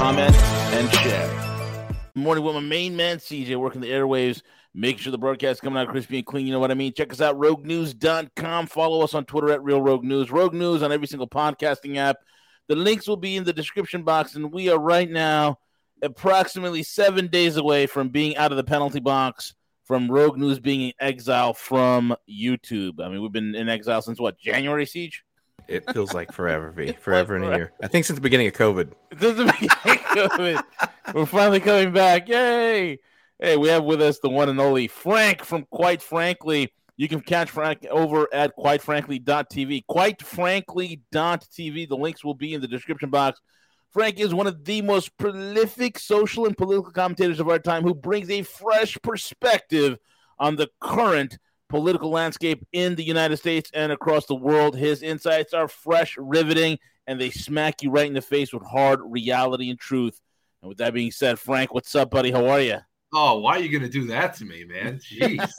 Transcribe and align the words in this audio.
comment, 0.00 0.34
and 0.34 0.90
share. 0.94 1.92
Morning 2.14 2.42
with 2.42 2.54
my 2.54 2.60
main 2.62 2.96
man, 2.96 3.18
CJ, 3.18 3.54
working 3.56 3.82
the 3.82 3.90
airwaves. 3.90 4.40
Make 4.72 4.98
sure 4.98 5.10
the 5.10 5.18
broadcast 5.18 5.60
coming 5.60 5.78
out 5.78 5.88
crispy 5.88 6.16
and 6.16 6.26
clean. 6.26 6.46
You 6.46 6.54
know 6.54 6.58
what 6.58 6.70
I 6.70 6.74
mean? 6.74 6.94
Check 6.94 7.12
us 7.12 7.20
out, 7.20 7.38
roguenews.com. 7.38 8.66
Follow 8.68 9.02
us 9.04 9.12
on 9.12 9.26
Twitter 9.26 9.50
at 9.50 9.62
Real 9.62 9.82
Rogue 9.82 10.02
News. 10.02 10.30
Rogue 10.30 10.54
News 10.54 10.82
on 10.82 10.90
every 10.90 11.06
single 11.06 11.28
podcasting 11.28 11.98
app. 11.98 12.16
The 12.68 12.76
links 12.76 13.06
will 13.06 13.18
be 13.18 13.36
in 13.36 13.44
the 13.44 13.52
description 13.52 14.02
box. 14.02 14.36
And 14.36 14.50
we 14.50 14.70
are 14.70 14.78
right 14.78 15.10
now 15.10 15.58
approximately 16.00 16.82
seven 16.82 17.26
days 17.26 17.58
away 17.58 17.84
from 17.84 18.08
being 18.08 18.38
out 18.38 18.52
of 18.52 18.56
the 18.56 18.64
penalty 18.64 19.00
box, 19.00 19.54
from 19.84 20.10
Rogue 20.10 20.38
News 20.38 20.60
being 20.60 20.80
in 20.80 20.92
exile 20.98 21.52
from 21.52 22.16
YouTube. 22.26 23.04
I 23.04 23.10
mean, 23.10 23.20
we've 23.20 23.32
been 23.32 23.54
in 23.54 23.68
exile 23.68 24.00
since 24.00 24.18
what, 24.18 24.38
January, 24.38 24.86
CJ? 24.86 25.12
It 25.70 25.90
feels 25.92 26.12
like 26.12 26.32
forever, 26.32 26.72
V. 26.72 26.92
Forever 27.00 27.36
in 27.36 27.44
a 27.44 27.56
year. 27.56 27.72
I 27.80 27.86
think 27.86 28.04
since 28.04 28.16
the 28.16 28.20
beginning 28.20 28.48
of 28.48 28.54
COVID. 28.54 28.92
Since 29.18 29.36
the 29.36 29.44
beginning 29.44 29.70
of 29.70 30.30
COVID. 30.32 30.62
We're 31.14 31.26
finally 31.26 31.60
coming 31.60 31.92
back. 31.92 32.28
Yay! 32.28 32.98
Hey, 33.38 33.56
we 33.56 33.68
have 33.68 33.84
with 33.84 34.02
us 34.02 34.18
the 34.18 34.28
one 34.28 34.48
and 34.48 34.60
only 34.60 34.88
Frank 34.88 35.44
from 35.44 35.64
Quite 35.70 36.02
Frankly. 36.02 36.72
You 36.96 37.08
can 37.08 37.20
catch 37.20 37.50
Frank 37.50 37.86
over 37.88 38.26
at 38.32 38.56
quitefrankly.tv. 38.56 39.84
Quitefrankly.tv. 39.88 41.88
The 41.88 41.96
links 41.96 42.24
will 42.24 42.34
be 42.34 42.52
in 42.52 42.60
the 42.60 42.68
description 42.68 43.10
box. 43.10 43.40
Frank 43.90 44.18
is 44.18 44.34
one 44.34 44.46
of 44.46 44.64
the 44.64 44.82
most 44.82 45.16
prolific 45.18 45.98
social 45.98 46.46
and 46.46 46.56
political 46.56 46.92
commentators 46.92 47.40
of 47.40 47.48
our 47.48 47.58
time 47.60 47.84
who 47.84 47.94
brings 47.94 48.28
a 48.28 48.42
fresh 48.42 48.98
perspective 49.02 49.98
on 50.38 50.56
the 50.56 50.68
current 50.80 51.38
political 51.70 52.10
landscape 52.10 52.66
in 52.72 52.96
the 52.96 53.02
United 53.02 53.38
States 53.38 53.70
and 53.72 53.92
across 53.92 54.26
the 54.26 54.34
world. 54.34 54.76
His 54.76 55.02
insights 55.02 55.54
are 55.54 55.68
fresh, 55.68 56.16
riveting, 56.18 56.78
and 57.06 57.18
they 57.18 57.30
smack 57.30 57.82
you 57.82 57.90
right 57.90 58.06
in 58.06 58.12
the 58.12 58.20
face 58.20 58.52
with 58.52 58.64
hard 58.64 59.00
reality 59.02 59.70
and 59.70 59.78
truth. 59.78 60.20
And 60.60 60.68
with 60.68 60.78
that 60.78 60.92
being 60.92 61.10
said, 61.10 61.38
Frank, 61.38 61.72
what's 61.72 61.94
up, 61.94 62.10
buddy? 62.10 62.30
How 62.30 62.46
are 62.48 62.60
you? 62.60 62.78
Oh, 63.14 63.38
why 63.38 63.56
are 63.56 63.60
you 63.60 63.70
going 63.70 63.82
to 63.82 63.88
do 63.88 64.06
that 64.08 64.34
to 64.36 64.44
me, 64.44 64.64
man? 64.64 64.98
Jeez. 64.98 65.50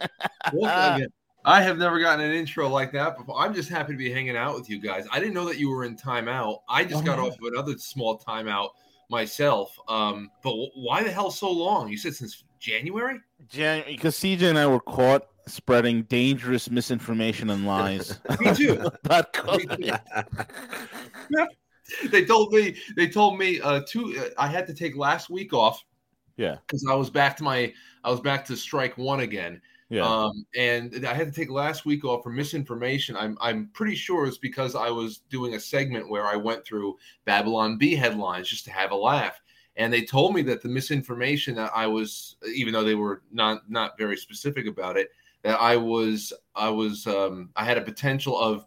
I 1.43 1.61
have 1.61 1.79
never 1.79 1.99
gotten 1.99 2.23
an 2.23 2.33
intro 2.33 2.69
like 2.69 2.91
that 2.91 3.17
before. 3.17 3.39
I'm 3.39 3.53
just 3.53 3.67
happy 3.67 3.93
to 3.93 3.97
be 3.97 4.11
hanging 4.11 4.37
out 4.37 4.53
with 4.53 4.69
you 4.69 4.79
guys. 4.79 5.07
I 5.11 5.19
didn't 5.19 5.33
know 5.33 5.45
that 5.45 5.57
you 5.57 5.69
were 5.69 5.85
in 5.85 5.95
timeout. 5.95 6.59
I 6.69 6.83
just 6.83 7.01
oh, 7.01 7.05
got 7.05 7.17
off 7.17 7.33
of 7.33 7.43
another 7.51 7.75
small 7.79 8.19
timeout 8.19 8.69
myself. 9.09 9.75
Um, 9.87 10.29
but 10.43 10.53
why 10.75 11.01
the 11.01 11.09
hell 11.09 11.31
so 11.31 11.51
long? 11.51 11.89
You 11.89 11.97
said 11.97 12.13
since 12.13 12.43
January? 12.59 13.19
January, 13.49 13.93
because 13.93 14.15
CJ 14.17 14.49
and 14.49 14.59
I 14.59 14.67
were 14.67 14.79
caught 14.79 15.30
spreading 15.47 16.03
dangerous 16.03 16.69
misinformation 16.69 17.49
and 17.49 17.65
lies. 17.65 18.19
me 18.39 18.53
too. 18.53 18.75
me 19.57 19.65
too. 19.65 19.93
they 22.09 22.25
told 22.25 22.53
me. 22.53 22.75
They 22.95 23.07
told 23.07 23.37
me 23.37 23.59
uh, 23.61 23.81
two. 23.87 24.15
Uh, 24.19 24.29
I 24.37 24.47
had 24.47 24.67
to 24.67 24.73
take 24.73 24.95
last 24.95 25.29
week 25.29 25.53
off. 25.53 25.83
Yeah, 26.37 26.57
because 26.65 26.85
I 26.89 26.95
was 26.95 27.09
back 27.09 27.37
to 27.37 27.43
my. 27.43 27.73
I 28.03 28.09
was 28.09 28.19
back 28.19 28.45
to 28.45 28.57
strike 28.57 28.97
one 28.97 29.19
again 29.19 29.61
yeah. 29.91 30.07
Um, 30.07 30.45
and 30.55 31.05
I 31.05 31.13
had 31.13 31.27
to 31.27 31.37
take 31.37 31.51
last 31.51 31.85
week 31.85 32.05
off 32.05 32.23
for 32.23 32.29
misinformation. 32.29 33.17
I'm 33.17 33.37
I'm 33.41 33.69
pretty 33.73 33.95
sure 33.95 34.25
it's 34.25 34.37
because 34.37 34.73
I 34.73 34.89
was 34.89 35.17
doing 35.29 35.55
a 35.55 35.59
segment 35.59 36.09
where 36.09 36.25
I 36.25 36.37
went 36.37 36.65
through 36.65 36.97
Babylon 37.25 37.77
Bee 37.77 37.93
headlines 37.93 38.47
just 38.47 38.63
to 38.65 38.71
have 38.71 38.91
a 38.91 38.95
laugh. 38.95 39.41
And 39.75 39.91
they 39.91 40.03
told 40.03 40.33
me 40.33 40.43
that 40.43 40.61
the 40.61 40.69
misinformation 40.69 41.55
that 41.55 41.71
I 41.75 41.87
was, 41.87 42.37
even 42.55 42.71
though 42.71 42.85
they 42.85 42.95
were 42.95 43.21
not 43.33 43.69
not 43.69 43.97
very 43.97 44.15
specific 44.15 44.65
about 44.65 44.95
it, 44.95 45.09
that 45.43 45.59
I 45.59 45.77
was 45.77 46.33
I 46.55 46.69
was 46.69 47.07
um, 47.07 47.49
I 47.55 47.65
had 47.65 47.77
a 47.77 47.81
potential 47.81 48.37
of 48.39 48.65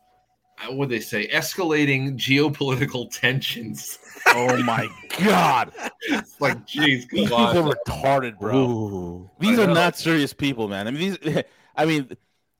what 0.66 0.76
would 0.76 0.88
they 0.88 1.00
say 1.00 1.28
escalating 1.28 2.16
geopolitical 2.16 3.10
tensions. 3.20 3.98
Oh 4.28 4.56
my 4.62 4.88
god! 5.18 5.72
it's 6.02 6.40
like, 6.40 6.66
jeez, 6.66 7.08
these 7.08 7.28
people 7.28 7.36
are 7.36 7.74
retarded, 7.74 8.38
bro. 8.38 8.56
Ooh, 8.56 9.30
these 9.38 9.58
are 9.58 9.66
not 9.66 9.96
serious 9.96 10.32
people, 10.32 10.68
man. 10.68 10.86
I 10.88 10.90
mean, 10.90 11.18
these. 11.22 11.42
I 11.76 11.86
mean, 11.86 12.08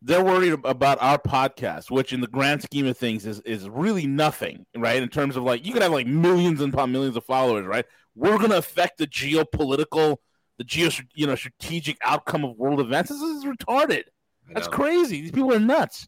they're 0.02 0.24
worried 0.24 0.52
about 0.64 0.98
our 1.00 1.18
podcast, 1.18 1.90
which, 1.90 2.12
in 2.12 2.20
the 2.20 2.26
grand 2.26 2.62
scheme 2.62 2.86
of 2.86 2.98
things, 2.98 3.26
is 3.26 3.40
is 3.40 3.68
really 3.68 4.06
nothing, 4.06 4.66
right? 4.76 5.02
In 5.02 5.08
terms 5.08 5.36
of 5.36 5.44
like, 5.44 5.66
you 5.66 5.72
could 5.72 5.82
have 5.82 5.92
like 5.92 6.06
millions 6.06 6.60
and 6.60 6.72
millions 6.74 7.16
of 7.16 7.24
followers, 7.24 7.66
right? 7.66 7.86
We're 8.14 8.38
gonna 8.38 8.56
affect 8.56 8.98
the 8.98 9.06
geopolitical, 9.06 10.18
the 10.58 10.64
geo, 10.64 10.88
you 11.14 11.26
know, 11.26 11.34
strategic 11.34 11.98
outcome 12.02 12.44
of 12.44 12.56
world 12.56 12.80
events. 12.80 13.10
This 13.10 13.20
is 13.20 13.44
retarded. 13.44 14.04
That's 14.52 14.68
crazy. 14.68 15.22
These 15.22 15.32
people 15.32 15.54
are 15.54 15.58
nuts. 15.58 16.06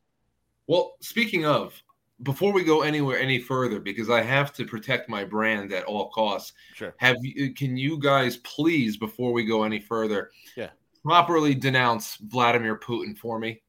Well, 0.66 0.96
speaking 1.00 1.46
of, 1.46 1.80
before 2.22 2.52
we 2.52 2.64
go 2.64 2.82
anywhere 2.82 3.18
any 3.18 3.38
further, 3.38 3.80
because 3.80 4.10
I 4.10 4.22
have 4.22 4.52
to 4.54 4.64
protect 4.64 5.08
my 5.08 5.24
brand 5.24 5.72
at 5.72 5.84
all 5.84 6.08
costs. 6.10 6.52
Sure. 6.74 6.94
Have 6.98 7.16
you? 7.22 7.54
Can 7.54 7.76
you 7.76 7.98
guys 7.98 8.38
please, 8.38 8.96
before 8.96 9.32
we 9.32 9.44
go 9.44 9.64
any 9.64 9.80
further, 9.80 10.30
yeah, 10.56 10.70
properly 11.04 11.54
denounce 11.54 12.16
Vladimir 12.16 12.78
Putin 12.78 13.16
for 13.16 13.38
me? 13.38 13.62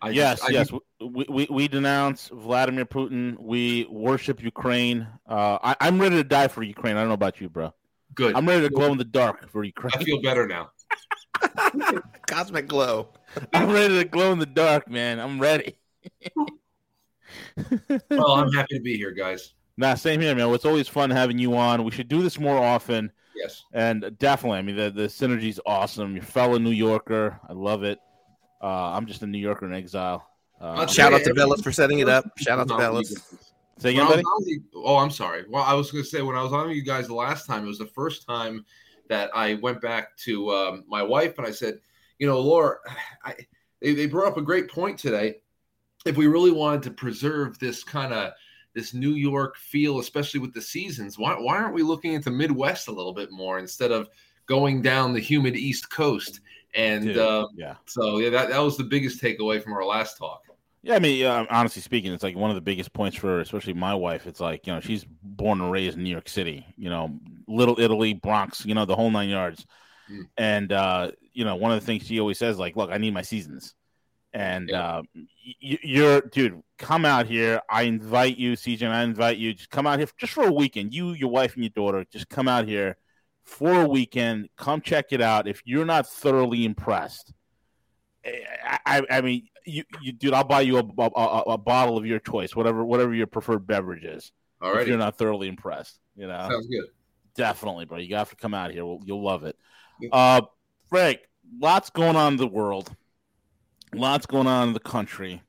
I 0.00 0.10
yes, 0.10 0.40
just, 0.40 0.52
yes, 0.52 0.68
just... 0.68 0.82
we, 1.00 1.26
we 1.28 1.46
we 1.48 1.68
denounce 1.68 2.28
Vladimir 2.28 2.84
Putin. 2.84 3.38
We 3.38 3.86
worship 3.88 4.42
Ukraine. 4.42 5.06
Uh, 5.28 5.58
I, 5.62 5.76
I'm 5.80 6.00
ready 6.00 6.16
to 6.16 6.24
die 6.24 6.48
for 6.48 6.64
Ukraine. 6.64 6.96
I 6.96 7.00
don't 7.00 7.08
know 7.08 7.14
about 7.14 7.40
you, 7.40 7.48
bro. 7.48 7.72
Good. 8.14 8.34
I'm 8.34 8.46
ready 8.46 8.62
to 8.62 8.70
glow 8.70 8.92
in 8.92 8.98
the 8.98 9.04
dark 9.04 9.48
for 9.50 9.64
Ukraine. 9.64 9.92
I 9.94 10.04
feel 10.04 10.20
better 10.20 10.46
now. 10.46 10.70
Cosmic 12.26 12.68
glow. 12.68 13.08
I'm 13.52 13.70
ready 13.70 13.98
to 13.98 14.04
glow 14.04 14.32
in 14.32 14.38
the 14.38 14.46
dark, 14.46 14.88
man. 14.88 15.18
I'm 15.18 15.40
ready. 15.40 15.78
well, 18.10 18.32
I'm 18.32 18.52
happy 18.52 18.76
to 18.76 18.82
be 18.82 18.96
here, 18.96 19.12
guys. 19.12 19.54
Nah, 19.76 19.94
same 19.94 20.20
here, 20.20 20.34
man. 20.34 20.52
It's 20.52 20.64
always 20.64 20.88
fun 20.88 21.10
having 21.10 21.38
you 21.38 21.56
on. 21.56 21.84
We 21.84 21.90
should 21.90 22.08
do 22.08 22.22
this 22.22 22.38
more 22.38 22.58
often. 22.58 23.10
Yes. 23.34 23.64
And 23.72 24.16
definitely, 24.18 24.58
I 24.58 24.62
mean, 24.62 24.76
the, 24.76 24.90
the 24.90 25.04
synergy's 25.04 25.58
awesome. 25.64 26.14
You're 26.14 26.24
fellow 26.24 26.58
New 26.58 26.70
Yorker. 26.70 27.40
I 27.48 27.52
love 27.54 27.82
it. 27.82 27.98
Uh, 28.62 28.92
I'm 28.92 29.06
just 29.06 29.22
a 29.22 29.26
New 29.26 29.38
Yorker 29.38 29.66
in 29.66 29.72
exile. 29.72 30.28
Uh, 30.60 30.86
Shout 30.86 31.12
out 31.12 31.24
to 31.24 31.34
Bellis 31.34 31.60
for 31.62 31.72
setting 31.72 31.98
it 31.98 32.08
up. 32.08 32.24
Shout 32.38 32.58
out 32.58 32.68
to 32.68 32.76
Bellis. 32.76 33.51
Say 33.82 33.90
again, 33.90 34.06
buddy? 34.06 34.22
oh, 34.76 34.96
I'm 34.96 35.10
sorry. 35.10 35.44
Well, 35.48 35.64
I 35.64 35.74
was 35.74 35.90
going 35.90 36.04
to 36.04 36.08
say 36.08 36.22
when 36.22 36.36
I 36.36 36.42
was 36.42 36.52
on 36.52 36.70
you 36.70 36.82
guys 36.82 37.08
the 37.08 37.14
last 37.14 37.46
time, 37.46 37.64
it 37.64 37.68
was 37.68 37.78
the 37.78 37.86
first 37.86 38.26
time 38.26 38.64
that 39.08 39.30
I 39.34 39.54
went 39.54 39.80
back 39.80 40.16
to 40.18 40.50
um, 40.50 40.84
my 40.86 41.02
wife 41.02 41.36
and 41.38 41.46
I 41.46 41.50
said, 41.50 41.80
you 42.18 42.26
know, 42.26 42.40
Laura, 42.40 42.76
I, 43.24 43.34
they, 43.80 43.94
they 43.94 44.06
brought 44.06 44.28
up 44.28 44.36
a 44.36 44.42
great 44.42 44.70
point 44.70 44.98
today 44.98 45.36
if 46.06 46.16
we 46.16 46.26
really 46.26 46.50
wanted 46.50 46.82
to 46.84 46.90
preserve 46.90 47.58
this 47.58 47.84
kind 47.84 48.12
of 48.12 48.32
this 48.74 48.94
New 48.94 49.14
York 49.14 49.56
feel, 49.56 49.98
especially 49.98 50.40
with 50.40 50.54
the 50.54 50.62
seasons, 50.62 51.18
why, 51.18 51.34
why 51.34 51.56
aren't 51.56 51.74
we 51.74 51.82
looking 51.82 52.14
at 52.14 52.24
the 52.24 52.30
Midwest 52.30 52.88
a 52.88 52.92
little 52.92 53.12
bit 53.12 53.30
more 53.30 53.58
instead 53.58 53.90
of 53.90 54.08
going 54.46 54.80
down 54.80 55.12
the 55.12 55.20
humid 55.20 55.56
East 55.56 55.90
Coast? 55.90 56.40
And 56.74 57.04
Dude, 57.04 57.18
uh, 57.18 57.46
yeah, 57.54 57.74
so 57.86 58.18
yeah, 58.18 58.30
that, 58.30 58.48
that 58.48 58.58
was 58.60 58.78
the 58.78 58.84
biggest 58.84 59.20
takeaway 59.20 59.62
from 59.62 59.74
our 59.74 59.84
last 59.84 60.16
talk. 60.16 60.42
Yeah, 60.84 60.96
I 60.96 60.98
mean, 60.98 61.24
uh, 61.24 61.46
honestly 61.48 61.80
speaking, 61.80 62.12
it's 62.12 62.24
like 62.24 62.36
one 62.36 62.50
of 62.50 62.56
the 62.56 62.60
biggest 62.60 62.92
points 62.92 63.16
for 63.16 63.40
especially 63.40 63.74
my 63.74 63.94
wife. 63.94 64.26
It's 64.26 64.40
like 64.40 64.66
you 64.66 64.72
know 64.72 64.80
she's 64.80 65.04
born 65.22 65.60
and 65.60 65.70
raised 65.70 65.96
in 65.96 66.02
New 66.02 66.10
York 66.10 66.28
City, 66.28 66.66
you 66.76 66.90
know, 66.90 67.18
Little 67.46 67.78
Italy, 67.78 68.14
Bronx, 68.14 68.66
you 68.66 68.74
know, 68.74 68.84
the 68.84 68.96
whole 68.96 69.10
nine 69.10 69.28
yards. 69.28 69.64
Mm. 70.10 70.26
And 70.36 70.72
uh, 70.72 71.12
you 71.32 71.44
know, 71.44 71.54
one 71.54 71.70
of 71.70 71.78
the 71.78 71.86
things 71.86 72.06
she 72.06 72.18
always 72.18 72.38
says, 72.38 72.58
like, 72.58 72.74
"Look, 72.74 72.90
I 72.90 72.98
need 72.98 73.14
my 73.14 73.22
seasons." 73.22 73.74
And 74.34 74.70
yeah. 74.70 74.82
uh, 74.82 75.02
you're, 75.60 76.22
dude, 76.22 76.62
come 76.78 77.04
out 77.04 77.26
here. 77.26 77.60
I 77.68 77.82
invite 77.82 78.38
you, 78.38 78.52
CJ, 78.52 78.88
I 78.88 79.02
invite 79.02 79.36
you. 79.36 79.52
Just 79.52 79.70
come 79.70 79.86
out 79.86 79.98
here 79.98 80.08
just 80.16 80.32
for 80.32 80.44
a 80.44 80.52
weekend. 80.52 80.94
You, 80.94 81.12
your 81.12 81.30
wife, 81.30 81.54
and 81.54 81.62
your 81.62 81.70
daughter, 81.70 82.04
just 82.10 82.28
come 82.28 82.48
out 82.48 82.66
here 82.66 82.96
for 83.42 83.82
a 83.82 83.88
weekend. 83.88 84.48
Come 84.56 84.80
check 84.80 85.12
it 85.12 85.20
out. 85.20 85.46
If 85.46 85.62
you're 85.64 85.84
not 85.84 86.08
thoroughly 86.08 86.64
impressed, 86.64 87.34
eh, 88.24 88.40
I, 88.86 89.02
I 89.10 89.20
mean, 89.20 89.48
you, 89.64 89.84
you, 90.00 90.12
dude, 90.12 90.34
I'll 90.34 90.44
buy 90.44 90.62
you 90.62 90.78
a, 90.78 90.84
a, 90.98 91.42
a, 91.52 91.58
bottle 91.58 91.96
of 91.96 92.06
your 92.06 92.18
choice, 92.18 92.54
whatever, 92.56 92.84
whatever 92.84 93.14
your 93.14 93.26
preferred 93.26 93.66
beverage 93.66 94.04
is. 94.04 94.32
All 94.60 94.72
right. 94.72 94.82
If 94.82 94.88
you're 94.88 94.98
not 94.98 95.18
thoroughly 95.18 95.48
impressed, 95.48 95.98
you 96.16 96.26
know, 96.26 96.48
sounds 96.50 96.66
good. 96.66 96.86
Definitely, 97.34 97.86
bro. 97.86 97.98
You 97.98 98.16
have 98.16 98.30
to 98.30 98.36
come 98.36 98.54
out 98.54 98.70
here. 98.70 98.84
You'll 99.04 99.22
love 99.22 99.44
it. 99.44 99.56
Uh, 100.10 100.42
Frank, 100.88 101.20
lots 101.58 101.90
going 101.90 102.16
on 102.16 102.34
in 102.34 102.38
the 102.38 102.46
world 102.46 102.94
lots 103.94 104.26
going 104.26 104.46
on 104.46 104.68
in 104.68 104.74
the 104.74 104.80
country. 104.80 105.42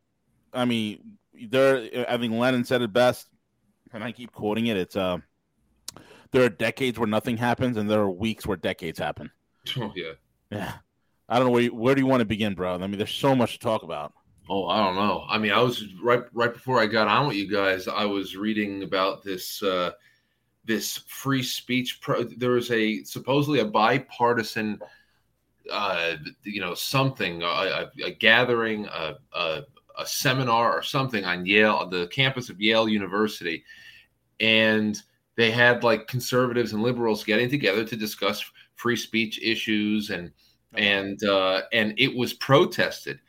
I 0.53 0.65
mean, 0.65 1.17
there. 1.49 2.05
I 2.07 2.17
think 2.17 2.33
Lenin 2.33 2.65
said 2.65 2.81
it 2.81 2.93
best, 2.93 3.27
and 3.91 4.03
I 4.03 4.11
keep 4.11 4.31
quoting 4.31 4.67
it. 4.67 4.77
It's 4.77 4.95
uh, 4.95 5.17
there 6.31 6.43
are 6.43 6.49
decades 6.49 6.99
where 6.99 7.07
nothing 7.07 7.37
happens, 7.37 7.77
and 7.77 7.89
there 7.89 8.01
are 8.01 8.11
weeks 8.11 8.45
where 8.45 8.57
decades 8.57 8.99
happen. 8.99 9.31
Oh 9.77 9.93
yeah, 9.95 10.11
yeah. 10.51 10.73
I 11.29 11.37
don't 11.37 11.47
know 11.47 11.51
where 11.51 11.63
you, 11.63 11.73
where 11.73 11.95
do 11.95 12.01
you 12.01 12.07
want 12.07 12.21
to 12.21 12.25
begin, 12.25 12.53
bro? 12.53 12.75
I 12.75 12.77
mean, 12.77 12.97
there's 12.97 13.13
so 13.13 13.35
much 13.35 13.53
to 13.53 13.59
talk 13.59 13.83
about. 13.83 14.13
Oh, 14.49 14.67
I 14.67 14.85
don't 14.85 14.95
know. 14.95 15.25
I 15.29 15.37
mean, 15.37 15.51
I 15.51 15.61
was 15.61 15.85
right 16.01 16.23
right 16.33 16.51
before 16.51 16.79
I 16.79 16.85
got 16.85 17.07
on 17.07 17.27
with 17.27 17.37
you 17.37 17.49
guys. 17.49 17.87
I 17.87 18.05
was 18.05 18.35
reading 18.35 18.83
about 18.83 19.23
this 19.23 19.63
uh, 19.63 19.91
this 20.65 20.97
free 21.07 21.43
speech. 21.43 22.01
Pro- 22.01 22.23
there 22.23 22.51
was 22.51 22.69
a 22.71 23.03
supposedly 23.05 23.59
a 23.59 23.65
bipartisan, 23.65 24.79
uh, 25.71 26.15
you 26.43 26.59
know, 26.59 26.73
something 26.73 27.41
a, 27.41 27.45
a, 27.45 27.91
a 28.05 28.11
gathering, 28.11 28.85
a, 28.87 29.15
a, 29.33 29.61
a 29.97 30.05
seminar 30.05 30.77
or 30.77 30.81
something 30.81 31.23
on 31.23 31.45
Yale, 31.45 31.87
the 31.87 32.07
campus 32.07 32.49
of 32.49 32.59
Yale 32.59 32.89
University, 32.89 33.63
and 34.41 35.01
they 35.35 35.51
had 35.51 35.85
like 35.85 36.07
conservatives 36.07 36.73
and 36.73 36.83
liberals 36.83 37.23
getting 37.23 37.49
together 37.49 37.85
to 37.85 37.95
discuss 37.95 38.43
free 38.75 38.97
speech 38.97 39.41
issues 39.41 40.09
and 40.09 40.31
and 40.75 41.23
uh, 41.23 41.61
and 41.71 41.93
it 41.97 42.15
was 42.15 42.33
protested 42.33 43.19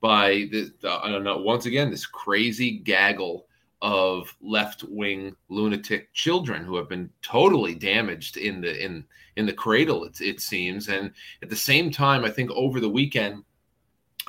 by 0.00 0.48
the, 0.52 0.70
the 0.80 0.90
I 0.90 1.10
don't 1.10 1.24
know 1.24 1.38
once 1.38 1.66
again 1.66 1.90
this 1.90 2.06
crazy 2.06 2.78
gaggle 2.78 3.46
of 3.82 4.34
left-wing 4.40 5.36
lunatic 5.48 6.12
children 6.14 6.64
who 6.64 6.76
have 6.76 6.88
been 6.88 7.10
totally 7.22 7.74
damaged 7.74 8.36
in 8.36 8.60
the 8.60 8.84
in 8.84 9.04
in 9.36 9.46
the 9.46 9.52
cradle 9.52 10.04
it, 10.04 10.20
it 10.20 10.40
seems. 10.40 10.88
And 10.88 11.10
at 11.42 11.50
the 11.50 11.56
same 11.56 11.90
time 11.90 12.24
I 12.24 12.30
think 12.30 12.50
over 12.52 12.80
the 12.80 12.88
weekend 12.88 13.44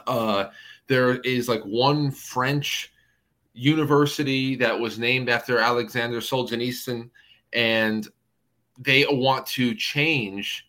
uh, 0.07 0.45
there 0.87 1.15
is 1.21 1.47
like 1.47 1.63
one 1.63 2.11
French 2.11 2.91
university 3.53 4.55
that 4.57 4.77
was 4.77 4.99
named 4.99 5.29
after 5.29 5.59
Alexander 5.59 6.19
Solzhenitsyn 6.19 7.09
and 7.53 8.07
they 8.77 9.05
want 9.09 9.45
to 9.45 9.73
change 9.75 10.64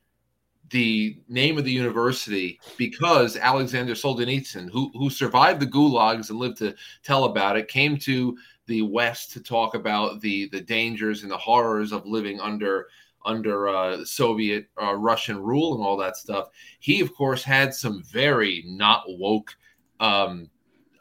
the 0.71 1.19
name 1.29 1.59
of 1.59 1.65
the 1.65 1.73
university 1.73 2.59
because 2.77 3.37
Alexander 3.37 3.95
Solzhenitsyn, 3.95 4.71
who 4.71 4.91
who 4.95 5.11
survived 5.11 5.61
the 5.61 5.67
gulags 5.67 6.31
and 6.31 6.39
lived 6.39 6.59
to 6.59 6.75
tell 7.03 7.25
about 7.25 7.57
it, 7.57 7.69
came 7.69 7.97
to 7.99 8.37
the 8.67 8.83
West 8.83 9.33
to 9.33 9.41
talk 9.41 9.75
about 9.75 10.21
the 10.21 10.49
the 10.51 10.61
dangers 10.61 11.23
and 11.23 11.31
the 11.31 11.37
horrors 11.37 11.93
of 11.93 12.07
living 12.07 12.41
under 12.41 12.89
under 13.25 13.69
uh, 13.69 14.05
Soviet 14.05 14.69
uh, 14.81 14.95
Russian 14.95 15.43
rule 15.43 15.75
and 15.75 15.83
all 15.83 15.97
that 15.97 16.17
stuff. 16.17 16.49
He, 16.79 17.01
of 17.01 17.15
course, 17.15 17.43
had 17.43 17.75
some 17.75 18.03
very 18.05 18.63
not 18.67 19.03
woke 19.07 19.55
um, 20.01 20.49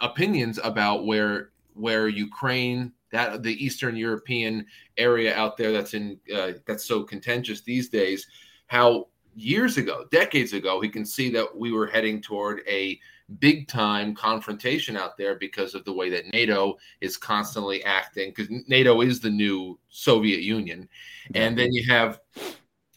opinions 0.01 0.59
about 0.63 1.05
where 1.05 1.51
where 1.73 2.07
Ukraine 2.07 2.91
that 3.11 3.43
the 3.43 3.63
Eastern 3.63 3.95
European 3.95 4.65
area 4.97 5.35
out 5.35 5.57
there 5.57 5.71
that's 5.71 5.93
in 5.93 6.19
uh, 6.35 6.53
that's 6.65 6.85
so 6.85 7.03
contentious 7.03 7.61
these 7.61 7.89
days, 7.89 8.27
how 8.67 9.07
years 9.35 9.77
ago, 9.77 10.05
decades 10.11 10.53
ago, 10.53 10.81
he 10.81 10.89
can 10.89 11.05
see 11.05 11.29
that 11.31 11.55
we 11.55 11.71
were 11.71 11.87
heading 11.87 12.21
toward 12.21 12.61
a 12.67 12.99
big 13.39 13.67
time 13.67 14.13
confrontation 14.13 14.95
out 14.95 15.17
there 15.17 15.35
because 15.35 15.73
of 15.73 15.83
the 15.83 15.93
way 15.93 16.09
that 16.09 16.31
NATO 16.31 16.77
is 17.01 17.17
constantly 17.17 17.83
acting 17.83 18.29
because 18.35 18.47
NATO 18.67 19.01
is 19.01 19.19
the 19.19 19.29
new 19.29 19.79
Soviet 19.89 20.41
Union. 20.41 20.87
And 21.33 21.57
then 21.57 21.73
you 21.73 21.89
have 21.91 22.19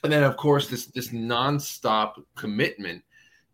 and 0.04 0.12
then 0.12 0.22
of 0.22 0.36
course 0.36 0.68
this 0.68 0.86
this 0.86 1.08
nonstop 1.08 2.22
commitment 2.36 3.02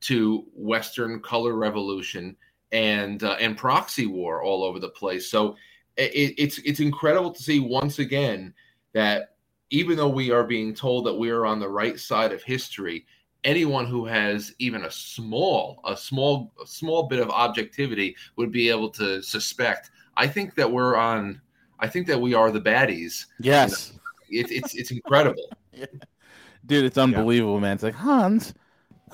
to 0.01 0.45
Western 0.53 1.21
color 1.21 1.55
revolution 1.55 2.37
and 2.73 3.23
uh, 3.23 3.37
and 3.41 3.57
proxy 3.57 4.07
war 4.07 4.43
all 4.43 4.65
over 4.65 4.79
the 4.81 4.89
place. 4.89 5.31
So 5.31 5.57
it, 5.97 6.35
it's 6.37 6.59
it's 6.59 6.81
incredible 6.81 7.31
to 7.31 7.43
see 7.43 7.61
once 7.61 8.01
again 8.01 8.53
that 8.93 9.34
even 9.75 9.97
though 9.97 10.09
we 10.09 10.31
are 10.31 10.45
being 10.45 10.73
told 10.73 11.05
that 11.05 11.15
we 11.15 11.31
are 11.31 11.45
on 11.45 11.59
the 11.59 11.69
right 11.69 11.99
side 11.99 12.33
of 12.33 12.45
history, 12.45 13.05
anyone 13.43 13.87
who 13.87 14.07
has 14.07 14.55
even 14.61 14.85
a 14.85 14.91
small 14.91 15.81
a 15.85 15.97
small 15.97 16.53
a 16.63 16.67
small 16.67 17.09
bit 17.09 17.19
of 17.19 17.29
objectivity 17.31 18.15
would 18.37 18.53
be 18.53 18.71
able 18.71 18.89
to 18.89 19.21
suspect. 19.21 19.91
I 20.17 20.29
think 20.29 20.55
that 20.55 20.71
we're 20.71 20.95
on. 20.95 21.41
I 21.81 21.89
think 21.89 22.07
that 22.07 22.21
we 22.21 22.35
are 22.35 22.53
the 22.53 22.61
baddies. 22.61 23.27
Yes, 23.41 23.99
it, 24.31 24.47
it's 24.49 24.77
it's 24.77 24.93
incredible. 24.93 25.51
Dude, 26.67 26.85
it's 26.85 26.97
unbelievable, 26.97 27.57
yeah. 27.57 27.61
man. 27.61 27.75
It's 27.75 27.83
like 27.83 27.95
Hans 27.95 28.55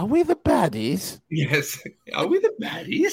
are 0.01 0.07
we 0.07 0.23
the 0.23 0.35
baddies? 0.35 1.21
Yes. 1.29 1.79
Are 2.15 2.27
we 2.27 2.39
the 2.39 2.55
baddies? 2.59 3.13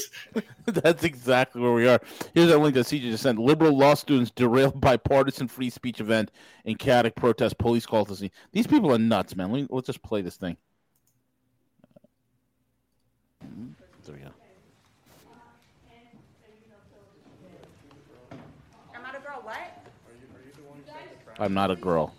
That's 0.65 1.03
exactly 1.03 1.59
where 1.61 1.73
we 1.73 1.85
are. 1.85 1.99
Here's 2.33 2.47
that 2.47 2.59
link 2.59 2.75
that 2.75 2.85
CJ 2.85 3.01
just 3.01 3.23
sent. 3.23 3.39
Liberal 3.39 3.77
law 3.77 3.93
students 3.93 4.31
derailed 4.31 4.79
bipartisan 4.81 5.49
free 5.49 5.69
speech 5.69 5.99
event 5.99 6.31
in 6.63 6.75
chaotic 6.75 7.13
protest. 7.15 7.57
Police 7.57 7.85
call 7.85 8.05
to 8.05 8.15
see. 8.15 8.31
These 8.53 8.67
people 8.67 8.93
are 8.93 8.97
nuts, 8.97 9.35
man. 9.35 9.51
Let 9.51 9.63
me, 9.63 9.67
let's 9.69 9.87
just 9.87 10.01
play 10.01 10.21
this 10.21 10.37
thing. 10.37 10.55
There 13.41 14.15
we 14.15 14.21
go. 14.21 14.29
I'm 18.95 19.03
not 19.03 19.13
a 19.13 19.19
girl. 19.19 19.41
What? 19.43 19.57
I'm 21.37 21.53
not 21.53 21.69
a 21.69 21.75
girl. 21.75 22.13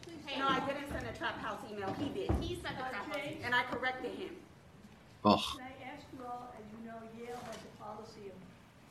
Oh. 5.25 5.37
Can 5.57 5.67
I 5.67 5.95
ask 5.95 6.07
you 6.13 6.25
all, 6.25 6.55
as 6.57 6.65
you 6.73 6.87
know, 6.87 6.95
Yale 7.19 7.37
has 7.47 7.57
a 7.57 7.83
policy 7.83 8.29
of 8.29 8.35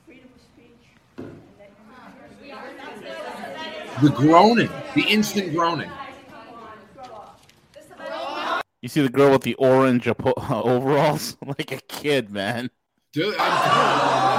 freedom 0.05 0.29
of 0.35 0.41
speech. 0.41 0.87
And 1.17 1.41
that 1.57 1.71
huh. 1.87 1.93
Ah, 1.95 2.13
we 2.41 2.51
are 2.51 2.73
not 2.77 4.01
The 4.01 4.09
groaning, 4.09 4.69
the 4.95 5.03
instant 5.03 5.53
groaning. 5.53 5.89
You 8.81 8.89
see 8.89 9.01
the 9.01 9.09
girl 9.09 9.31
with 9.31 9.41
the 9.41 9.55
orange 9.55 10.07
overalls, 10.49 11.37
like 11.45 11.71
a 11.71 11.79
kid, 11.87 12.29
man. 12.29 12.69
Dude, 13.11 13.35
I'm 13.39 14.37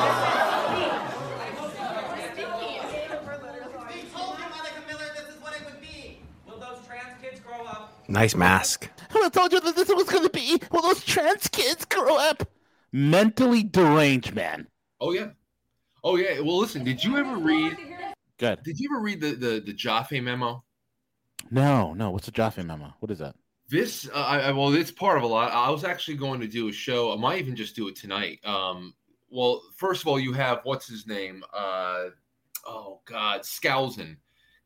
Nice 8.11 8.35
mask. 8.35 8.89
I 9.25 9.29
told 9.29 9.53
you 9.53 9.61
that 9.61 9.77
this 9.77 9.89
was 9.89 10.09
going 10.09 10.25
to 10.25 10.31
be. 10.31 10.61
Will 10.71 10.83
those 10.83 11.05
trans 11.05 11.49
kids 11.49 11.85
grow 11.85 12.17
up 12.17 12.49
mentally 12.93 13.63
deranged, 13.63 14.35
man? 14.35 14.67
Oh 15.01 15.13
yeah, 15.13 15.29
oh 16.05 16.17
yeah. 16.17 16.41
Well, 16.41 16.59
listen. 16.59 16.85
Did 16.85 17.03
you 17.03 17.17
ever 17.17 17.37
read? 17.37 17.77
Good. 18.39 18.63
Did 18.63 18.79
you 18.79 18.89
ever 18.93 19.03
read 19.03 19.21
the 19.21 19.33
the 19.33 19.63
the 19.65 19.73
Jaffe 19.73 20.21
memo? 20.21 20.65
No, 21.51 21.95
no. 21.95 22.11
What's 22.11 22.27
the 22.27 22.33
Jaffe 22.33 22.63
memo? 22.63 22.95
What 23.01 23.11
is 23.11 23.19
that? 23.19 23.35
This, 23.71 24.09
uh, 24.15 24.17
I, 24.17 24.51
well, 24.53 24.73
it's 24.73 24.91
part 24.91 25.19
of 25.19 25.25
a 25.25 25.27
lot. 25.27 25.53
I 25.53 25.69
was 25.69 25.85
actually 25.85 26.17
going 26.17 26.41
to 26.41 26.47
do 26.47 26.69
a 26.69 26.73
show. 26.73 27.13
I 27.13 27.17
might 27.17 27.39
even 27.39 27.55
just 27.55 27.77
do 27.77 27.87
it 27.89 27.97
tonight. 27.97 28.41
Um, 28.43 28.95
well, 29.31 29.61
first 29.77 30.01
of 30.01 30.09
all, 30.09 30.19
you 30.19 30.33
have 30.33 30.61
what's 30.63 30.89
his 30.89 31.07
name? 31.07 31.45
Uh, 31.53 32.07
oh 32.67 33.01
God, 33.05 33.43
Skousen 33.43 34.17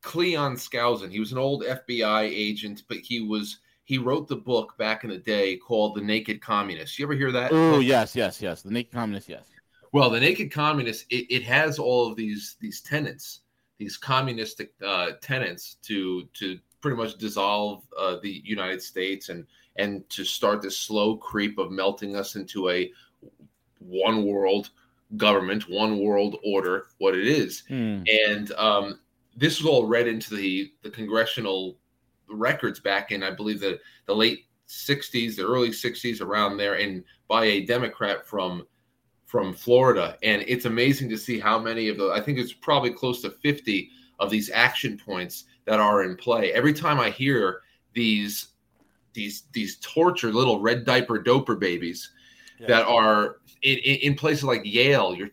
Cleon 0.03 0.57
Skousen. 0.57 1.11
He 1.11 1.21
was 1.21 1.33
an 1.33 1.39
old 1.39 1.63
FBI 1.63 2.23
agent, 2.23 2.83
but 2.89 2.99
he 2.99 3.21
was 3.21 3.59
he 3.93 3.99
wrote 3.99 4.27
the 4.27 4.37
book 4.37 4.75
back 4.79 5.05
in 5.05 5.11
the 5.11 5.19
day 5.19 5.55
called 5.55 5.95
The 5.95 6.01
Naked 6.01 6.41
Communist. 6.41 6.99
You 6.99 7.05
ever 7.05 7.13
hear 7.13 7.31
that? 7.31 7.53
Oh 7.53 7.81
yes, 7.81 8.17
yes, 8.17 8.41
yes. 8.41 8.63
The 8.63 8.71
Naked 8.71 8.91
Communist. 8.91 9.29
Yes. 9.29 9.45
Well, 9.93 10.09
the 10.09 10.19
Naked 10.19 10.51
Communist 10.51 11.05
it, 11.11 11.27
it 11.29 11.43
has 11.43 11.79
all 11.79 12.09
of 12.09 12.17
these 12.17 12.57
these 12.59 12.81
tenets, 12.81 13.41
these 13.77 13.99
communistic 13.99 14.73
uh, 14.83 15.11
tenets 15.21 15.75
to 15.83 16.27
to 16.33 16.59
pretty 16.81 16.97
much 16.97 17.19
dissolve 17.19 17.83
uh, 17.99 18.17
the 18.23 18.41
United 18.47 18.81
States 18.81 19.29
and 19.29 19.47
and 19.77 20.09
to 20.09 20.25
start 20.25 20.63
this 20.63 20.79
slow 20.79 21.15
creep 21.15 21.59
of 21.59 21.71
melting 21.71 22.17
us 22.17 22.35
into 22.35 22.71
a 22.71 22.91
one 23.79 24.25
world 24.25 24.71
government, 25.19 25.69
one 25.69 25.99
world 25.99 26.37
order, 26.47 26.87
what 26.97 27.15
it 27.15 27.27
is. 27.27 27.65
Hmm. 27.69 28.05
And 28.27 28.53
um, 28.53 29.01
this 29.37 29.61
was 29.61 29.69
all 29.69 29.85
read 29.85 30.09
into 30.09 30.35
the 30.35 30.73
the 30.83 30.89
congressional 30.89 31.77
records 32.29 32.81
back 32.81 33.13
in 33.13 33.23
I 33.23 33.31
believe 33.31 33.61
the 33.61 33.79
the 34.07 34.15
late 34.15 34.47
60s, 34.69 35.37
the 35.37 35.47
early 35.47 35.69
60s, 35.69 36.21
around 36.21 36.57
there, 36.57 36.75
and 36.75 37.05
by 37.29 37.45
a 37.45 37.67
Democrat 37.67 38.27
from 38.27 38.67
from 39.27 39.55
Florida. 39.55 40.19
And 40.23 40.45
it's 40.47 40.67
amazing 40.67 41.09
to 41.11 41.17
see 41.17 41.39
how 41.39 41.59
many 41.59 41.89
of 41.89 41.97
the 41.97 42.11
I 42.11 42.21
think 42.21 42.39
it's 42.39 42.53
probably 42.53 42.91
close 42.91 43.23
to 43.23 43.31
50 43.31 43.91
of 44.19 44.31
these 44.31 44.51
action 44.51 44.99
points 44.99 45.45
that 45.65 45.81
are 45.81 46.05
in 46.05 46.17
play. 46.17 46.53
Every 46.53 46.73
time 46.73 47.01
I 47.01 47.11
hear 47.11 47.63
these 47.95 48.49
these 49.15 49.45
these 49.53 49.77
tortured 49.81 50.35
little 50.35 50.61
red 50.61 50.85
diaper 50.85 51.23
doper 51.23 51.59
babies 51.59 52.11
yeah. 52.59 52.67
that 52.69 52.87
are 52.87 53.37
in, 53.63 53.79
in 53.79 54.15
places 54.15 54.45
like 54.45 54.63
Yale, 54.65 55.15
you're 55.15 55.31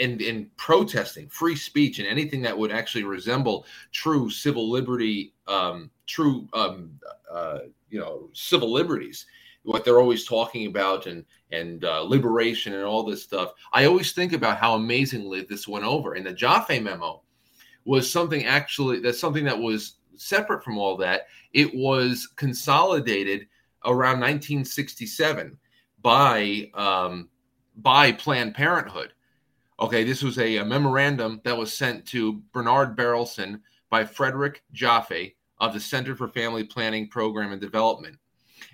and 0.00 0.20
and 0.20 0.54
protesting 0.56 1.28
free 1.28 1.56
speech 1.56 1.98
and 1.98 2.08
anything 2.08 2.42
that 2.42 2.56
would 2.56 2.72
actually 2.72 3.04
resemble 3.04 3.66
true 3.92 4.30
civil 4.30 4.70
liberty 4.70 5.32
um, 5.46 5.90
true 6.06 6.48
um, 6.52 6.90
uh, 7.30 7.60
you 7.90 7.98
know 7.98 8.28
civil 8.32 8.72
liberties 8.72 9.26
what 9.62 9.84
they're 9.84 10.00
always 10.00 10.24
talking 10.24 10.66
about 10.66 11.06
and 11.06 11.24
and 11.50 11.84
uh, 11.84 12.00
liberation 12.02 12.74
and 12.74 12.84
all 12.84 13.02
this 13.02 13.22
stuff 13.22 13.52
i 13.72 13.84
always 13.84 14.12
think 14.12 14.32
about 14.32 14.58
how 14.58 14.74
amazingly 14.74 15.42
this 15.42 15.68
went 15.68 15.84
over 15.84 16.14
and 16.14 16.26
the 16.26 16.32
jaffe 16.32 16.78
memo 16.80 17.22
was 17.84 18.10
something 18.10 18.44
actually 18.44 19.00
that's 19.00 19.20
something 19.20 19.44
that 19.44 19.58
was 19.58 19.96
separate 20.16 20.64
from 20.64 20.78
all 20.78 20.96
that, 20.98 21.26
it 21.52 21.74
was 21.74 22.28
consolidated 22.36 23.46
around 23.84 24.20
1967 24.20 25.56
by 26.02 26.70
um, 26.74 27.28
by 27.76 28.12
Planned 28.12 28.54
Parenthood. 28.54 29.12
Okay, 29.78 30.04
this 30.04 30.22
was 30.22 30.38
a, 30.38 30.56
a, 30.56 30.64
memorandum 30.64 31.40
that 31.44 31.56
was 31.56 31.72
sent 31.72 32.06
to 32.06 32.40
Bernard 32.52 32.96
Berelson 32.96 33.60
by 33.90 34.04
Frederick 34.04 34.62
Jaffe 34.72 35.36
of 35.58 35.74
the 35.74 35.80
Center 35.80 36.14
for 36.16 36.28
Family 36.28 36.64
Planning 36.64 37.08
Program 37.08 37.52
and 37.52 37.60
Development. 37.60 38.18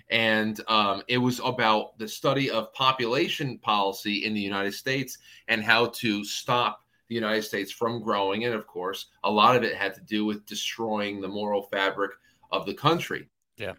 And 0.09 0.61
um, 0.69 1.03
it 1.09 1.17
was 1.17 1.41
about 1.43 1.97
the 1.97 2.07
study 2.07 2.49
of 2.49 2.73
population 2.73 3.57
policy 3.57 4.25
in 4.25 4.33
the 4.33 4.39
United 4.39 4.73
States 4.73 5.17
and 5.49 5.61
how 5.61 5.87
to 5.87 6.23
stop 6.23 6.83
the 7.09 7.15
United 7.15 7.43
States 7.43 7.71
from 7.71 8.01
growing. 8.01 8.45
And 8.45 8.53
of 8.53 8.65
course, 8.65 9.07
a 9.23 9.31
lot 9.31 9.55
of 9.57 9.63
it 9.63 9.75
had 9.75 9.93
to 9.95 10.01
do 10.01 10.23
with 10.23 10.45
destroying 10.45 11.19
the 11.19 11.27
moral 11.27 11.63
fabric 11.63 12.11
of 12.51 12.65
the 12.65 12.73
country. 12.73 13.27
Yeah. 13.57 13.73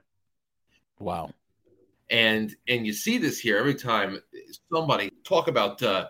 Wow. 0.98 1.30
And 2.10 2.54
and 2.68 2.86
you 2.86 2.92
see 2.92 3.16
this 3.16 3.40
here 3.40 3.56
every 3.56 3.74
time 3.74 4.20
somebody 4.70 5.10
talk 5.24 5.48
about 5.48 5.82
uh, 5.82 5.86
uh, 5.86 6.08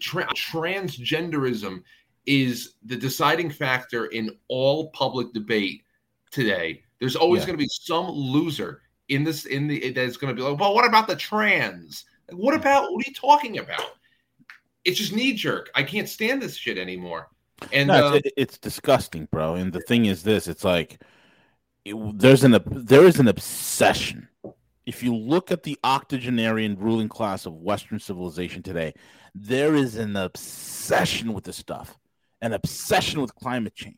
tra- 0.00 0.26
transgenderism 0.34 1.82
is 2.26 2.74
the 2.84 2.96
deciding 2.96 3.50
factor 3.50 4.06
in 4.06 4.36
all 4.48 4.90
public 4.90 5.32
debate 5.32 5.82
today. 6.30 6.82
There's 7.00 7.16
always 7.16 7.42
yeah. 7.42 7.48
going 7.48 7.58
to 7.58 7.64
be 7.64 7.68
some 7.68 8.06
loser 8.06 8.82
in 9.08 9.24
this 9.24 9.44
in 9.46 9.66
the 9.66 9.90
that's 9.90 10.16
going 10.16 10.34
to 10.34 10.40
be 10.40 10.46
like, 10.46 10.58
well, 10.58 10.74
what 10.74 10.86
about 10.86 11.08
the 11.08 11.16
trans? 11.16 12.04
Like, 12.30 12.38
what 12.38 12.54
about 12.54 12.92
what 12.92 13.04
are 13.04 13.08
you 13.08 13.14
talking 13.14 13.58
about? 13.58 13.96
It's 14.84 14.98
just 14.98 15.12
knee 15.12 15.32
jerk. 15.32 15.70
I 15.74 15.82
can't 15.82 16.08
stand 16.08 16.42
this 16.42 16.56
shit 16.56 16.78
anymore. 16.78 17.28
And 17.72 17.88
no, 17.88 18.08
uh, 18.08 18.12
it's, 18.14 18.30
it's, 18.36 18.58
disgusting, 18.58 19.28
bro. 19.30 19.54
And 19.54 19.72
the 19.72 19.80
thing 19.80 20.06
is, 20.06 20.22
this 20.22 20.48
it's 20.48 20.64
like 20.64 21.00
it, 21.84 21.94
there's 22.18 22.44
an 22.44 22.58
there 22.66 23.04
is 23.04 23.18
an 23.18 23.28
obsession. 23.28 24.28
If 24.84 25.02
you 25.02 25.14
look 25.14 25.50
at 25.50 25.62
the 25.62 25.78
octogenarian 25.84 26.76
ruling 26.78 27.08
class 27.08 27.46
of 27.46 27.54
Western 27.54 27.98
civilization 28.00 28.62
today, 28.62 28.94
there 29.34 29.74
is 29.74 29.96
an 29.96 30.16
obsession 30.16 31.32
with 31.32 31.44
this 31.44 31.56
stuff, 31.56 31.96
an 32.40 32.52
obsession 32.52 33.20
with 33.20 33.34
climate 33.34 33.74
change, 33.74 33.96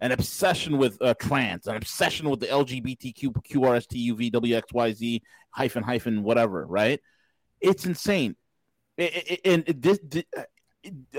an 0.00 0.12
obsession 0.12 0.78
with 0.78 1.00
uh, 1.02 1.14
trans, 1.14 1.66
an 1.66 1.76
obsession 1.76 2.30
with 2.30 2.40
the 2.40 2.46
LGBTQ, 2.46 3.34
QRST, 3.50 5.20
hyphen, 5.50 5.82
hyphen, 5.82 6.22
whatever, 6.22 6.64
right? 6.66 7.00
It's 7.60 7.84
insane. 7.84 8.36
And 9.44 9.64
this, 9.66 9.98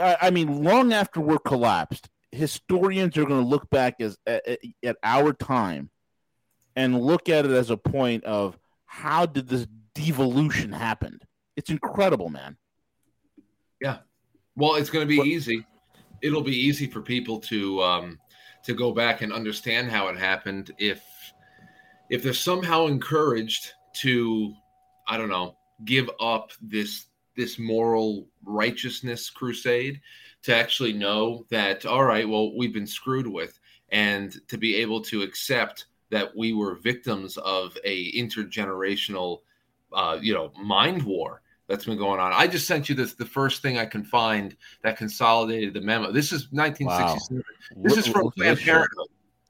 I 0.01 0.32
mean, 0.32 0.63
long 0.63 0.94
after 0.94 1.20
we're 1.20 1.39
collapsed, 1.39 2.10
historians 2.32 3.18
are 3.18 3.25
going 3.25 3.41
to 3.41 3.48
look 3.48 3.70
back 3.70 3.96
as 4.00 4.18
at, 4.25 4.60
at 4.84 4.96
our 5.03 5.34
time 5.34 5.89
and 6.75 7.01
look 7.01 7.30
at 7.30 7.46
it 7.46 7.51
as 7.51 7.70
a 7.70 7.77
point 7.77 8.24
of 8.24 8.58
how 8.91 9.25
did 9.25 9.48
this 9.48 9.65
devolution 9.95 10.74
happen? 10.74 11.17
It's 11.55 11.69
incredible, 11.69 12.27
man. 12.27 12.57
Yeah. 13.79 14.00
Well, 14.57 14.75
it's 14.75 14.89
going 14.89 15.07
to 15.07 15.10
be 15.10 15.15
but, 15.17 15.27
easy. 15.27 15.65
It'll 16.21 16.43
be 16.43 16.57
easy 16.57 16.88
for 16.88 17.01
people 17.01 17.39
to 17.39 17.81
um, 17.81 18.19
to 18.65 18.74
go 18.74 18.91
back 18.91 19.21
and 19.21 19.31
understand 19.31 19.89
how 19.89 20.10
it 20.10 20.17
happened 20.17 20.71
if 20.77 21.01
if 22.10 22.21
they're 22.21 22.33
somehow 22.33 22.88
encouraged 22.88 23.71
to 24.01 24.53
I 25.07 25.15
don't 25.15 25.29
know 25.29 25.55
give 25.86 26.10
up 26.19 26.51
this 26.62 27.05
this 27.38 27.57
moral 27.57 28.27
righteousness 28.43 29.29
crusade 29.29 30.01
to 30.43 30.53
actually 30.53 30.91
know 30.91 31.45
that 31.50 31.86
all 31.86 32.03
right 32.03 32.27
well 32.27 32.57
we've 32.57 32.74
been 32.74 32.86
screwed 32.86 33.25
with 33.25 33.57
and 33.89 34.45
to 34.50 34.57
be 34.57 34.75
able 34.75 35.01
to 35.01 35.21
accept 35.21 35.86
that 36.12 36.36
we 36.36 36.53
were 36.53 36.75
victims 36.75 37.38
of 37.38 37.77
a 37.84 38.12
intergenerational 38.13 39.39
uh, 39.94 40.18
you 40.22 40.34
know 40.34 40.51
mind 40.62 41.01
war 41.03 41.41
that's 41.68 41.86
been 41.86 41.98
going 41.98 42.20
on. 42.20 42.32
I 42.34 42.48
just 42.48 42.68
sent 42.68 42.89
you 42.89 42.96
this 42.96 43.13
the 43.13 43.25
first 43.25 43.62
thing 43.62 43.77
I 43.77 43.86
can 43.86 44.03
find 44.03 44.56
that 44.84 44.98
consolidated 44.98 45.74
the 45.74 45.82
memo. 45.82 46.12
This 46.12 46.32
is 46.32 46.51
1967. 46.51 47.38
Wow. 47.38 47.84
This 47.84 47.96
look, 47.96 48.06
is 48.06 48.12
from 48.12 48.32
Planned 48.32 48.60
Parenthood. 48.60 49.08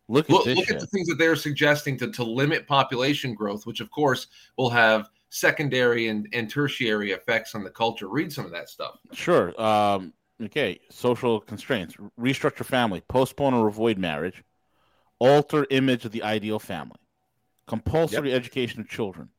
Look 0.08 0.30
at, 0.30 0.34
look, 0.34 0.46
look 0.46 0.70
at 0.70 0.80
the 0.80 0.88
things 0.88 1.08
that 1.08 1.18
they're 1.18 1.36
suggesting 1.36 1.98
to, 1.98 2.12
to 2.12 2.24
limit 2.24 2.68
population 2.68 3.34
growth, 3.34 3.66
which 3.66 3.80
of 3.80 3.90
course 3.92 4.28
will 4.58 4.70
have 4.70 5.10
secondary 5.30 6.10
and, 6.10 6.28
and 6.34 6.50
tertiary 6.50 7.12
effects 7.12 7.56
on 7.56 7.64
the 7.64 7.70
culture. 7.70 8.08
Read 8.08 8.32
some 8.32 8.46
of 8.46 8.52
that 8.52 8.70
stuff. 8.70 9.00
Sure. 9.14 9.60
Um, 9.60 10.14
okay. 10.44 10.80
Social 10.90 11.40
constraints, 11.40 11.96
restructure 12.20 12.66
family, 12.66 13.02
postpone 13.08 13.54
or 13.54 13.68
avoid 13.68 13.98
marriage, 13.98 14.44
alter 15.22 15.68
image 15.70 16.04
of 16.04 16.12
the 16.12 16.24
ideal 16.24 16.58
family, 16.58 17.00
compulsory 17.68 18.32
yep. 18.32 18.40
education 18.40 18.82
of 18.82 18.90
children, 18.90 19.30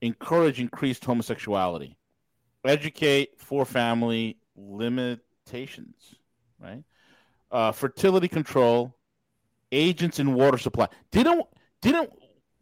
encourage 0.00 0.58
increased 0.58 1.04
homosexuality, 1.04 1.96
educate 2.64 3.30
for 3.38 3.64
family 3.64 4.36
limitations, 4.56 6.16
right? 6.60 6.82
Uh, 7.52 7.70
fertility 7.70 8.26
control, 8.26 8.96
agents 9.70 10.18
in 10.18 10.34
water 10.34 10.58
supply. 10.58 10.88
Didn't 11.12 11.46
didn't 11.80 12.10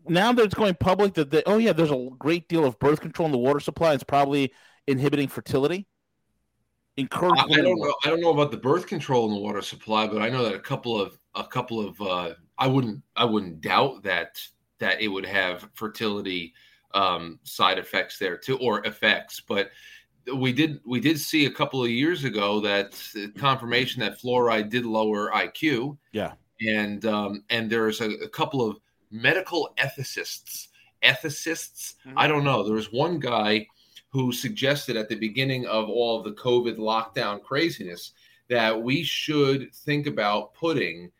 now 0.06 0.30
that 0.32 0.44
it's 0.44 0.54
going 0.54 0.74
public 0.74 1.14
that 1.14 1.30
they, 1.30 1.42
oh 1.46 1.56
yeah, 1.56 1.72
there's 1.72 1.90
a 1.90 2.08
great 2.18 2.46
deal 2.48 2.66
of 2.66 2.78
birth 2.78 3.00
control 3.00 3.24
in 3.26 3.32
the 3.32 3.38
water 3.38 3.60
supply. 3.60 3.94
It's 3.94 4.04
probably 4.04 4.52
inhibiting 4.86 5.28
fertility. 5.28 5.86
Encourage. 6.98 7.38
I, 7.38 7.44
I 7.44 7.62
don't 7.62 7.80
know. 7.80 7.94
I 8.04 8.10
don't 8.10 8.20
know 8.20 8.30
about 8.30 8.50
the 8.50 8.58
birth 8.58 8.86
control 8.86 9.26
in 9.28 9.34
the 9.34 9.40
water 9.40 9.62
supply, 9.62 10.06
but 10.06 10.20
I 10.20 10.28
know 10.28 10.44
that 10.44 10.54
a 10.54 10.60
couple 10.60 11.00
of 11.00 11.18
a 11.34 11.44
couple 11.44 11.80
of 11.80 12.00
uh, 12.02 12.34
I 12.60 12.66
wouldn't 12.66 13.02
I 13.16 13.24
wouldn't 13.24 13.62
doubt 13.62 14.02
that 14.04 14.38
that 14.78 15.00
it 15.00 15.08
would 15.08 15.26
have 15.26 15.68
fertility 15.74 16.52
um, 16.92 17.40
side 17.42 17.78
effects 17.78 18.18
there 18.18 18.36
too, 18.36 18.58
or 18.58 18.84
effects. 18.86 19.40
But 19.40 19.70
we 20.34 20.52
did 20.52 20.80
we 20.84 21.00
did 21.00 21.18
see 21.18 21.46
a 21.46 21.50
couple 21.50 21.82
of 21.82 21.90
years 21.90 22.24
ago 22.24 22.60
that 22.60 23.00
confirmation 23.38 24.00
that 24.00 24.20
fluoride 24.20 24.68
did 24.68 24.84
lower 24.84 25.30
IQ. 25.30 25.96
Yeah, 26.12 26.32
and 26.60 27.04
um, 27.06 27.44
and 27.48 27.70
there's 27.70 28.02
a, 28.02 28.10
a 28.10 28.28
couple 28.28 28.68
of 28.68 28.76
medical 29.10 29.72
ethicists. 29.78 30.68
Ethicists, 31.02 31.94
mm-hmm. 32.06 32.18
I 32.18 32.26
don't 32.26 32.44
know. 32.44 32.62
There 32.62 32.74
was 32.74 32.92
one 32.92 33.18
guy 33.18 33.66
who 34.10 34.32
suggested 34.32 34.96
at 34.96 35.08
the 35.08 35.14
beginning 35.14 35.66
of 35.66 35.88
all 35.88 36.18
of 36.18 36.24
the 36.24 36.32
COVID 36.32 36.76
lockdown 36.76 37.42
craziness 37.42 38.12
that 38.50 38.82
we 38.82 39.02
should 39.02 39.72
think 39.72 40.06
about 40.06 40.52
putting 40.52 41.10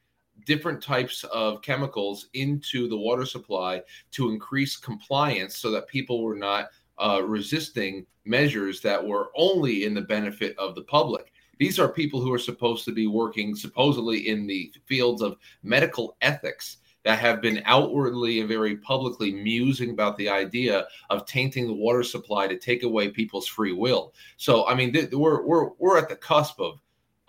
different 0.51 0.83
types 0.83 1.23
of 1.33 1.63
chemicals 1.63 2.27
into 2.35 2.89
the 2.89 2.99
water 2.99 3.25
supply 3.25 3.81
to 4.11 4.31
increase 4.31 4.77
compliance 4.77 5.57
so 5.57 5.71
that 5.71 5.87
people 5.87 6.25
were 6.25 6.35
not 6.35 6.71
uh, 6.99 7.23
resisting 7.25 8.05
measures 8.25 8.81
that 8.81 9.07
were 9.07 9.31
only 9.37 9.85
in 9.85 9.95
the 9.95 10.01
benefit 10.01 10.59
of 10.59 10.75
the 10.75 10.83
public. 10.83 11.33
These 11.61 11.79
are 11.79 11.89
people 11.89 12.21
who 12.21 12.33
are 12.33 12.39
supposed 12.51 12.85
to 12.87 12.91
be 12.91 13.07
working 13.07 13.55
supposedly 13.55 14.27
in 14.27 14.49
the 14.49 14.73
fields 14.87 15.23
of 15.23 15.37
medical 15.63 16.17
ethics 16.21 16.79
that 17.05 17.21
have 17.21 17.41
been 17.41 17.63
outwardly 17.65 18.41
and 18.41 18.49
very 18.49 18.77
publicly 18.79 19.31
musing 19.31 19.91
about 19.91 20.17
the 20.17 20.29
idea 20.29 20.89
of 21.11 21.27
tainting 21.27 21.69
the 21.69 21.73
water 21.73 22.03
supply 22.03 22.49
to 22.49 22.59
take 22.59 22.83
away 22.83 23.09
people's 23.09 23.47
free 23.47 23.73
will. 23.73 24.13
So, 24.37 24.67
I 24.67 24.75
mean, 24.75 24.93
th- 24.93 25.13
we're 25.13 25.47
we're 25.47 25.69
we're 25.79 25.97
at 25.97 26.09
the 26.09 26.17
cusp 26.17 26.59
of 26.59 26.81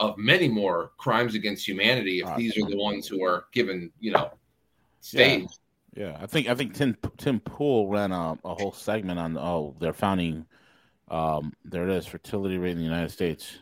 of 0.02 0.18
many 0.18 0.48
more 0.48 0.92
crimes 0.98 1.36
against 1.36 1.68
humanity 1.68 2.22
if 2.26 2.36
these 2.36 2.58
are 2.58 2.68
the 2.68 2.76
ones 2.78 3.08
who 3.08 3.24
are 3.24 3.46
given, 3.54 3.92
you 4.00 4.12
know, 4.12 4.32
stage. 5.00 5.48
Yeah, 5.96 6.08
yeah. 6.08 6.18
I 6.20 6.26
think 6.26 6.50
I 6.50 6.56
think 6.56 6.74
Tim 6.74 6.98
Tim 7.18 7.40
Pool 7.40 7.88
ran 7.88 8.12
a, 8.12 8.38
a 8.44 8.56
whole 8.56 8.72
segment 8.72 9.20
on 9.20 9.38
oh 9.38 9.76
their 9.80 9.94
founding. 9.94 10.46
Um, 11.10 11.54
there 11.66 11.88
it 11.88 11.96
is, 11.96 12.08
fertility 12.08 12.58
rate 12.58 12.72
in 12.72 12.78
the 12.78 12.84
United 12.84 13.12
States. 13.12 13.60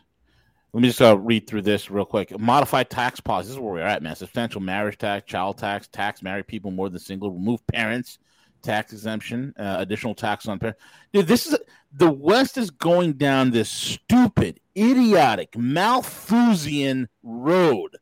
Let 0.72 0.82
me 0.82 0.88
just 0.88 1.02
uh, 1.02 1.18
read 1.18 1.48
through 1.48 1.62
this 1.62 1.90
real 1.90 2.04
quick. 2.04 2.38
Modified 2.38 2.90
tax 2.90 3.20
policy. 3.20 3.48
This 3.48 3.56
is 3.56 3.60
where 3.60 3.72
we're 3.72 3.80
at, 3.80 4.02
man. 4.02 4.14
Substantial 4.14 4.60
marriage 4.60 4.98
tax, 4.98 5.26
child 5.26 5.58
tax, 5.58 5.88
tax 5.88 6.22
married 6.22 6.46
people 6.46 6.70
more 6.70 6.88
than 6.88 7.00
single, 7.00 7.32
remove 7.32 7.66
parents, 7.66 8.18
tax 8.62 8.92
exemption, 8.92 9.54
uh, 9.58 9.76
additional 9.78 10.14
tax 10.14 10.46
on 10.46 10.58
parents. 10.58 10.80
Dude, 11.12 11.26
this 11.26 11.46
is 11.46 11.58
the 11.92 12.10
West 12.10 12.56
is 12.56 12.70
going 12.70 13.14
down 13.14 13.50
this 13.50 13.68
stupid, 13.68 14.60
idiotic, 14.76 15.56
Malthusian 15.56 17.08
road 17.22 17.96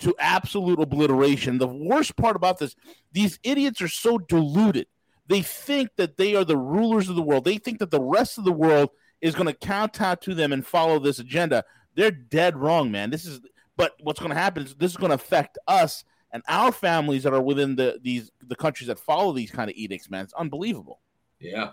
to 0.00 0.14
absolute 0.18 0.80
obliteration. 0.80 1.58
The 1.58 1.66
worst 1.66 2.16
part 2.16 2.36
about 2.36 2.58
this, 2.58 2.76
these 3.12 3.38
idiots 3.42 3.80
are 3.80 3.88
so 3.88 4.18
deluded. 4.18 4.86
They 5.26 5.40
think 5.40 5.90
that 5.96 6.18
they 6.18 6.34
are 6.34 6.44
the 6.44 6.58
rulers 6.58 7.08
of 7.08 7.16
the 7.16 7.22
world. 7.22 7.44
They 7.44 7.56
think 7.56 7.78
that 7.78 7.90
the 7.90 8.02
rest 8.02 8.36
of 8.36 8.44
the 8.44 8.52
world 8.52 8.90
is 9.22 9.34
going 9.34 9.46
to 9.46 9.54
kowtow 9.54 10.16
to 10.16 10.34
them 10.34 10.52
and 10.52 10.66
follow 10.66 10.98
this 10.98 11.18
agenda. 11.18 11.64
They're 11.94 12.10
dead 12.10 12.56
wrong, 12.56 12.90
man. 12.90 13.10
This 13.10 13.24
is, 13.24 13.40
but 13.76 13.92
what's 14.02 14.20
going 14.20 14.32
to 14.32 14.38
happen 14.38 14.64
is 14.64 14.74
this 14.74 14.90
is 14.90 14.96
going 14.98 15.10
to 15.10 15.14
affect 15.14 15.56
us 15.66 16.04
and 16.34 16.42
our 16.48 16.72
families 16.72 17.22
that 17.22 17.32
are 17.32 17.40
within 17.40 17.76
the 17.76 17.98
these 18.02 18.30
the 18.46 18.56
countries 18.56 18.88
that 18.88 18.98
follow 18.98 19.32
these 19.32 19.50
kind 19.50 19.70
of 19.70 19.76
edicts, 19.76 20.10
man. 20.10 20.24
It's 20.24 20.34
unbelievable. 20.34 21.00
Yeah, 21.40 21.70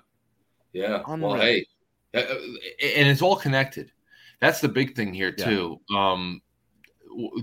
yeah. 0.71 1.01
Unreal. 1.07 1.31
Well, 1.31 1.41
hey, 1.41 1.65
uh, 2.13 2.19
uh, 2.19 2.35
and 2.95 3.09
it's 3.09 3.23
all 3.23 3.35
connected. 3.35 3.91
That's 4.39 4.61
the 4.61 4.69
big 4.69 4.95
thing 4.95 5.13
here 5.13 5.31
too. 5.31 5.81
Yeah. 5.89 6.13
Um, 6.13 6.41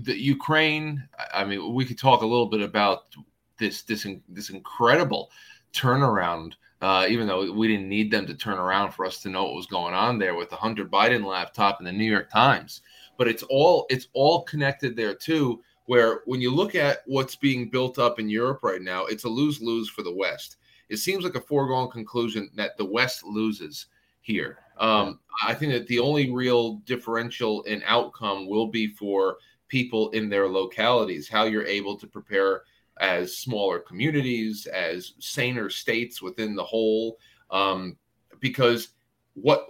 the 0.01 0.17
Ukraine. 0.17 1.07
I 1.33 1.43
mean, 1.43 1.73
we 1.73 1.85
could 1.85 1.99
talk 1.99 2.23
a 2.23 2.25
little 2.25 2.47
bit 2.47 2.61
about 2.61 3.15
this 3.59 3.83
this 3.83 4.07
this 4.29 4.49
incredible 4.49 5.29
turnaround. 5.73 6.53
Uh, 6.81 7.05
even 7.09 7.27
though 7.27 7.51
we 7.51 7.67
didn't 7.67 7.89
need 7.89 8.09
them 8.09 8.25
to 8.25 8.33
turn 8.33 8.57
around 8.57 8.91
for 8.91 9.05
us 9.05 9.19
to 9.19 9.27
know 9.27 9.43
what 9.43 9.55
was 9.55 9.67
going 9.67 9.93
on 9.93 10.17
there 10.17 10.35
with 10.35 10.49
the 10.49 10.55
Hunter 10.55 10.85
Biden 10.85 11.25
laptop 11.25 11.79
and 11.79 11.85
the 11.85 11.91
New 11.91 12.09
York 12.09 12.31
Times, 12.31 12.79
but 13.17 13.27
it's 13.27 13.43
all 13.43 13.85
it's 13.89 14.07
all 14.13 14.43
connected 14.43 14.95
there 14.95 15.13
too. 15.13 15.61
Where 15.89 16.21
when 16.25 16.39
you 16.39 16.53
look 16.53 16.75
at 16.75 16.99
what's 17.07 17.35
being 17.35 17.67
built 17.67 17.97
up 17.97 18.19
in 18.19 18.29
Europe 18.29 18.59
right 18.61 18.79
now, 18.79 19.07
it's 19.07 19.23
a 19.23 19.27
lose 19.27 19.59
lose 19.59 19.89
for 19.89 20.03
the 20.03 20.13
West. 20.13 20.57
It 20.87 20.97
seems 20.97 21.23
like 21.23 21.33
a 21.33 21.41
foregone 21.41 21.89
conclusion 21.89 22.51
that 22.53 22.77
the 22.77 22.85
West 22.85 23.23
loses 23.23 23.87
here. 24.21 24.59
Um, 24.77 25.19
I 25.43 25.55
think 25.55 25.71
that 25.71 25.87
the 25.87 25.97
only 25.97 26.31
real 26.31 26.75
differential 26.85 27.63
in 27.63 27.81
outcome 27.87 28.47
will 28.47 28.67
be 28.67 28.93
for 28.93 29.37
people 29.67 30.11
in 30.11 30.29
their 30.29 30.47
localities, 30.47 31.27
how 31.27 31.45
you're 31.45 31.65
able 31.65 31.97
to 31.97 32.05
prepare 32.05 32.61
as 32.99 33.35
smaller 33.39 33.79
communities, 33.79 34.67
as 34.67 35.13
saner 35.17 35.71
states 35.71 36.21
within 36.21 36.53
the 36.55 36.63
whole. 36.63 37.17
Um, 37.49 37.97
because 38.39 38.89
what 39.33 39.69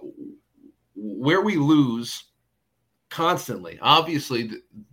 where 0.94 1.40
we 1.40 1.56
lose 1.56 2.24
constantly, 3.08 3.78
obviously, 3.80 4.50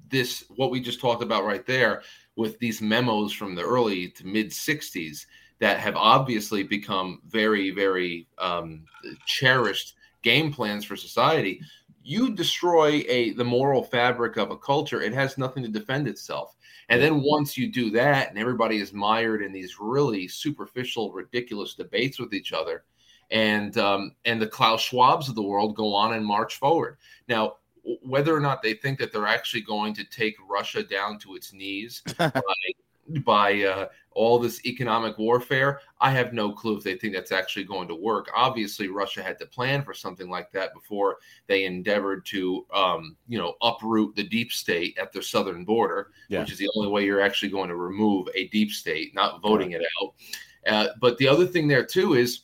this 0.10 0.46
what 0.56 0.72
we 0.72 0.80
just 0.80 1.00
talked 1.00 1.24
about 1.24 1.46
right 1.46 1.66
there 1.66 2.04
with 2.36 2.58
these 2.60 2.82
memos 2.82 3.34
from 3.34 3.56
the 3.56 3.64
early 3.64 4.10
to 4.10 4.26
mid 4.26 4.50
60s 4.50 5.26
that 5.60 5.80
have 5.80 5.96
obviously 5.96 6.64
become 6.64 7.22
very, 7.28 7.72
very 7.72 8.28
um, 8.38 8.86
cherished 9.26 9.96
game 10.22 10.52
plans 10.54 10.86
for 10.86 10.96
society. 10.96 11.60
You 12.04 12.34
destroy 12.34 13.04
a 13.08 13.34
the 13.34 13.44
moral 13.44 13.84
fabric 13.84 14.38
of 14.38 14.52
a 14.52 14.58
culture; 14.58 15.02
it 15.02 15.14
has 15.14 15.38
nothing 15.38 15.64
to 15.64 15.70
defend 15.70 16.08
itself. 16.08 16.56
And 16.90 17.02
then 17.02 17.22
once 17.22 17.58
you 17.58 17.70
do 17.70 17.90
that, 17.92 18.30
and 18.30 18.38
everybody 18.38 18.78
is 18.78 18.94
mired 18.94 19.42
in 19.42 19.52
these 19.52 19.76
really 19.80 20.28
superficial, 20.28 21.12
ridiculous 21.12 21.74
debates 21.74 22.18
with 22.18 22.34
each 22.34 22.54
other, 22.54 22.86
and 23.30 23.78
um, 23.78 24.16
and 24.24 24.42
the 24.42 24.48
Klaus 24.48 24.88
Schwabs 24.88 25.28
of 25.28 25.36
the 25.36 25.44
world 25.44 25.76
go 25.76 25.94
on 25.94 26.14
and 26.14 26.26
march 26.26 26.56
forward. 26.56 26.98
Now, 27.28 27.56
whether 28.04 28.36
or 28.36 28.40
not 28.40 28.62
they 28.62 28.74
think 28.74 29.00
that 29.00 29.12
they're 29.12 29.28
actually 29.28 29.62
going 29.62 29.94
to 29.94 30.04
take 30.04 30.36
Russia 30.48 30.84
down 30.84 31.20
to 31.20 31.36
its 31.36 31.54
knees 31.54 32.02
by, 32.18 32.32
by 33.24 33.64
uh, 33.64 33.88
all 34.12 34.40
this 34.40 34.66
economic 34.66 35.18
warfare, 35.18 35.80
I 36.02 36.12
have 36.12 36.34
no 36.34 36.52
clue 36.52 36.78
if 36.78 36.84
they 36.84 36.96
think 36.96 37.14
that's 37.14 37.32
actually 37.32 37.64
going 37.64 37.88
to 37.88 37.96
work. 37.96 38.30
Obviously, 38.36 38.88
Russia 38.88 39.24
had 39.24 39.40
to 39.40 39.46
plan 39.46 39.84
for 39.84 39.94
something 39.94 40.30
like 40.30 40.52
that 40.52 40.74
before 40.74 41.18
they 41.48 41.66
endeavored 41.66 42.26
to, 42.28 42.66
um, 42.74 43.16
you 43.28 43.38
know, 43.38 43.54
uproot 43.62 44.16
the 44.16 44.24
deep 44.24 44.52
state 44.52 44.98
at 44.98 45.14
their 45.14 45.22
southern 45.22 45.64
border, 45.64 46.12
yeah. 46.30 46.40
which 46.40 46.52
is 46.52 46.58
the 46.58 46.70
only 46.76 46.90
way 46.90 47.06
you're 47.06 47.22
actually 47.22 47.50
going 47.50 47.70
to 47.70 47.76
remove 47.76 48.28
a 48.36 48.48
deep 48.48 48.72
state, 48.72 49.14
not 49.16 49.42
voting 49.42 49.72
it 49.72 49.84
out. 50.02 50.14
Uh, 50.68 50.88
but 51.00 51.18
the 51.18 51.28
other 51.28 51.46
thing 51.46 51.68
there 51.68 51.86
too 51.86 52.16
is 52.16 52.42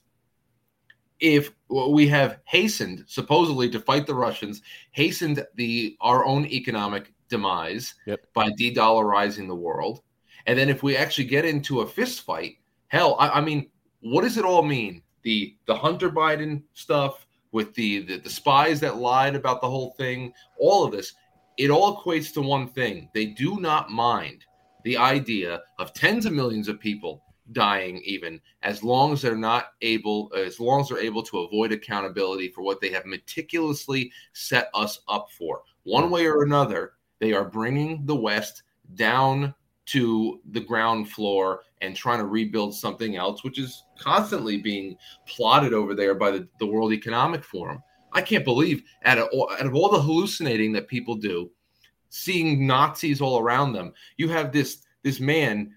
if 1.19 1.51
we 1.91 2.07
have 2.07 2.39
hastened 2.45 3.03
supposedly 3.07 3.69
to 3.69 3.79
fight 3.79 4.05
the 4.05 4.15
Russians, 4.15 4.61
hastened 4.91 5.45
the 5.55 5.97
our 6.01 6.25
own 6.25 6.45
economic 6.45 7.13
demise 7.29 7.95
yep. 8.05 8.25
by 8.33 8.51
de-dollarizing 8.51 9.47
the 9.47 9.55
world 9.55 10.01
and 10.45 10.57
then 10.57 10.69
if 10.69 10.83
we 10.83 10.97
actually 10.97 11.25
get 11.25 11.45
into 11.45 11.81
a 11.81 11.87
fist 11.87 12.21
fight, 12.21 12.57
hell, 12.87 13.15
I, 13.19 13.29
I 13.29 13.41
mean, 13.41 13.69
what 14.01 14.23
does 14.23 14.37
it 14.37 14.45
all 14.45 14.63
mean? 14.63 15.01
The 15.23 15.55
the 15.65 15.75
Hunter 15.75 16.09
Biden 16.09 16.63
stuff 16.73 17.25
with 17.51 17.73
the, 17.75 17.99
the 17.99 18.17
the 18.19 18.29
spies 18.29 18.79
that 18.81 18.97
lied 18.97 19.35
about 19.35 19.61
the 19.61 19.69
whole 19.69 19.91
thing, 19.91 20.33
all 20.59 20.83
of 20.83 20.91
this, 20.91 21.13
it 21.57 21.69
all 21.69 22.01
equates 22.01 22.33
to 22.33 22.41
one 22.41 22.67
thing. 22.67 23.09
They 23.13 23.27
do 23.27 23.59
not 23.59 23.89
mind 23.89 24.45
the 24.83 24.97
idea 24.97 25.61
of 25.79 25.93
tens 25.93 26.25
of 26.25 26.33
millions 26.33 26.67
of 26.67 26.79
people 26.79 27.23
dying 27.51 28.01
even 28.05 28.39
as 28.61 28.83
long 28.83 29.11
as 29.11 29.21
they're 29.21 29.35
not 29.35 29.73
able 29.81 30.31
as 30.35 30.59
long 30.59 30.79
as 30.79 30.87
they're 30.87 30.97
able 30.97 31.21
to 31.21 31.39
avoid 31.39 31.73
accountability 31.73 32.47
for 32.47 32.61
what 32.61 32.79
they 32.79 32.89
have 32.89 33.05
meticulously 33.05 34.11
set 34.31 34.69
us 34.73 35.01
up 35.09 35.29
for 35.37 35.61
one 35.83 36.09
way 36.09 36.25
or 36.25 36.43
another 36.43 36.93
they 37.19 37.33
are 37.33 37.49
bringing 37.49 38.05
the 38.05 38.15
west 38.15 38.63
down 38.95 39.53
to 39.85 40.39
the 40.51 40.59
ground 40.59 41.09
floor 41.09 41.61
and 41.81 41.95
trying 41.95 42.19
to 42.19 42.25
rebuild 42.25 42.73
something 42.73 43.15
else, 43.15 43.43
which 43.43 43.59
is 43.59 43.83
constantly 43.97 44.57
being 44.57 44.97
plotted 45.27 45.73
over 45.73 45.93
there 45.93 46.15
by 46.15 46.31
the, 46.31 46.47
the 46.59 46.65
World 46.65 46.93
Economic 46.93 47.43
Forum. 47.43 47.83
I 48.13 48.21
can't 48.21 48.45
believe 48.45 48.83
out 49.03 49.17
of, 49.17 49.27
out 49.51 49.65
of 49.65 49.75
all 49.75 49.89
the 49.89 50.01
hallucinating 50.01 50.71
that 50.73 50.87
people 50.87 51.15
do, 51.15 51.51
seeing 52.09 52.65
Nazis 52.65 53.21
all 53.21 53.39
around 53.39 53.73
them, 53.73 53.93
you 54.17 54.29
have 54.29 54.51
this 54.51 54.83
this 55.01 55.19
man, 55.19 55.73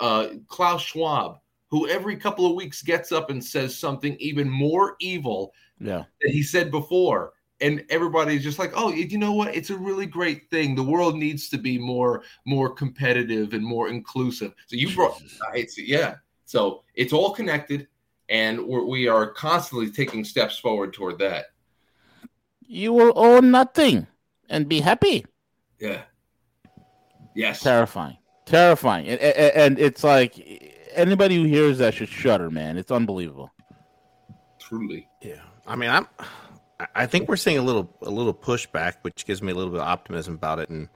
uh, 0.00 0.28
Klaus 0.48 0.82
Schwab, 0.82 1.38
who 1.68 1.88
every 1.88 2.16
couple 2.16 2.46
of 2.46 2.56
weeks 2.56 2.82
gets 2.82 3.12
up 3.12 3.30
and 3.30 3.44
says 3.44 3.78
something 3.78 4.16
even 4.18 4.48
more 4.48 4.96
evil 5.00 5.52
yeah. 5.78 6.04
that 6.22 6.30
he 6.30 6.42
said 6.42 6.70
before 6.70 7.32
and 7.60 7.84
everybody's 7.90 8.42
just 8.42 8.58
like, 8.58 8.72
oh, 8.74 8.90
you 8.90 9.18
know 9.18 9.32
what? 9.32 9.54
It's 9.54 9.70
a 9.70 9.76
really 9.76 10.06
great 10.06 10.48
thing. 10.50 10.74
The 10.74 10.82
world 10.82 11.16
needs 11.16 11.48
to 11.50 11.58
be 11.58 11.78
more 11.78 12.22
more 12.46 12.70
competitive 12.70 13.52
and 13.52 13.64
more 13.64 13.88
inclusive. 13.88 14.54
So 14.66 14.76
you 14.76 14.94
brought, 14.94 15.22
it's 15.54 15.78
yeah. 15.78 16.16
So 16.46 16.82
it's 16.94 17.12
all 17.12 17.32
connected, 17.32 17.86
and 18.28 18.64
we're, 18.64 18.84
we 18.84 19.08
are 19.08 19.30
constantly 19.30 19.90
taking 19.90 20.24
steps 20.24 20.58
forward 20.58 20.92
toward 20.92 21.18
that. 21.18 21.46
You 22.66 22.92
will 22.92 23.12
own 23.16 23.50
nothing 23.50 24.06
and 24.48 24.68
be 24.68 24.80
happy. 24.80 25.26
Yeah. 25.78 26.02
Yes. 27.34 27.62
Terrifying. 27.62 28.16
Terrifying. 28.50 29.08
And, 29.08 29.20
and, 29.20 29.56
and 29.56 29.78
it's 29.78 30.04
like 30.04 30.36
anybody 30.94 31.36
who 31.36 31.44
hears 31.44 31.78
that 31.78 31.94
should 31.94 32.08
shudder, 32.08 32.50
man. 32.50 32.76
It's 32.76 32.90
unbelievable. 32.90 33.50
Truly. 34.58 35.08
Yeah. 35.22 35.42
I 35.66 35.76
mean, 35.76 35.90
I'm 35.90 36.06
I 36.94 37.06
think 37.06 37.28
we're 37.28 37.36
seeing 37.36 37.58
a 37.58 37.62
little 37.62 37.94
a 38.02 38.10
little 38.10 38.34
pushback, 38.34 38.94
which 39.02 39.26
gives 39.26 39.42
me 39.42 39.52
a 39.52 39.54
little 39.54 39.70
bit 39.70 39.80
of 39.80 39.86
optimism 39.86 40.34
about 40.34 40.58
it. 40.58 40.70
And 40.70 40.88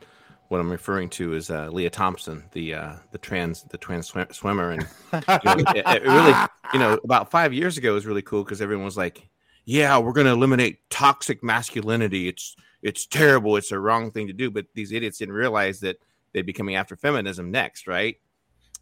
what 0.49 0.61
I'm 0.61 0.71
referring 0.71 1.11
to 1.11 1.35
is 1.35 1.51
uh, 1.51 1.69
Lia 1.71 1.91
Thompson, 1.91 2.45
the 2.53 2.75
uh, 2.75 2.93
the 3.11 3.19
trans 3.19 3.63
the 3.65 3.79
trans 3.79 4.13
swimmer, 4.31 4.71
and 4.71 4.83
you 5.13 5.21
know, 5.45 5.55
it, 5.75 5.83
it, 5.87 6.03
really, 6.03 6.35
you 6.73 6.79
know, 6.79 6.99
about 7.05 7.31
five 7.31 7.53
years 7.53 7.77
ago 7.77 7.95
was 7.95 8.07
really 8.07 8.23
cool 8.23 8.45
because 8.45 8.63
everyone 8.63 8.85
was 8.85 8.97
like, 8.97 9.29
"Yeah, 9.65 9.99
we're 9.99 10.13
going 10.13 10.27
to 10.27 10.33
eliminate 10.33 10.79
toxic 10.91 11.43
masculinity. 11.43 12.29
It's 12.29 12.57
it's 12.83 13.07
terrible. 13.07 13.57
It's 13.57 13.73
a 13.73 13.79
wrong 13.79 14.11
thing 14.11 14.29
to 14.29 14.33
do." 14.33 14.51
But 14.51 14.67
these 14.75 14.93
idiots 14.93 15.19
didn't 15.19 15.35
realize 15.35 15.81
that 15.81 15.97
they'd 16.35 16.43
be 16.43 16.53
coming 16.53 16.77
after 16.77 16.97
feminism 16.97 17.51
next, 17.51 17.87
right? 17.87 18.17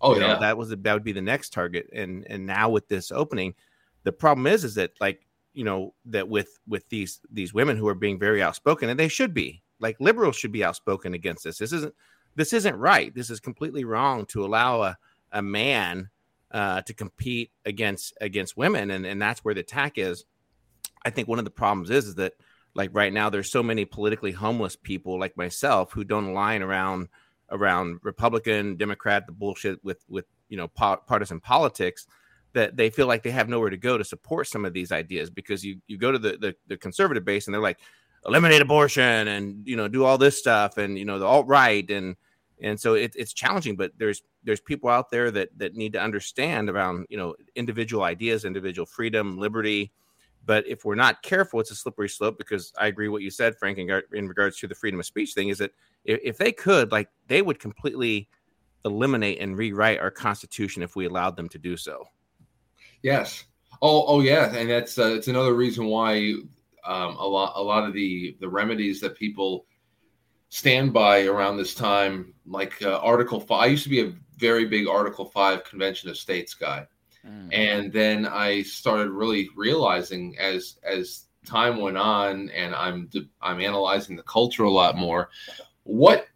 Oh 0.01 0.15
you 0.15 0.21
yeah, 0.21 0.35
know, 0.35 0.41
that 0.41 0.59
was 0.59 0.71
that 0.71 0.93
would 0.93 1.05
be 1.05 1.13
the 1.13 1.23
next 1.23 1.53
target. 1.53 1.89
And 1.93 2.27
and 2.29 2.45
now 2.45 2.71
with 2.71 2.89
this 2.89 3.13
opening, 3.13 3.55
the 4.03 4.13
problem 4.13 4.49
is 4.49 4.65
is 4.65 4.75
that 4.75 4.93
like 5.01 5.25
you 5.53 5.63
know 5.63 5.95
that 6.07 6.29
with 6.29 6.59
with 6.67 6.89
these 6.89 7.21
these 7.31 7.55
women 7.55 7.77
who 7.77 7.87
are 7.87 7.95
being 7.95 8.19
very 8.19 8.43
outspoken 8.43 8.89
and 8.89 8.99
they 8.99 9.09
should 9.09 9.33
be 9.33 9.63
like 9.79 9.97
liberals 10.01 10.37
should 10.37 10.53
be 10.53 10.65
outspoken 10.65 11.15
against 11.15 11.45
this. 11.45 11.59
This 11.59 11.73
isn't 11.73 11.95
this 12.35 12.53
isn't 12.53 12.77
right. 12.77 13.15
This 13.15 13.31
is 13.31 13.41
completely 13.41 13.85
wrong 13.85 14.25
to 14.27 14.45
allow 14.45 14.83
a, 14.83 14.97
a 15.33 15.43
man 15.43 16.09
uh, 16.51 16.83
to 16.83 16.95
compete 16.95 17.51
against 17.65 18.15
against 18.21 18.57
women. 18.57 18.91
And 18.91 19.07
and 19.07 19.21
that's 19.21 19.45
where 19.45 19.55
the 19.55 19.61
attack 19.61 19.99
is. 19.99 20.25
I 21.05 21.11
think 21.11 21.29
one 21.29 21.39
of 21.39 21.45
the 21.45 21.51
problems 21.51 21.91
is, 21.91 22.07
is 22.07 22.15
that 22.15 22.35
like 22.75 22.91
right 22.93 23.13
now 23.13 23.29
there's 23.29 23.51
so 23.51 23.63
many 23.63 23.85
politically 23.85 24.33
homeless 24.33 24.77
people 24.77 25.19
like 25.19 25.37
myself 25.37 25.93
who 25.93 26.05
don't 26.05 26.29
align 26.29 26.63
around 26.63 27.09
around 27.53 27.99
republican 28.03 28.77
democrat 28.77 29.27
the 29.27 29.33
bullshit 29.33 29.83
with 29.85 30.05
with 30.09 30.25
you 30.49 30.57
know 30.57 30.69
partisan 30.69 31.41
politics 31.41 32.07
that 32.53 32.77
they 32.77 32.91
feel 32.91 33.07
like 33.07 33.23
they 33.23 33.31
have 33.31 33.49
nowhere 33.49 33.71
to 33.71 33.77
go 33.77 33.97
to 33.97 34.05
support 34.05 34.47
some 34.47 34.65
of 34.65 34.73
these 34.73 34.93
ideas 34.93 35.31
because 35.31 35.65
you 35.65 35.81
you 35.87 35.97
go 35.97 36.13
to 36.13 36.19
the, 36.19 36.37
the, 36.39 36.55
the 36.67 36.77
conservative 36.77 37.25
base 37.25 37.47
and 37.47 37.55
they're 37.55 37.63
like 37.63 37.79
eliminate 38.27 38.63
abortion 38.63 39.29
and 39.29 39.67
you 39.67 39.77
know 39.77 39.89
do 39.89 40.05
all 40.05 40.19
this 40.19 40.39
stuff 40.39 40.79
and 40.79 40.99
you 40.99 41.05
know 41.05 41.19
the 41.19 41.27
alt 41.27 41.47
right 41.47 41.91
and 41.91 42.17
and 42.61 42.79
so 42.79 42.95
it, 42.95 43.13
it's 43.17 43.33
challenging 43.33 43.77
but 43.77 43.93
there's 43.99 44.23
there's 44.45 44.61
people 44.61 44.89
out 44.89 45.11
there 45.11 45.31
that 45.31 45.49
that 45.59 45.75
need 45.75 45.93
to 45.93 46.01
understand 46.01 46.71
around 46.71 47.07
you 47.09 47.17
know 47.17 47.35
individual 47.57 48.05
ideas 48.05 48.45
individual 48.45 48.87
freedom 48.87 49.39
liberty 49.39 49.93
but 50.45 50.67
if 50.67 50.85
we're 50.85 50.95
not 50.95 51.23
careful 51.23 51.61
it's 51.61 51.71
a 51.71 51.75
slippery 51.75 52.09
slope 52.09 52.39
because 52.39 52.73
i 52.79 52.87
agree 52.87 53.09
what 53.09 53.23
you 53.23 53.31
said 53.31 53.57
frank 53.59 53.79
in, 53.79 54.29
regards 54.29 54.59
to 54.59 54.67
the 54.67 54.75
freedom 54.75 55.01
of 55.01 55.07
speech 55.07 55.33
thing 55.33 55.49
is 55.49 55.59
that 55.59 55.73
if, 56.05 56.37
they 56.37 56.53
could 56.53 56.91
like 56.91 57.09
they 57.29 57.43
would 57.43 57.59
completely 57.61 58.29
eliminate 58.85 59.39
and 59.41 59.57
rewrite 59.57 60.01
our 60.01 60.11
constitution 60.11 60.83
if 60.83 60.97
we 60.97 61.07
allowed 61.07 61.37
them 61.37 61.49
to 61.49 61.59
do 61.59 61.77
so 61.77 62.05
Yes. 63.03 63.45
Oh, 63.81 64.05
oh, 64.07 64.21
yeah, 64.21 64.55
and 64.55 64.71
that's 64.71 64.99
uh, 64.99 65.15
it's 65.15 65.29
another 65.29 65.55
reason 65.55 65.87
why 65.87 66.35
um, 66.85 67.17
a 67.17 67.27
lot 67.27 67.53
a 67.57 67.63
lot 67.63 67.87
of 67.87 67.93
the 67.93 68.37
the 68.41 68.49
remedies 68.49 69.01
that 69.01 69.17
people 69.17 69.67
stand 70.51 70.93
by 70.93 71.25
around 71.25 71.57
this 71.57 71.75
time, 71.75 72.33
like 72.47 72.81
uh, 72.83 72.99
Article 72.99 73.41
Five. 73.41 73.63
I 73.63 73.67
used 73.67 73.83
to 73.85 73.89
be 73.89 74.03
a 74.03 74.13
very 74.37 74.67
big 74.67 74.87
Article 74.87 75.25
Five 75.25 75.65
Convention 75.65 76.09
of 76.09 76.17
States 76.17 76.55
guy, 76.55 76.87
mm. 77.27 77.49
and 77.53 77.93
then 77.93 78.27
I 78.27 78.63
started 78.63 79.11
really 79.11 79.49
realizing 79.57 80.37
as 80.39 80.79
as 80.83 81.27
time 81.45 81.81
went 81.81 81.97
on, 81.97 82.51
and 82.51 82.75
I'm 82.75 83.11
I'm 83.41 83.61
analyzing 83.61 84.17
the 84.17 84.23
culture 84.23 84.65
a 84.65 84.71
lot 84.71 84.97
more. 84.97 85.31
What 85.85 86.27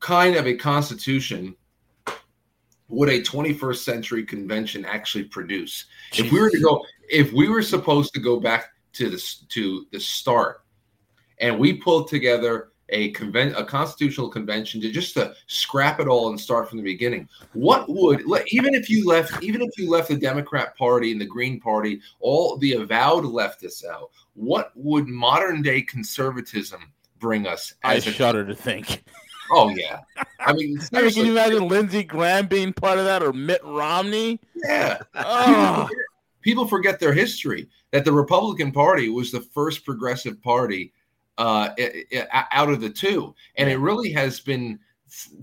kind 0.00 0.36
of 0.36 0.46
a 0.46 0.54
constitution 0.54 1.54
would 2.88 3.08
a 3.08 3.22
21st 3.22 3.76
century 3.76 4.24
convention 4.24 4.84
actually 4.84 5.24
produce? 5.24 5.86
Jeez. 6.12 6.26
If 6.26 6.32
we 6.32 6.40
were 6.40 6.50
to 6.50 6.60
go, 6.60 6.84
if 7.08 7.32
we 7.32 7.48
were 7.48 7.62
supposed 7.62 8.12
to 8.14 8.20
go 8.20 8.38
back 8.38 8.72
to 8.94 9.08
this 9.08 9.44
to 9.48 9.86
the 9.92 10.00
start, 10.00 10.64
and 11.38 11.58
we 11.58 11.74
pulled 11.74 12.08
together 12.08 12.71
a 12.92 13.10
convent 13.10 13.56
a 13.56 13.64
constitutional 13.64 14.28
convention 14.28 14.80
to 14.80 14.90
just 14.92 15.14
to 15.14 15.34
scrap 15.48 15.98
it 15.98 16.06
all 16.06 16.28
and 16.28 16.38
start 16.38 16.68
from 16.68 16.78
the 16.78 16.84
beginning. 16.84 17.28
What 17.54 17.88
would 17.88 18.22
even 18.48 18.74
if 18.74 18.88
you 18.88 19.06
left 19.06 19.42
even 19.42 19.62
if 19.62 19.70
you 19.76 19.90
left 19.90 20.08
the 20.08 20.16
democrat 20.16 20.76
party 20.76 21.10
and 21.10 21.20
the 21.20 21.26
green 21.26 21.58
party 21.58 22.00
all 22.20 22.56
the 22.58 22.74
avowed 22.74 23.24
leftists 23.24 23.84
out 23.84 24.10
what 24.34 24.72
would 24.74 25.08
modern 25.08 25.62
day 25.62 25.82
conservatism 25.82 26.92
bring 27.18 27.46
us 27.46 27.74
i 27.82 27.98
shudder 27.98 28.44
to 28.44 28.54
think. 28.54 29.02
Oh 29.54 29.68
yeah. 29.70 29.98
I 30.40 30.54
mean 30.54 30.78
I 30.94 31.02
mean, 31.02 31.12
can 31.12 31.26
you 31.26 31.32
imagine 31.32 31.68
lindsey 31.68 32.04
graham 32.04 32.46
being 32.46 32.72
part 32.72 32.98
of 32.98 33.04
that 33.04 33.22
or 33.22 33.34
mitt 33.34 33.62
romney? 33.62 34.40
Yeah. 34.54 34.98
Oh. 35.14 35.88
people 36.40 36.66
forget 36.66 37.00
their 37.00 37.12
history 37.12 37.68
that 37.90 38.06
the 38.06 38.12
republican 38.12 38.72
party 38.72 39.10
was 39.10 39.30
the 39.30 39.40
first 39.40 39.84
progressive 39.84 40.40
party 40.40 40.92
uh, 41.38 41.70
out 42.32 42.70
of 42.70 42.80
the 42.80 42.90
two, 42.90 43.34
and 43.56 43.68
it 43.70 43.78
really 43.78 44.12
has 44.12 44.40
been 44.40 44.78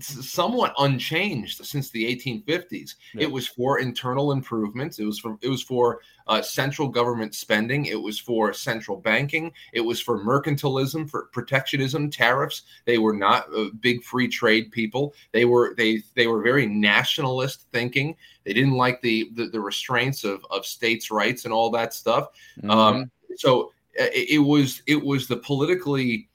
somewhat 0.00 0.74
unchanged 0.78 1.64
since 1.64 1.90
the 1.90 2.04
1850s. 2.04 2.96
Yeah. 3.14 3.22
It 3.22 3.30
was 3.30 3.46
for 3.46 3.78
internal 3.78 4.32
improvements. 4.32 4.98
It 4.98 5.04
was 5.04 5.20
for 5.20 5.38
it 5.42 5.48
was 5.48 5.62
for 5.62 6.00
uh, 6.26 6.42
central 6.42 6.88
government 6.88 7.34
spending. 7.34 7.86
It 7.86 8.00
was 8.00 8.18
for 8.18 8.52
central 8.52 8.96
banking. 8.96 9.52
It 9.72 9.80
was 9.80 10.00
for 10.00 10.24
mercantilism, 10.24 11.08
for 11.08 11.26
protectionism, 11.32 12.10
tariffs. 12.10 12.62
They 12.84 12.98
were 12.98 13.12
not 13.12 13.46
uh, 13.54 13.66
big 13.80 14.02
free 14.02 14.26
trade 14.26 14.72
people. 14.72 15.14
They 15.32 15.44
were 15.44 15.74
they 15.76 16.02
they 16.16 16.26
were 16.26 16.42
very 16.42 16.66
nationalist 16.66 17.66
thinking. 17.70 18.16
They 18.44 18.52
didn't 18.52 18.74
like 18.74 19.00
the 19.02 19.30
the, 19.34 19.46
the 19.46 19.60
restraints 19.60 20.24
of 20.24 20.44
of 20.50 20.66
states' 20.66 21.12
rights 21.12 21.44
and 21.44 21.54
all 21.54 21.70
that 21.70 21.94
stuff. 21.94 22.30
Mm-hmm. 22.58 22.70
Um, 22.70 23.10
so 23.36 23.72
it 23.94 24.42
was 24.42 24.82
it 24.86 25.02
was 25.02 25.26
the 25.26 25.36
politically 25.36 26.28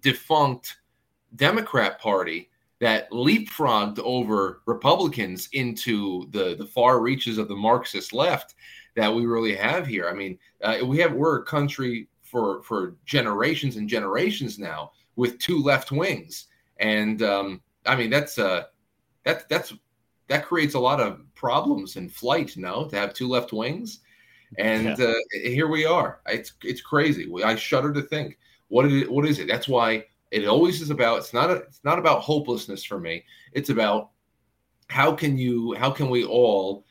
defunct 0.00 0.76
Democrat 1.36 2.00
Party 2.00 2.48
that 2.80 3.10
leapfrogged 3.10 3.98
over 4.00 4.62
Republicans 4.66 5.48
into 5.52 6.28
the 6.30 6.56
the 6.56 6.66
far 6.66 7.00
reaches 7.00 7.38
of 7.38 7.48
the 7.48 7.56
Marxist 7.56 8.12
left 8.12 8.54
that 8.96 9.14
we 9.14 9.24
really 9.24 9.54
have 9.54 9.86
here. 9.86 10.08
I 10.08 10.14
mean, 10.14 10.38
uh, 10.62 10.78
we 10.84 10.98
have 10.98 11.12
we're 11.12 11.38
a 11.38 11.44
country 11.44 12.08
for 12.22 12.62
for 12.62 12.96
generations 13.04 13.76
and 13.76 13.88
generations 13.88 14.58
now 14.58 14.92
with 15.16 15.38
two 15.38 15.62
left 15.62 15.92
wings, 15.92 16.46
and 16.78 17.22
um, 17.22 17.62
I 17.86 17.96
mean 17.96 18.10
that's 18.10 18.38
uh 18.38 18.64
that 19.24 19.48
that's 19.48 19.72
that 20.28 20.44
creates 20.44 20.74
a 20.74 20.80
lot 20.80 21.00
of 21.00 21.22
problems 21.34 21.96
in 21.96 22.08
flight. 22.08 22.56
No, 22.56 22.88
to 22.88 22.96
have 22.96 23.14
two 23.14 23.28
left 23.28 23.52
wings 23.52 24.00
and 24.58 24.98
yeah. 24.98 25.06
uh, 25.06 25.14
here 25.32 25.68
we 25.68 25.84
are. 25.84 26.20
It's 26.26 26.52
it's 26.62 26.80
crazy. 26.80 27.30
I 27.44 27.54
shudder 27.56 27.92
to 27.92 28.02
think 28.02 28.38
what 28.68 28.86
it 28.86 29.10
what 29.10 29.26
is 29.26 29.38
it. 29.38 29.48
That's 29.48 29.68
why 29.68 30.04
it 30.30 30.46
always 30.46 30.80
is 30.80 30.90
about. 30.90 31.18
It's 31.18 31.34
not 31.34 31.50
a, 31.50 31.56
it's 31.56 31.80
not 31.84 31.98
about 31.98 32.22
hopelessness 32.22 32.84
for 32.84 32.98
me. 32.98 33.24
It's 33.52 33.70
about 33.70 34.10
how 34.88 35.12
can 35.12 35.36
you 35.36 35.74
how 35.74 35.90
can 35.90 36.10
we 36.10 36.24
all 36.24 36.84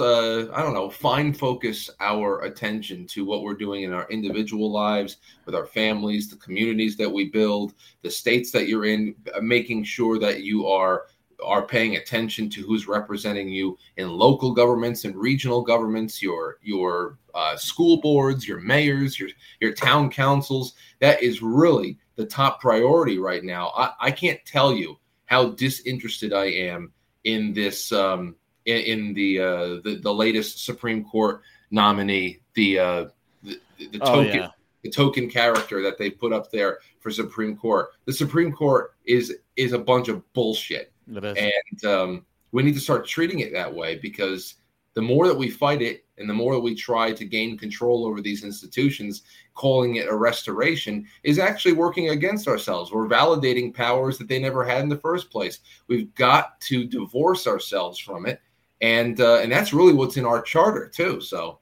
uh, 0.00 0.50
I 0.52 0.62
don't 0.62 0.72
know, 0.72 0.88
fine 0.88 1.34
focus 1.34 1.90
our 2.00 2.40
attention 2.42 3.06
to 3.08 3.24
what 3.26 3.42
we're 3.42 3.54
doing 3.54 3.82
in 3.82 3.92
our 3.92 4.08
individual 4.08 4.72
lives, 4.72 5.18
with 5.44 5.54
our 5.54 5.66
families, 5.66 6.30
the 6.30 6.36
communities 6.36 6.96
that 6.96 7.10
we 7.10 7.28
build, 7.28 7.74
the 8.02 8.10
states 8.10 8.50
that 8.52 8.66
you're 8.66 8.86
in, 8.86 9.14
making 9.42 9.84
sure 9.84 10.18
that 10.20 10.42
you 10.42 10.66
are 10.66 11.06
are 11.44 11.62
paying 11.62 11.96
attention 11.96 12.50
to 12.50 12.62
who's 12.62 12.88
representing 12.88 13.48
you 13.48 13.78
in 13.96 14.10
local 14.10 14.52
governments 14.52 15.04
and 15.04 15.16
regional 15.16 15.62
governments, 15.62 16.22
your 16.22 16.58
your 16.62 17.18
uh, 17.34 17.56
school 17.56 18.00
boards, 18.00 18.46
your 18.46 18.60
mayors, 18.60 19.18
your 19.18 19.28
your 19.60 19.72
town 19.72 20.10
councils. 20.10 20.74
That 21.00 21.22
is 21.22 21.42
really 21.42 21.98
the 22.16 22.26
top 22.26 22.60
priority 22.60 23.18
right 23.18 23.44
now. 23.44 23.72
I, 23.76 23.92
I 24.00 24.10
can't 24.10 24.40
tell 24.44 24.72
you 24.72 24.98
how 25.26 25.50
disinterested 25.50 26.32
I 26.32 26.46
am 26.46 26.92
in 27.24 27.52
this 27.52 27.92
um, 27.92 28.34
in, 28.64 28.78
in 28.78 29.14
the, 29.14 29.40
uh, 29.40 29.66
the 29.84 30.00
the 30.02 30.12
latest 30.12 30.64
Supreme 30.64 31.04
Court 31.04 31.42
nominee, 31.70 32.40
the 32.54 32.78
uh, 32.78 33.04
the, 33.42 33.60
the 33.78 33.98
oh, 34.00 34.24
token. 34.24 34.40
Yeah. 34.40 34.48
The 34.84 34.90
token 34.90 35.28
character 35.28 35.82
that 35.82 35.98
they 35.98 36.08
put 36.08 36.32
up 36.32 36.52
there 36.52 36.78
for 37.00 37.10
Supreme 37.10 37.56
Court. 37.56 37.88
The 38.04 38.12
Supreme 38.12 38.52
Court 38.52 38.94
is 39.04 39.34
is 39.56 39.72
a 39.72 39.78
bunch 39.78 40.06
of 40.06 40.22
bullshit 40.34 40.92
and 41.08 41.84
um, 41.84 42.26
we 42.52 42.62
need 42.62 42.74
to 42.74 42.80
start 42.80 43.06
treating 43.06 43.40
it 43.40 43.52
that 43.52 43.72
way 43.72 43.96
because 43.96 44.54
the 44.94 45.02
more 45.02 45.28
that 45.28 45.36
we 45.36 45.48
fight 45.48 45.80
it 45.80 46.04
and 46.18 46.28
the 46.28 46.34
more 46.34 46.54
that 46.54 46.60
we 46.60 46.74
try 46.74 47.12
to 47.12 47.24
gain 47.24 47.56
control 47.56 48.04
over 48.04 48.20
these 48.20 48.42
institutions, 48.42 49.22
calling 49.54 49.96
it 49.96 50.08
a 50.08 50.14
restoration 50.16 51.06
is 51.22 51.38
actually 51.38 51.72
working 51.72 52.08
against 52.10 52.48
ourselves. 52.48 52.90
We're 52.90 53.06
validating 53.06 53.72
powers 53.72 54.18
that 54.18 54.26
they 54.26 54.40
never 54.40 54.64
had 54.64 54.82
in 54.82 54.88
the 54.88 54.96
first 54.96 55.30
place. 55.30 55.60
We've 55.86 56.12
got 56.16 56.60
to 56.62 56.84
divorce 56.84 57.46
ourselves 57.46 57.98
from 57.98 58.26
it. 58.26 58.40
And 58.80 59.20
uh, 59.20 59.38
and 59.38 59.50
that's 59.50 59.72
really 59.72 59.92
what's 59.92 60.16
in 60.16 60.24
our 60.24 60.42
charter 60.42 60.88
too. 60.88 61.20
So, 61.20 61.60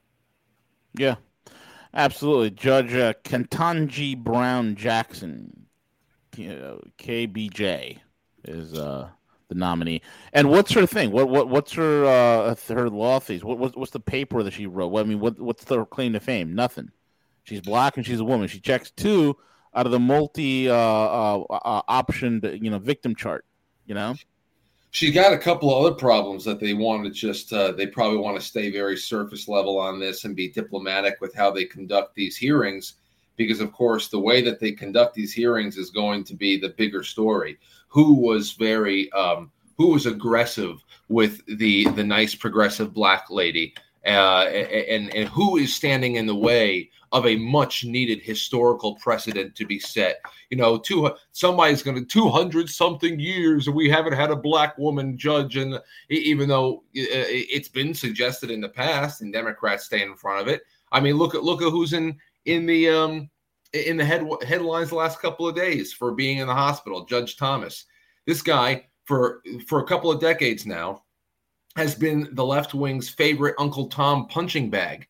yeah, 0.95 1.15
absolutely. 1.93 2.51
Judge 2.51 2.93
uh, 2.93 3.13
Ketanji 3.23 4.17
Brown 4.17 4.75
Jackson, 4.75 5.67
KBJ, 6.35 7.99
is 8.45 8.73
uh, 8.73 9.09
the 9.49 9.55
nominee. 9.55 10.01
And 10.33 10.49
what's 10.49 10.71
her 10.73 10.85
thing? 10.85 11.11
What 11.11 11.29
what 11.29 11.49
what's 11.49 11.73
her 11.73 12.05
uh, 12.05 12.55
her 12.69 12.89
law 12.89 13.19
fees? 13.19 13.43
What, 13.43 13.57
what 13.57 13.77
what's 13.77 13.91
the 13.91 13.99
paper 13.99 14.43
that 14.43 14.53
she 14.53 14.65
wrote? 14.65 14.89
What, 14.89 15.05
I 15.05 15.09
mean, 15.09 15.19
what 15.19 15.39
what's 15.39 15.63
the 15.63 15.85
claim 15.85 16.13
to 16.13 16.19
fame? 16.19 16.53
Nothing. 16.55 16.91
She's 17.43 17.61
black 17.61 17.97
and 17.97 18.05
she's 18.05 18.19
a 18.19 18.25
woman. 18.25 18.47
She 18.47 18.59
checks 18.59 18.91
two 18.91 19.37
out 19.73 19.85
of 19.85 19.91
the 19.91 19.99
multi 19.99 20.69
uh, 20.69 20.75
uh, 20.75 21.43
uh 21.49 21.81
optioned 22.03 22.61
you 22.61 22.69
know 22.69 22.79
victim 22.79 23.15
chart. 23.15 23.45
You 23.85 23.95
know. 23.95 24.15
She's 24.91 25.13
got 25.13 25.33
a 25.33 25.37
couple 25.37 25.73
other 25.73 25.93
problems 25.93 26.43
that 26.45 26.59
they 26.59 26.73
want 26.73 27.03
to 27.03 27.11
just 27.11 27.53
uh, 27.53 27.71
they 27.73 27.87
probably 27.87 28.17
want 28.17 28.39
to 28.39 28.45
stay 28.45 28.71
very 28.71 28.97
surface 28.97 29.47
level 29.47 29.77
on 29.77 29.99
this 29.99 30.25
and 30.25 30.35
be 30.35 30.49
diplomatic 30.49 31.17
with 31.21 31.35
how 31.35 31.51
they 31.51 31.65
conduct 31.65 32.15
these 32.15 32.35
hearings 32.35 32.95
because 33.35 33.59
of 33.59 33.71
course 33.71 34.07
the 34.07 34.19
way 34.19 34.41
that 34.41 34.59
they 34.59 34.71
conduct 34.71 35.13
these 35.13 35.33
hearings 35.33 35.77
is 35.77 35.91
going 35.91 36.23
to 36.23 36.33
be 36.33 36.57
the 36.57 36.69
bigger 36.69 37.03
story 37.03 37.57
who 37.87 38.13
was 38.13 38.53
very 38.53 39.11
um, 39.11 39.51
who 39.77 39.91
was 39.91 40.05
aggressive 40.05 40.83
with 41.09 41.41
the 41.57 41.87
the 41.91 42.03
nice 42.03 42.35
progressive 42.35 42.93
black 42.93 43.25
lady 43.29 43.73
uh, 44.05 44.45
and 44.45 45.13
and 45.13 45.29
who 45.29 45.57
is 45.57 45.75
standing 45.75 46.15
in 46.15 46.25
the 46.25 46.35
way 46.35 46.89
of 47.11 47.25
a 47.25 47.37
much 47.37 47.85
needed 47.85 48.21
historical 48.21 48.95
precedent 48.95 49.55
to 49.55 49.65
be 49.65 49.79
set. 49.79 50.19
You 50.49 50.57
know, 50.57 50.77
two 50.77 51.09
somebody's 51.31 51.83
going 51.83 51.97
to 51.97 52.05
two 52.05 52.29
hundred 52.29 52.69
something 52.69 53.19
years, 53.19 53.67
and 53.67 53.75
we 53.75 53.89
haven't 53.89 54.13
had 54.13 54.31
a 54.31 54.35
black 54.35 54.77
woman 54.77 55.17
judge, 55.17 55.57
and 55.57 55.79
even 56.09 56.47
though 56.47 56.83
it's 56.93 57.69
been 57.69 57.93
suggested 57.93 58.49
in 58.49 58.61
the 58.61 58.69
past, 58.69 59.21
and 59.21 59.33
Democrats 59.33 59.85
stay 59.85 60.01
in 60.01 60.15
front 60.15 60.41
of 60.41 60.47
it. 60.47 60.61
I 60.91 60.99
mean, 60.99 61.15
look 61.15 61.35
at 61.35 61.43
look 61.43 61.61
at 61.61 61.71
who's 61.71 61.93
in 61.93 62.17
in 62.45 62.65
the 62.65 62.89
um 62.89 63.29
in 63.73 63.97
the 63.97 64.05
head 64.05 64.27
headlines 64.45 64.89
the 64.89 64.95
last 64.95 65.19
couple 65.19 65.47
of 65.47 65.55
days 65.55 65.93
for 65.93 66.13
being 66.13 66.39
in 66.39 66.47
the 66.47 66.53
hospital. 66.53 67.05
Judge 67.05 67.37
Thomas, 67.37 67.85
this 68.25 68.41
guy 68.41 68.85
for 69.05 69.41
for 69.67 69.79
a 69.79 69.87
couple 69.87 70.11
of 70.11 70.19
decades 70.19 70.65
now, 70.65 71.03
has 71.75 71.95
been 71.95 72.29
the 72.33 72.45
left 72.45 72.73
wing's 72.73 73.09
favorite 73.09 73.55
Uncle 73.57 73.87
Tom 73.87 74.27
punching 74.27 74.69
bag. 74.69 75.07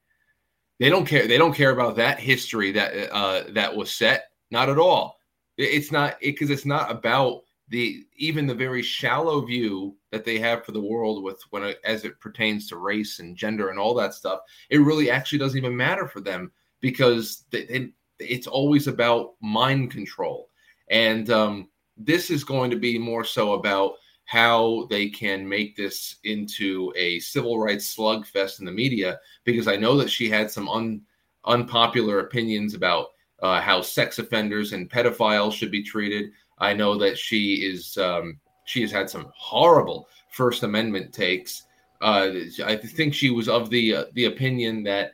They 0.79 0.89
don't 0.89 1.05
care. 1.05 1.27
They 1.27 1.37
don't 1.37 1.55
care 1.55 1.71
about 1.71 1.95
that 1.95 2.19
history 2.19 2.71
that 2.73 3.13
uh, 3.13 3.43
that 3.49 3.75
was 3.75 3.91
set. 3.91 4.25
Not 4.51 4.69
at 4.69 4.77
all. 4.77 5.17
It's 5.57 5.91
not 5.91 6.19
because 6.21 6.49
it, 6.49 6.53
it's 6.53 6.65
not 6.65 6.91
about 6.91 7.41
the 7.69 8.05
even 8.15 8.47
the 8.47 8.55
very 8.55 8.81
shallow 8.81 9.41
view 9.41 9.95
that 10.11 10.23
they 10.23 10.39
have 10.39 10.63
for 10.63 10.71
the 10.71 10.81
world 10.81 11.23
with 11.23 11.41
when 11.49 11.63
it, 11.63 11.79
as 11.83 12.05
it 12.05 12.19
pertains 12.19 12.67
to 12.67 12.77
race 12.77 13.19
and 13.19 13.35
gender 13.35 13.69
and 13.69 13.79
all 13.79 13.93
that 13.95 14.13
stuff. 14.13 14.41
It 14.69 14.77
really 14.77 15.09
actually 15.09 15.39
doesn't 15.39 15.57
even 15.57 15.75
matter 15.75 16.07
for 16.07 16.21
them 16.21 16.51
because 16.79 17.45
they, 17.51 17.65
they, 17.65 17.93
it's 18.19 18.47
always 18.47 18.87
about 18.87 19.35
mind 19.41 19.91
control. 19.91 20.49
And 20.89 21.29
um, 21.29 21.69
this 21.95 22.29
is 22.29 22.43
going 22.43 22.71
to 22.71 22.77
be 22.77 22.97
more 22.97 23.23
so 23.23 23.53
about 23.53 23.93
how 24.25 24.87
they 24.89 25.09
can 25.09 25.47
make 25.47 25.75
this 25.75 26.17
into 26.23 26.91
a 26.97 27.19
civil 27.19 27.59
rights 27.59 27.95
slugfest 27.95 28.59
in 28.59 28.65
the 28.65 28.71
media, 28.71 29.19
because 29.45 29.67
I 29.67 29.77
know 29.77 29.95
that 29.97 30.09
she 30.09 30.29
had 30.29 30.51
some 30.51 30.67
un, 30.67 31.01
unpopular 31.45 32.19
opinions 32.19 32.73
about 32.73 33.07
uh, 33.41 33.61
how 33.61 33.81
sex 33.81 34.19
offenders 34.19 34.73
and 34.73 34.89
pedophiles 34.89 35.53
should 35.53 35.71
be 35.71 35.83
treated. 35.83 36.31
I 36.59 36.73
know 36.73 36.97
that 36.97 37.17
she 37.17 37.65
is 37.65 37.97
um, 37.97 38.39
she 38.65 38.81
has 38.81 38.91
had 38.91 39.09
some 39.09 39.31
horrible 39.35 40.09
First 40.31 40.63
Amendment 40.63 41.13
takes. 41.13 41.63
Uh, 42.01 42.31
I 42.65 42.75
think 42.75 43.13
she 43.13 43.29
was 43.29 43.47
of 43.47 43.69
the 43.69 43.95
uh, 43.95 44.05
the 44.13 44.25
opinion 44.25 44.83
that 44.83 45.13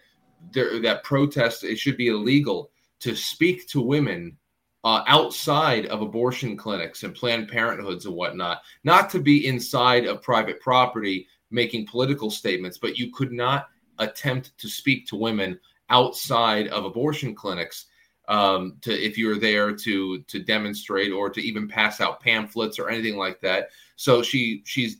there, 0.52 0.82
that 0.82 1.04
protest 1.04 1.64
it 1.64 1.78
should 1.78 1.98
be 1.98 2.08
illegal 2.08 2.72
to 3.04 3.16
speak 3.16 3.68
to 3.68 3.82
women 3.82 4.38
uh, 4.86 5.04
outside 5.08 5.86
of 5.88 6.02
abortion 6.02 6.58
clinics 6.58 7.04
and 7.04 7.14
Planned 7.14 7.50
Parenthoods 7.50 8.06
and 8.06 8.16
whatnot, 8.16 8.62
not 8.84 9.10
to 9.10 9.20
be 9.20 9.48
inside 9.48 10.06
of 10.06 10.22
private 10.22 10.60
property 10.60 11.28
making 11.52 11.86
political 11.86 12.32
statements, 12.32 12.78
but 12.78 12.98
you 12.98 13.12
could 13.12 13.32
not 13.32 13.68
attempt 14.00 14.58
to 14.58 14.68
speak 14.68 15.06
to 15.08 15.16
women 15.16 15.60
outside 15.90 16.68
of 16.70 16.86
abortion 16.86 17.36
clinics 17.36 17.86
um, 18.30 18.78
to 18.82 18.92
if 18.92 19.18
you're 19.18 19.38
there 19.38 19.76
to 19.76 20.22
to 20.24 20.40
demonstrate 20.40 21.12
or 21.12 21.30
to 21.30 21.42
even 21.42 21.68
pass 21.68 22.00
out 22.00 22.22
pamphlets 22.22 22.80
or 22.80 22.90
anything 22.90 23.18
like 23.18 23.42
that. 23.42 23.70
So 23.98 24.24
she 24.24 24.64
she's 24.66 24.98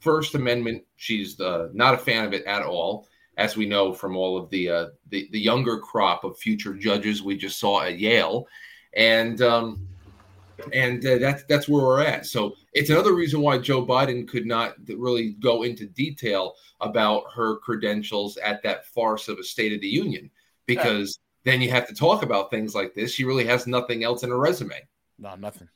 First 0.00 0.34
Amendment. 0.34 0.84
She's 0.96 1.40
uh, 1.40 1.68
not 1.72 1.94
a 1.94 1.98
fan 1.98 2.24
of 2.24 2.32
it 2.32 2.44
at 2.44 2.62
all, 2.62 3.08
as 3.36 3.56
we 3.56 3.66
know 3.66 3.92
from 3.92 4.16
all 4.16 4.36
of 4.36 4.50
the 4.50 4.68
uh, 4.68 4.86
the, 5.08 5.28
the 5.32 5.40
younger 5.40 5.78
crop 5.78 6.24
of 6.24 6.38
future 6.38 6.74
judges 6.74 7.22
we 7.22 7.36
just 7.36 7.58
saw 7.58 7.82
at 7.82 7.98
Yale 7.98 8.46
and 8.94 9.42
um, 9.42 9.88
and 10.72 11.04
uh, 11.04 11.18
that's 11.18 11.44
that's 11.44 11.68
where 11.68 11.84
we're 11.84 12.02
at. 12.02 12.26
So 12.26 12.54
it's 12.72 12.90
another 12.90 13.14
reason 13.14 13.40
why 13.40 13.58
Joe 13.58 13.84
Biden 13.84 14.26
could 14.26 14.46
not 14.46 14.74
really 14.88 15.32
go 15.32 15.62
into 15.62 15.86
detail 15.86 16.54
about 16.80 17.24
her 17.34 17.56
credentials 17.58 18.36
at 18.38 18.62
that 18.62 18.86
farce 18.86 19.28
of 19.28 19.38
a 19.38 19.44
State 19.44 19.72
of 19.72 19.80
the 19.80 19.88
Union, 19.88 20.30
because 20.66 21.18
yeah. 21.44 21.52
then 21.52 21.62
you 21.62 21.70
have 21.70 21.88
to 21.88 21.94
talk 21.94 22.22
about 22.22 22.50
things 22.50 22.74
like 22.74 22.94
this. 22.94 23.12
She 23.12 23.24
really 23.24 23.46
has 23.46 23.66
nothing 23.66 24.04
else 24.04 24.22
in 24.22 24.30
her 24.30 24.38
resume. 24.38 24.80
No, 25.18 25.34
nothing. 25.34 25.68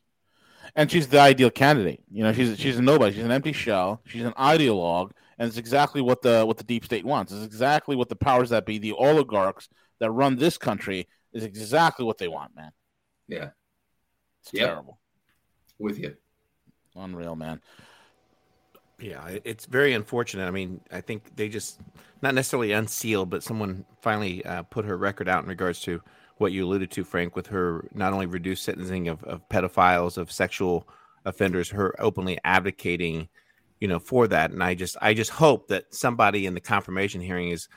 And 0.77 0.91
she's 0.91 1.09
the 1.09 1.19
ideal 1.19 1.51
candidate. 1.51 2.03
You 2.11 2.25
know, 2.25 2.33
she's 2.33 2.59
she's 2.59 2.79
a 2.79 2.83
nobody. 2.83 3.15
She's 3.15 3.25
an 3.25 3.33
empty 3.33 3.53
shell. 3.53 4.03
She's 4.07 4.25
an 4.25 4.33
ideologue, 4.33 5.11
and 5.39 5.49
it's 5.49 5.57
exactly 5.57 6.01
what 6.01 6.23
the 6.23 6.45
what 6.45 6.57
the 6.57 6.65
deep 6.65 6.85
state 6.85 7.05
wants. 7.05 7.33
It's 7.33 7.45
exactly 7.45 7.97
what 7.97 8.09
the 8.09 8.17
powers 8.17 8.51
that 8.51 8.67
be, 8.67 8.79
the 8.79 8.93
oligarchs 8.93 9.69
that 10.01 10.11
run 10.11 10.37
this 10.37 10.59
country, 10.59 11.09
is 11.33 11.45
exactly 11.45 12.05
what 12.05 12.19
they 12.19 12.29
want, 12.29 12.55
man. 12.57 12.73
Yeah. 13.29 13.51
It's 14.43 14.53
yep. 14.53 14.69
terrible. 14.69 14.99
With 15.79 15.99
you. 15.99 16.17
Unreal, 16.97 17.37
man. 17.37 17.61
Yeah, 19.01 19.39
it's 19.45 19.67
very 19.67 19.93
unfortunate. 19.93 20.49
I 20.49 20.51
mean, 20.51 20.81
I 20.91 21.01
think 21.01 21.37
they 21.37 21.49
just 21.49 21.81
not 22.21 22.35
necessarily 22.35 22.73
unsealed, 22.73 23.31
but 23.31 23.45
someone 23.45 23.85
finally 24.01 24.45
uh, 24.45 24.65
put 24.65 24.85
her 24.87 24.97
record 24.97 25.29
out 25.29 25.45
in 25.45 25.49
regards 25.49 25.81
to 25.83 26.01
what 26.39 26.51
you 26.51 26.65
alluded 26.65 26.91
to, 26.93 27.05
Frank, 27.05 27.37
with 27.37 27.47
her 27.49 27.89
not 27.95 28.13
only 28.13 28.27
reduced 28.27 28.65
sentencing 28.65 29.07
of, 29.07 29.23
of 29.23 29.49
pedophiles, 29.49 30.19
of 30.19 30.33
sexual 30.33 30.89
offenders, 31.25 31.71
her 31.71 31.95
openly 32.01 32.39
advocating, 32.43 33.29
you 33.81 33.89
know, 33.89 33.99
for 33.99 34.27
that. 34.29 34.51
And 34.51 34.63
I 34.63 34.75
just, 34.75 34.97
I 35.01 35.15
just 35.15 35.31
hope 35.31 35.69
that 35.69 35.95
somebody 35.95 36.47
in 36.47 36.55
the 36.55 36.61
confirmation 36.61 37.21
hearing 37.21 37.51
is 37.51 37.69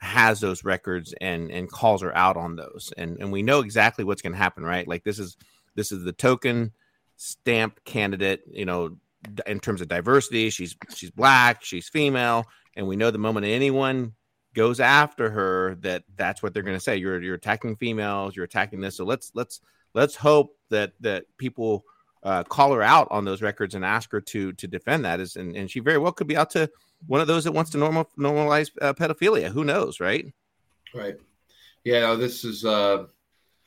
has 0.00 0.40
those 0.40 0.64
records 0.64 1.14
and 1.20 1.50
and 1.50 1.70
calls 1.70 2.00
her 2.00 2.16
out 2.16 2.36
on 2.36 2.56
those 2.56 2.90
and 2.96 3.18
and 3.20 3.30
we 3.30 3.42
know 3.42 3.60
exactly 3.60 4.02
what's 4.02 4.22
going 4.22 4.32
to 4.32 4.38
happen 4.38 4.64
right 4.64 4.88
like 4.88 5.04
this 5.04 5.18
is 5.18 5.36
this 5.74 5.92
is 5.92 6.04
the 6.04 6.12
token 6.12 6.72
stamped 7.16 7.84
candidate 7.84 8.40
you 8.50 8.64
know 8.64 8.96
in 9.46 9.60
terms 9.60 9.82
of 9.82 9.88
diversity 9.88 10.48
she's 10.48 10.74
she's 10.94 11.10
black 11.10 11.62
she's 11.62 11.86
female 11.90 12.46
and 12.76 12.86
we 12.86 12.96
know 12.96 13.10
the 13.10 13.18
moment 13.18 13.44
anyone 13.44 14.14
goes 14.54 14.80
after 14.80 15.28
her 15.28 15.74
that 15.80 16.02
that's 16.16 16.42
what 16.42 16.54
they're 16.54 16.62
going 16.62 16.76
to 16.76 16.82
say 16.82 16.96
you're 16.96 17.22
you're 17.22 17.34
attacking 17.34 17.76
females 17.76 18.34
you're 18.34 18.46
attacking 18.46 18.80
this 18.80 18.96
so 18.96 19.04
let's 19.04 19.30
let's 19.34 19.60
let's 19.94 20.16
hope 20.16 20.56
that 20.70 20.92
that 21.00 21.26
people 21.36 21.84
uh, 22.22 22.44
call 22.44 22.72
her 22.72 22.82
out 22.82 23.08
on 23.10 23.24
those 23.24 23.42
records 23.42 23.74
and 23.74 23.84
ask 23.84 24.10
her 24.12 24.20
to 24.20 24.52
to 24.52 24.66
defend 24.66 25.04
that 25.04 25.20
is 25.20 25.36
and, 25.36 25.56
and 25.56 25.70
she 25.70 25.80
very 25.80 25.98
well 25.98 26.12
could 26.12 26.26
be 26.26 26.36
out 26.36 26.50
to 26.50 26.70
one 27.06 27.20
of 27.20 27.26
those 27.26 27.44
that 27.44 27.52
wants 27.52 27.70
to 27.70 27.78
normal 27.78 28.10
normalize 28.18 28.70
uh, 28.82 28.92
pedophilia. 28.92 29.48
Who 29.48 29.64
knows, 29.64 30.00
right? 30.00 30.32
Right. 30.94 31.16
Yeah. 31.84 32.14
This 32.14 32.44
is 32.44 32.64
uh, 32.64 33.06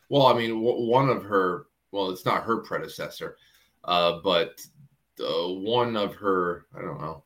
well, 0.10 0.28
I 0.28 0.34
mean, 0.34 0.52
w- 0.52 0.90
one 0.90 1.10
of 1.10 1.24
her. 1.24 1.68
Well, 1.92 2.10
it's 2.10 2.26
not 2.26 2.44
her 2.44 2.58
predecessor, 2.58 3.38
uh, 3.84 4.20
but 4.24 4.62
uh, 5.20 5.50
one 5.50 5.96
of 5.96 6.16
her. 6.16 6.66
I 6.78 6.82
don't 6.82 7.02
know. 7.02 7.24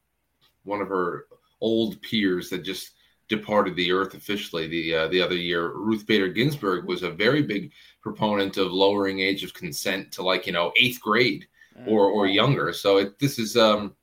One 0.64 0.82
of 0.82 0.90
her 0.90 1.26
old 1.62 2.02
peers 2.02 2.50
that 2.50 2.64
just 2.64 2.92
departed 3.30 3.76
the 3.76 3.92
earth 3.92 4.14
officially 4.14 4.68
the 4.68 4.96
uh, 4.96 5.08
the 5.08 5.22
other 5.22 5.36
year. 5.36 5.74
Ruth 5.74 6.06
Bader 6.06 6.30
Ginsburg 6.30 6.86
was 6.86 7.04
a 7.04 7.12
very 7.12 7.42
big 7.42 7.72
proponent 8.08 8.56
of 8.58 8.72
lowering 8.72 9.20
age 9.20 9.44
of 9.44 9.54
consent 9.54 10.12
to 10.14 10.24
like 10.24 10.48
you 10.48 10.54
know 10.54 10.72
eighth 10.78 11.02
grade 11.02 11.46
or 11.86 12.10
or 12.10 12.26
younger. 12.26 12.74
So 12.74 12.98
it, 12.98 13.20
this 13.20 13.38
is 13.38 13.58
um 13.58 13.96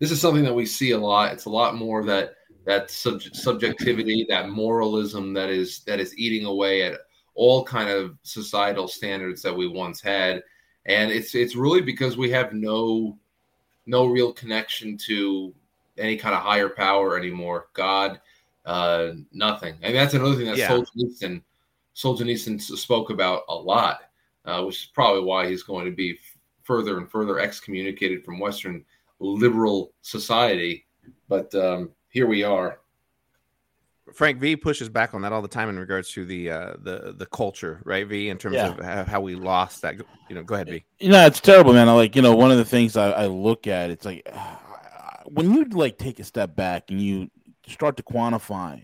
this 0.00 0.10
is 0.10 0.20
something 0.20 0.44
that 0.44 0.54
we 0.54 0.66
see 0.66 0.90
a 0.90 0.98
lot. 0.98 1.32
It's 1.32 1.46
a 1.46 1.50
lot 1.50 1.76
more 1.76 2.04
that 2.04 2.34
that 2.64 2.90
sub- 2.90 3.22
subjectivity, 3.22 4.26
that 4.28 4.50
moralism 4.50 5.32
that 5.34 5.50
is 5.50 5.80
that 5.80 5.98
is 5.98 6.16
eating 6.18 6.46
away 6.46 6.82
at 6.82 7.00
all 7.34 7.64
kind 7.64 7.88
of 7.88 8.16
societal 8.22 8.86
standards 8.86 9.42
that 9.42 9.56
we 9.56 9.66
once 9.66 10.00
had, 10.00 10.42
and 10.86 11.10
it's 11.10 11.34
it's 11.34 11.56
really 11.56 11.80
because 11.80 12.16
we 12.16 12.30
have 12.30 12.52
no 12.52 13.18
no 13.86 14.06
real 14.06 14.32
connection 14.32 14.96
to 15.06 15.54
any 15.98 16.16
kind 16.16 16.34
of 16.34 16.42
higher 16.42 16.68
power 16.68 17.16
anymore. 17.18 17.68
God, 17.72 18.20
uh, 18.66 19.12
nothing, 19.32 19.74
and 19.82 19.94
that's 19.94 20.14
another 20.14 20.36
thing 20.36 20.46
that 20.46 20.58
yeah. 20.58 20.70
Solzhenitsyn 20.70 21.42
Solzhenitsyn 21.94 22.60
spoke 22.60 23.10
about 23.10 23.42
a 23.48 23.54
lot, 23.54 24.00
uh, 24.44 24.62
which 24.62 24.82
is 24.82 24.86
probably 24.86 25.22
why 25.22 25.48
he's 25.48 25.62
going 25.62 25.84
to 25.84 25.92
be 25.92 26.18
further 26.62 26.98
and 26.98 27.10
further 27.10 27.38
excommunicated 27.38 28.24
from 28.24 28.40
Western 28.40 28.84
liberal 29.20 29.92
society. 30.02 30.86
But 31.28 31.54
um, 31.54 31.90
here 32.08 32.26
we 32.26 32.42
are. 32.42 32.80
Frank 34.12 34.38
V 34.38 34.56
pushes 34.56 34.88
back 34.88 35.14
on 35.14 35.22
that 35.22 35.32
all 35.32 35.40
the 35.40 35.48
time 35.48 35.68
in 35.68 35.78
regards 35.78 36.10
to 36.12 36.26
the 36.26 36.50
uh, 36.50 36.74
the 36.78 37.14
the 37.16 37.26
culture, 37.26 37.80
right? 37.84 38.06
V 38.06 38.28
in 38.28 38.36
terms 38.36 38.56
yeah. 38.56 39.00
of 39.00 39.08
how 39.08 39.20
we 39.20 39.34
lost 39.34 39.80
that. 39.82 39.96
You 40.28 40.34
know, 40.34 40.42
go 40.42 40.56
ahead, 40.56 40.68
V. 40.68 40.84
You 40.98 41.10
know, 41.10 41.24
it's 41.24 41.40
terrible, 41.40 41.72
man. 41.72 41.88
I 41.88 41.92
like 41.92 42.14
you 42.14 42.22
know 42.22 42.36
one 42.36 42.50
of 42.50 42.58
the 42.58 42.66
things 42.66 42.96
I, 42.96 43.10
I 43.10 43.26
look 43.26 43.66
at. 43.66 43.90
It's 43.90 44.04
like 44.04 44.28
when 45.26 45.54
you 45.54 45.64
like 45.64 45.96
take 45.96 46.20
a 46.20 46.24
step 46.24 46.54
back 46.54 46.90
and 46.90 47.00
you 47.00 47.30
start 47.66 47.96
to 47.96 48.02
quantify 48.02 48.82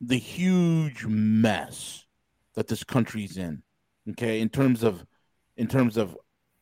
the 0.00 0.18
huge 0.18 1.04
mess 1.04 2.01
that 2.54 2.68
this 2.68 2.84
country's 2.84 3.36
in. 3.36 3.62
Okay, 4.10 4.40
in 4.40 4.48
terms 4.48 4.82
of 4.82 5.04
in 5.56 5.66
terms 5.68 5.96
of 5.96 6.16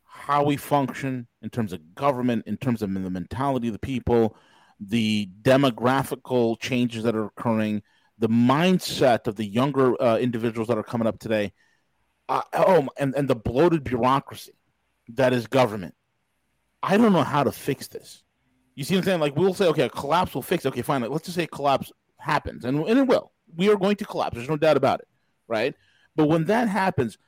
how 0.05 0.45
we 0.45 0.57
function, 0.57 1.27
in 1.43 1.51
terms 1.51 1.73
of 1.73 1.95
government, 1.95 2.45
in 2.47 2.57
terms 2.57 2.83
of 2.83 2.93
the 2.93 3.11
mentality 3.11 3.69
of 3.69 3.73
the 3.73 3.79
people, 3.79 4.37
the 4.79 5.29
demographical 5.43 6.59
changes 6.61 7.05
that 7.05 7.15
are 7.15 7.27
occurring, 7.27 7.83
the 8.19 8.29
mindset 8.29 9.27
of 9.27 9.37
the 9.37 9.45
younger 9.45 10.01
uh, 10.03 10.19
individuals 10.19 10.69
that 10.69 10.79
are 10.79 10.83
coming 10.83 11.07
up 11.07 11.19
today. 11.19 11.53
Uh, 12.29 12.43
oh, 12.53 12.89
and, 12.99 13.15
and 13.17 13.27
the 13.27 13.35
bloated 13.35 13.83
bureaucracy 13.83 14.53
that 15.09 15.33
is 15.33 15.47
government. 15.47 15.95
I 16.83 16.97
don't 16.97 17.13
know 17.13 17.25
how 17.25 17.45
to 17.45 17.53
fix 17.53 17.89
this. 17.89 18.23
You 18.75 18.85
see 18.85 18.95
what 18.95 19.01
I'm 19.01 19.05
saying? 19.05 19.21
Like 19.21 19.37
we'll 19.37 19.55
say, 19.55 19.67
okay, 19.67 19.85
a 19.85 19.89
collapse 19.89 20.35
will 20.35 20.43
fix. 20.43 20.65
It. 20.65 20.69
Okay, 20.69 20.83
fine. 20.83 21.03
Let's 21.03 21.25
just 21.25 21.37
say 21.37 21.47
collapse 21.47 21.93
happens, 22.19 22.65
and, 22.65 22.79
and 22.87 22.99
it 22.99 23.07
will. 23.07 23.33
We 23.57 23.69
are 23.71 23.77
going 23.77 23.97
to 23.97 24.05
collapse. 24.05 24.37
There's 24.37 24.49
no 24.49 24.57
doubt 24.57 24.77
about 24.77 25.01
it, 25.01 25.09
right? 25.51 25.75
But 26.17 26.29
when 26.29 26.45
that 26.47 26.69
happens, 26.69 27.19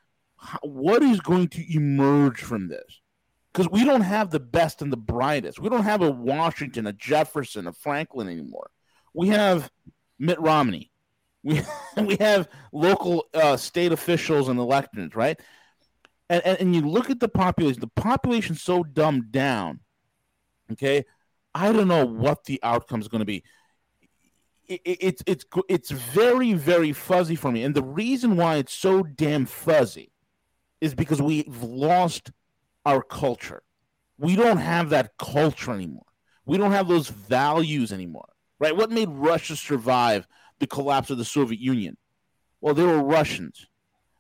what 0.63 1.03
is 1.03 1.21
going 1.21 1.49
to 1.49 1.75
emerge 1.75 2.41
from 2.41 2.69
this? 2.69 3.01
Because 3.53 3.69
we 3.71 3.85
don't 3.85 4.03
have 4.03 4.31
the 4.31 4.41
best 4.41 4.81
and 4.81 4.91
the 4.91 4.97
brightest. 4.97 5.59
We 5.59 5.69
don't 5.69 5.85
have 5.85 6.01
a 6.01 6.11
Washington, 6.11 6.87
a 6.87 6.93
Jefferson, 6.93 7.67
a 7.67 7.73
Franklin 7.73 8.29
anymore. 8.29 8.71
We 9.13 9.29
have 9.29 9.71
Mitt 10.19 10.41
Romney. 10.41 10.89
We 11.45 11.61
we 11.97 12.17
have 12.21 12.49
local 12.73 13.25
uh, 13.35 13.57
state 13.57 13.91
officials 13.91 14.49
and 14.49 14.61
electors, 14.61 15.17
right? 15.17 15.41
And, 16.31 16.41
and 16.47 16.61
and 16.61 16.75
you 16.77 16.83
look 16.83 17.11
at 17.11 17.19
the 17.19 17.29
population. 17.29 17.81
The 17.81 18.01
population's 18.01 18.63
so 18.63 18.85
dumbed 18.85 19.33
down. 19.33 19.81
Okay, 20.71 21.05
I 21.53 21.73
don't 21.73 21.89
know 21.89 22.07
what 22.07 22.45
the 22.45 22.61
outcome 22.63 23.01
is 23.01 23.09
going 23.09 23.23
to 23.23 23.25
be. 23.25 23.43
It, 24.73 24.81
it, 24.85 24.99
it's 25.01 25.23
it's 25.27 25.45
it's 25.69 25.91
very 25.91 26.55
very 26.55 26.93
fuzzy 26.95 27.37
for 27.37 27.53
me, 27.53 27.63
and 27.63 27.75
the 27.75 27.83
reason 27.83 28.37
why 28.37 28.57
it's 28.57 28.73
so 28.73 29.03
damn 29.03 29.45
fuzzy 29.45 30.13
is 30.81 30.95
because 30.95 31.21
we've 31.21 31.63
lost 31.63 32.33
our 32.87 33.03
culture. 33.03 33.63
We 34.17 34.35
don't 34.35 34.57
have 34.57 34.89
that 34.89 35.19
culture 35.19 35.73
anymore. 35.73 36.07
We 36.47 36.57
don't 36.57 36.73
have 36.73 36.89
those 36.89 37.09
values 37.09 37.93
anymore, 37.93 38.31
right? 38.59 38.75
What 38.75 38.91
made 38.91 39.11
Russia 39.11 39.57
survive 39.57 40.27
the 40.59 40.67
collapse 40.67 41.11
of 41.11 41.19
the 41.19 41.25
Soviet 41.25 41.61
Union? 41.61 41.99
Well, 42.63 42.73
they 42.73 42.85
were 42.85 43.03
Russians. 43.03 43.67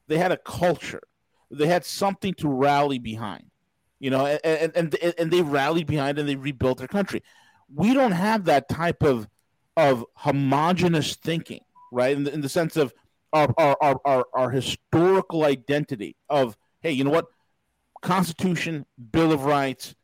They 0.08 0.18
had 0.18 0.32
a 0.32 0.36
culture. 0.36 1.02
They 1.50 1.66
had 1.66 1.86
something 1.86 2.34
to 2.34 2.48
rally 2.48 2.98
behind, 2.98 3.50
you 4.00 4.10
know, 4.10 4.26
and 4.26 4.72
and 4.76 4.94
and 4.94 5.30
they 5.30 5.40
rallied 5.40 5.86
behind 5.86 6.18
and 6.18 6.28
they 6.28 6.36
rebuilt 6.36 6.76
their 6.78 6.88
country. 6.88 7.22
We 7.74 7.94
don't 7.94 8.12
have 8.12 8.44
that 8.44 8.68
type 8.68 9.02
of 9.02 9.28
of 9.76 10.04
homogenous 10.14 11.16
thinking, 11.16 11.60
right? 11.90 12.16
In 12.16 12.24
the, 12.24 12.32
in 12.32 12.40
the 12.40 12.48
sense 12.48 12.76
of 12.76 12.92
our, 13.32 13.52
our, 13.56 13.98
our, 14.04 14.26
our, 14.34 14.50
historical 14.50 15.44
identity 15.44 16.16
of, 16.28 16.56
hey, 16.80 16.92
you 16.92 17.04
know 17.04 17.10
what? 17.10 17.26
Constitution, 18.02 18.84
Bill 19.12 19.32
of 19.32 19.44
Rights, 19.44 19.94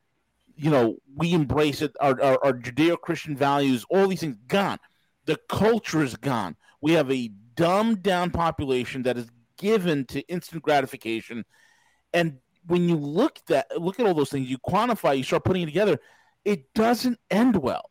you 0.56 0.70
know, 0.70 0.96
we 1.14 1.34
embrace 1.34 1.82
it, 1.82 1.94
our, 2.00 2.20
our, 2.22 2.44
our 2.44 2.52
Judeo 2.52 2.98
Christian 2.98 3.36
values, 3.36 3.84
all 3.90 4.08
these 4.08 4.20
things 4.20 4.36
gone. 4.48 4.78
The 5.26 5.38
culture 5.48 6.02
is 6.02 6.16
gone. 6.16 6.56
We 6.80 6.92
have 6.92 7.10
a 7.10 7.28
dumbed 7.54 8.02
down 8.02 8.30
population 8.30 9.02
that 9.02 9.18
is 9.18 9.28
given 9.58 10.06
to 10.06 10.20
instant 10.28 10.62
gratification. 10.62 11.44
And 12.14 12.38
when 12.66 12.88
you 12.88 12.96
look 12.96 13.40
that 13.48 13.66
look 13.80 14.00
at 14.00 14.06
all 14.06 14.14
those 14.14 14.30
things, 14.30 14.48
you 14.48 14.58
quantify, 14.58 15.16
you 15.16 15.22
start 15.22 15.44
putting 15.44 15.62
it 15.62 15.66
together, 15.66 15.98
it 16.44 16.72
doesn't 16.74 17.18
end 17.30 17.56
well. 17.56 17.90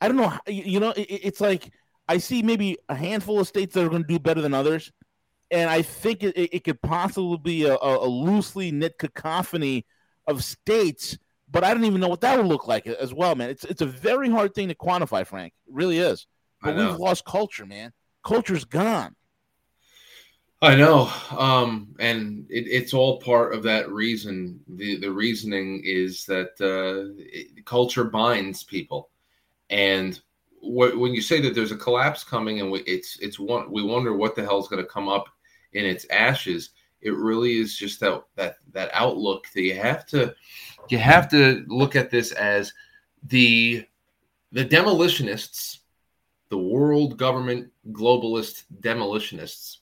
I 0.00 0.08
don't 0.08 0.16
know, 0.16 0.32
you 0.46 0.80
know, 0.80 0.90
it, 0.90 1.06
it's 1.08 1.40
like 1.40 1.72
I 2.08 2.18
see 2.18 2.42
maybe 2.42 2.76
a 2.88 2.94
handful 2.94 3.40
of 3.40 3.48
states 3.48 3.74
that 3.74 3.84
are 3.84 3.88
going 3.88 4.02
to 4.02 4.08
do 4.08 4.18
better 4.18 4.40
than 4.40 4.54
others, 4.54 4.92
and 5.50 5.68
I 5.68 5.82
think 5.82 6.22
it, 6.22 6.36
it 6.36 6.64
could 6.64 6.80
possibly 6.80 7.38
be 7.38 7.64
a, 7.64 7.76
a, 7.80 8.06
loosely 8.06 8.70
knit 8.70 8.98
cacophony 8.98 9.86
of 10.26 10.44
states. 10.44 11.18
But 11.50 11.64
I 11.64 11.72
don't 11.72 11.84
even 11.84 12.00
know 12.00 12.08
what 12.08 12.20
that 12.20 12.36
would 12.36 12.46
look 12.46 12.68
like 12.68 12.86
as 12.86 13.14
well, 13.14 13.34
man. 13.34 13.50
It's 13.50 13.64
it's 13.64 13.80
a 13.80 13.86
very 13.86 14.28
hard 14.28 14.54
thing 14.54 14.68
to 14.68 14.74
quantify, 14.74 15.26
Frank. 15.26 15.54
It 15.66 15.74
really 15.74 15.98
is. 15.98 16.26
But 16.62 16.76
we've 16.76 16.96
lost 16.96 17.24
culture, 17.24 17.64
man. 17.64 17.92
Culture's 18.22 18.64
gone. 18.64 19.14
I 20.60 20.74
know, 20.74 21.10
um, 21.30 21.94
and 22.00 22.44
it, 22.50 22.66
it's 22.66 22.92
all 22.92 23.20
part 23.20 23.54
of 23.54 23.62
that 23.62 23.90
reason. 23.90 24.60
the 24.66 24.98
The 24.98 25.10
reasoning 25.10 25.82
is 25.84 26.24
that 26.26 26.50
uh, 26.60 27.14
it, 27.16 27.64
culture 27.64 28.04
binds 28.04 28.64
people, 28.64 29.08
and 29.70 30.20
wh- 30.60 30.96
when 30.98 31.14
you 31.14 31.20
say 31.20 31.40
that 31.40 31.54
there's 31.54 31.72
a 31.72 31.76
collapse 31.76 32.24
coming, 32.24 32.60
and 32.60 32.70
we, 32.70 32.80
it's 32.80 33.18
it's 33.20 33.38
one, 33.38 33.70
we 33.70 33.82
wonder 33.82 34.14
what 34.14 34.34
the 34.34 34.42
hell 34.42 34.58
is 34.58 34.68
going 34.68 34.82
to 34.82 34.90
come 34.90 35.08
up 35.08 35.28
in 35.72 35.84
its 35.84 36.06
ashes. 36.10 36.70
It 37.00 37.14
really 37.14 37.58
is 37.58 37.76
just 37.76 38.00
that 38.00 38.22
that 38.36 38.56
that 38.72 38.90
outlook 38.92 39.46
that 39.54 39.62
you 39.62 39.74
have 39.74 40.06
to 40.06 40.34
you 40.88 40.98
have 40.98 41.28
to 41.30 41.64
look 41.68 41.96
at 41.96 42.10
this 42.10 42.32
as 42.32 42.72
the 43.24 43.84
the 44.52 44.64
demolitionists, 44.64 45.78
the 46.48 46.58
world 46.58 47.18
government 47.18 47.70
globalist 47.92 48.64
demolitionists 48.80 49.78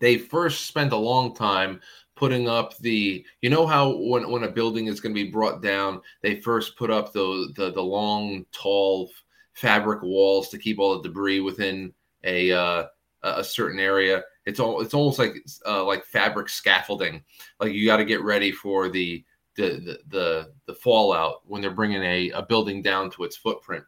they 0.00 0.16
first 0.18 0.66
spent 0.66 0.92
a 0.92 0.96
long 0.96 1.34
time 1.34 1.80
putting 2.20 2.46
up 2.46 2.76
the 2.80 3.24
you 3.40 3.48
know 3.48 3.66
how 3.66 3.96
when, 3.96 4.30
when 4.30 4.44
a 4.44 4.50
building 4.50 4.88
is 4.88 5.00
going 5.00 5.14
to 5.14 5.24
be 5.24 5.30
brought 5.30 5.62
down 5.62 6.02
they 6.20 6.38
first 6.38 6.76
put 6.76 6.90
up 6.90 7.14
the, 7.14 7.50
the 7.56 7.72
the 7.72 7.80
long 7.80 8.44
tall 8.52 9.10
fabric 9.54 10.02
walls 10.02 10.50
to 10.50 10.58
keep 10.58 10.78
all 10.78 11.00
the 11.00 11.08
debris 11.08 11.40
within 11.40 11.90
a 12.24 12.52
uh, 12.52 12.84
a 13.22 13.42
certain 13.42 13.80
area? 13.80 14.22
It's 14.44 14.60
all 14.60 14.82
it's 14.82 14.92
almost 14.92 15.18
like 15.18 15.32
uh, 15.66 15.82
like 15.82 16.04
fabric 16.04 16.50
scaffolding. 16.50 17.24
Like 17.58 17.72
you 17.72 17.86
got 17.86 17.96
to 17.96 18.04
get 18.04 18.22
ready 18.22 18.52
for 18.52 18.90
the 18.90 19.24
the, 19.56 19.98
the 20.08 20.52
the 20.66 20.74
fallout 20.74 21.40
when 21.46 21.62
they're 21.62 21.70
bringing 21.70 22.02
a, 22.02 22.30
a 22.32 22.42
building 22.42 22.82
down 22.82 23.10
to 23.12 23.24
its 23.24 23.38
footprint. 23.38 23.84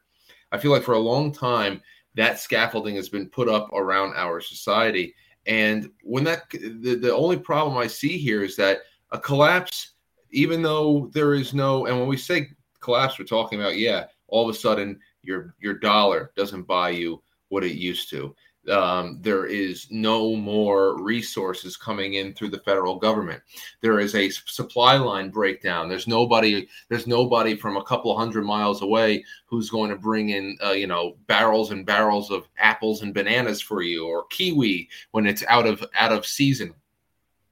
I 0.52 0.56
feel 0.56 0.70
like 0.70 0.84
for 0.84 0.94
a 0.94 0.98
long 0.98 1.34
time 1.34 1.82
that 2.14 2.40
scaffolding 2.40 2.96
has 2.96 3.10
been 3.10 3.28
put 3.28 3.50
up 3.50 3.70
around 3.74 4.14
our 4.16 4.40
society 4.40 5.14
and 5.46 5.90
when 6.02 6.24
that 6.24 6.48
the, 6.50 6.94
the 6.94 7.14
only 7.14 7.38
problem 7.38 7.76
I 7.76 7.86
see 7.86 8.18
here 8.18 8.42
is 8.42 8.56
that 8.56 8.78
a 9.10 9.18
collapse, 9.18 9.94
even 10.30 10.62
though 10.62 11.10
there 11.12 11.34
is 11.34 11.52
no, 11.52 11.86
and 11.86 11.98
when 11.98 12.08
we 12.08 12.16
say 12.16 12.48
collapse, 12.80 13.18
we're 13.18 13.24
talking 13.24 13.60
about 13.60 13.76
yeah, 13.76 14.06
all 14.28 14.48
of 14.48 14.54
a 14.54 14.58
sudden 14.58 14.98
your 15.22 15.54
your 15.60 15.74
dollar 15.74 16.32
doesn't 16.36 16.66
buy 16.66 16.90
you 16.90 17.22
what 17.48 17.64
it 17.64 17.76
used 17.76 18.08
to 18.10 18.34
um, 18.70 19.18
there 19.20 19.46
is 19.46 19.88
no 19.90 20.36
more 20.36 21.02
resources 21.02 21.76
coming 21.76 22.14
in 22.14 22.32
through 22.32 22.50
the 22.50 22.60
federal 22.60 22.96
government. 22.96 23.42
There 23.80 23.98
is 23.98 24.14
a 24.14 24.30
supply 24.30 24.96
line 24.96 25.30
breakdown. 25.30 25.88
There's 25.88 26.06
nobody. 26.06 26.68
There's 26.88 27.06
nobody 27.06 27.56
from 27.56 27.76
a 27.76 27.84
couple 27.84 28.16
hundred 28.16 28.44
miles 28.44 28.82
away 28.82 29.24
who's 29.46 29.70
going 29.70 29.90
to 29.90 29.96
bring 29.96 30.30
in, 30.30 30.56
uh, 30.64 30.72
you 30.72 30.86
know, 30.86 31.16
barrels 31.26 31.72
and 31.72 31.84
barrels 31.84 32.30
of 32.30 32.48
apples 32.58 33.02
and 33.02 33.12
bananas 33.12 33.60
for 33.60 33.82
you, 33.82 34.06
or 34.06 34.26
kiwi 34.26 34.88
when 35.10 35.26
it's 35.26 35.44
out 35.48 35.66
of 35.66 35.84
out 35.98 36.12
of 36.12 36.24
season. 36.24 36.74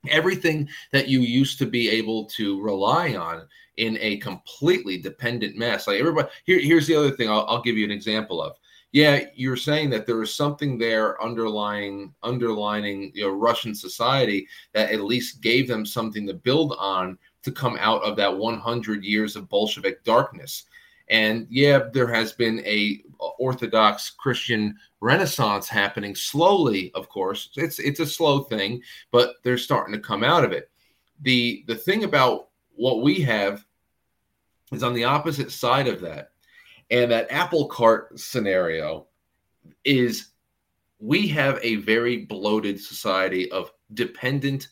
Everything 0.09 0.69
that 0.93 1.09
you 1.09 1.21
used 1.21 1.59
to 1.59 1.67
be 1.67 1.91
able 1.91 2.25
to 2.27 2.63
rely 2.63 3.17
on 3.17 3.47
in 3.77 3.99
a 4.01 4.17
completely 4.19 4.97
dependent 4.97 5.57
mess. 5.57 5.87
Like 5.87 5.99
everybody, 5.99 6.29
here, 6.45 6.61
here's 6.61 6.87
the 6.87 6.95
other 6.95 7.11
thing. 7.11 7.29
I'll, 7.29 7.45
I'll 7.49 7.63
give 7.63 7.77
you 7.77 7.85
an 7.85 7.91
example 7.91 8.41
of 8.41 8.57
yeah, 8.93 9.21
you're 9.35 9.57
saying 9.57 9.91
that 9.91 10.07
there 10.07 10.21
is 10.23 10.35
something 10.35 10.77
there 10.77 11.23
underlying 11.23 12.13
underlining 12.23 13.13
you 13.15 13.23
know 13.23 13.31
Russian 13.31 13.75
society 13.75 14.49
that 14.73 14.91
at 14.91 15.03
least 15.03 15.41
gave 15.41 15.69
them 15.69 15.87
something 15.87 16.27
to 16.27 16.35
build 16.35 16.75
on 16.79 17.17
to 17.43 17.53
come 17.53 17.77
out 17.81 18.03
of 18.03 18.17
that 18.17 18.37
100 18.37 19.05
years 19.05 19.37
of 19.37 19.49
Bolshevik 19.49 20.03
darkness. 20.05 20.65
And 21.09 21.47
yeah, 21.51 21.81
there 21.93 22.13
has 22.13 22.33
been 22.33 22.61
a 22.67 23.03
Orthodox 23.39 24.11
Christian 24.11 24.77
renaissance 25.01 25.69
happening 25.69 26.15
slowly. 26.15 26.91
Of 26.95 27.09
course, 27.09 27.51
it's 27.57 27.79
it's 27.79 28.01
a 28.01 28.07
slow 28.07 28.41
thing, 28.41 28.83
but 29.13 29.35
they're 29.45 29.59
starting 29.59 29.95
to 29.95 30.01
come 30.01 30.25
out 30.25 30.45
of 30.45 30.53
it. 30.53 30.71
the 31.21 31.65
The 31.69 31.77
thing 31.77 32.05
about 32.05 32.49
what 32.75 33.03
we 33.03 33.21
have 33.21 33.65
is 34.73 34.83
on 34.83 34.95
the 34.95 35.05
opposite 35.05 35.53
side 35.53 35.87
of 35.87 36.01
that 36.01 36.30
and 36.91 37.11
that 37.11 37.31
apple 37.31 37.67
cart 37.67 38.19
scenario 38.19 39.07
is 39.85 40.31
we 40.99 41.27
have 41.29 41.59
a 41.63 41.77
very 41.77 42.19
bloated 42.19 42.79
society 42.81 43.51
of 43.51 43.73
dependent, 43.95 44.69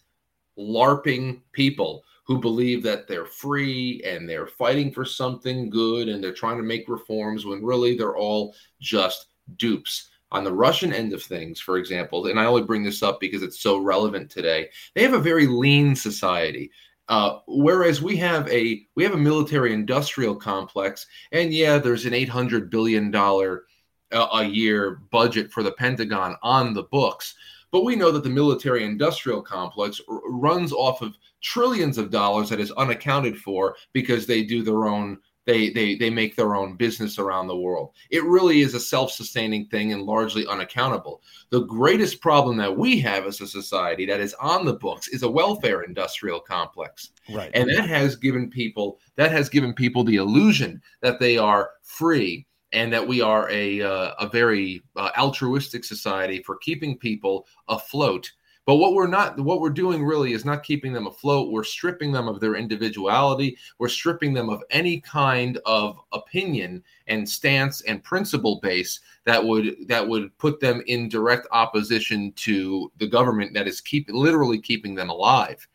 LARPing 0.58 1.40
people 1.52 2.04
who 2.24 2.38
believe 2.38 2.82
that 2.82 3.08
they're 3.08 3.24
free 3.24 4.02
and 4.04 4.28
they're 4.28 4.46
fighting 4.46 4.92
for 4.92 5.04
something 5.04 5.70
good 5.70 6.08
and 6.08 6.22
they're 6.22 6.32
trying 6.32 6.58
to 6.58 6.62
make 6.62 6.86
reforms 6.88 7.46
when 7.46 7.64
really 7.64 7.96
they're 7.96 8.16
all 8.16 8.54
just 8.80 9.28
dupes. 9.56 10.10
On 10.30 10.44
the 10.44 10.52
Russian 10.52 10.92
end 10.92 11.14
of 11.14 11.22
things, 11.22 11.58
for 11.58 11.78
example, 11.78 12.26
and 12.26 12.38
I 12.38 12.44
only 12.44 12.62
bring 12.62 12.82
this 12.82 13.02
up 13.02 13.18
because 13.18 13.42
it's 13.42 13.60
so 13.60 13.78
relevant 13.78 14.30
today, 14.30 14.68
they 14.94 15.02
have 15.02 15.14
a 15.14 15.18
very 15.18 15.46
lean 15.46 15.96
society. 15.96 16.70
Uh, 17.08 17.38
whereas 17.46 18.02
we 18.02 18.16
have 18.16 18.46
a 18.48 18.86
we 18.94 19.02
have 19.02 19.14
a 19.14 19.18
military 19.18 19.72
industrial 19.72 20.36
complex, 20.36 21.06
and 21.32 21.54
yeah, 21.54 21.78
there's 21.78 22.04
an 22.04 22.12
800 22.12 22.70
billion 22.70 23.10
dollar 23.10 23.64
uh, 24.12 24.28
a 24.34 24.44
year 24.44 25.00
budget 25.10 25.50
for 25.50 25.62
the 25.62 25.72
Pentagon 25.72 26.36
on 26.42 26.74
the 26.74 26.82
books, 26.84 27.34
but 27.70 27.84
we 27.84 27.96
know 27.96 28.10
that 28.10 28.24
the 28.24 28.30
military 28.30 28.84
industrial 28.84 29.40
complex 29.40 30.00
r- 30.08 30.20
runs 30.28 30.72
off 30.72 31.00
of 31.00 31.16
trillions 31.40 31.96
of 31.96 32.10
dollars 32.10 32.50
that 32.50 32.60
is 32.60 32.72
unaccounted 32.72 33.38
for 33.38 33.76
because 33.92 34.26
they 34.26 34.42
do 34.42 34.62
their 34.62 34.86
own 34.86 35.18
they 35.48 35.70
they 35.70 35.94
they 35.94 36.10
make 36.10 36.36
their 36.36 36.54
own 36.54 36.76
business 36.76 37.18
around 37.18 37.46
the 37.46 37.56
world. 37.56 37.92
It 38.10 38.22
really 38.22 38.60
is 38.60 38.74
a 38.74 38.80
self-sustaining 38.80 39.66
thing 39.68 39.94
and 39.94 40.02
largely 40.02 40.46
unaccountable. 40.46 41.22
The 41.48 41.62
greatest 41.62 42.20
problem 42.20 42.58
that 42.58 42.76
we 42.76 43.00
have 43.00 43.24
as 43.24 43.40
a 43.40 43.46
society 43.46 44.04
that 44.06 44.20
is 44.20 44.34
on 44.34 44.66
the 44.66 44.74
books 44.74 45.08
is 45.08 45.22
a 45.22 45.30
welfare 45.30 45.82
industrial 45.82 46.38
complex. 46.38 47.12
Right. 47.32 47.50
And 47.54 47.70
that 47.70 47.88
has 47.88 48.14
given 48.14 48.50
people 48.50 49.00
that 49.16 49.32
has 49.32 49.48
given 49.48 49.72
people 49.72 50.04
the 50.04 50.16
illusion 50.16 50.82
that 51.00 51.18
they 51.18 51.38
are 51.38 51.70
free 51.82 52.46
and 52.72 52.92
that 52.92 53.08
we 53.08 53.22
are 53.22 53.48
a 53.50 53.80
uh, 53.80 54.12
a 54.20 54.28
very 54.28 54.82
uh, 54.96 55.10
altruistic 55.16 55.82
society 55.82 56.42
for 56.42 56.56
keeping 56.56 56.98
people 56.98 57.46
afloat 57.68 58.30
but 58.68 58.76
what 58.76 58.92
we're 58.92 59.06
not, 59.06 59.40
what 59.40 59.62
we're 59.62 59.70
doing 59.70 60.04
really 60.04 60.34
is 60.34 60.44
not 60.44 60.62
keeping 60.62 60.92
them 60.92 61.06
afloat. 61.06 61.50
We're 61.50 61.64
stripping 61.64 62.12
them 62.12 62.28
of 62.28 62.38
their 62.38 62.54
individuality. 62.54 63.56
We're 63.78 63.88
stripping 63.88 64.34
them 64.34 64.50
of 64.50 64.62
any 64.68 65.00
kind 65.00 65.58
of 65.64 65.98
opinion 66.12 66.84
and 67.06 67.26
stance 67.26 67.80
and 67.80 68.04
principle 68.04 68.60
base 68.62 69.00
that 69.24 69.42
would 69.42 69.74
that 69.88 70.06
would 70.06 70.36
put 70.36 70.60
them 70.60 70.82
in 70.86 71.08
direct 71.08 71.46
opposition 71.50 72.30
to 72.32 72.92
the 72.98 73.06
government 73.06 73.54
that 73.54 73.66
is 73.66 73.80
keep 73.80 74.06
literally 74.10 74.60
keeping 74.60 74.94
them 74.94 75.08
alive. 75.08 75.66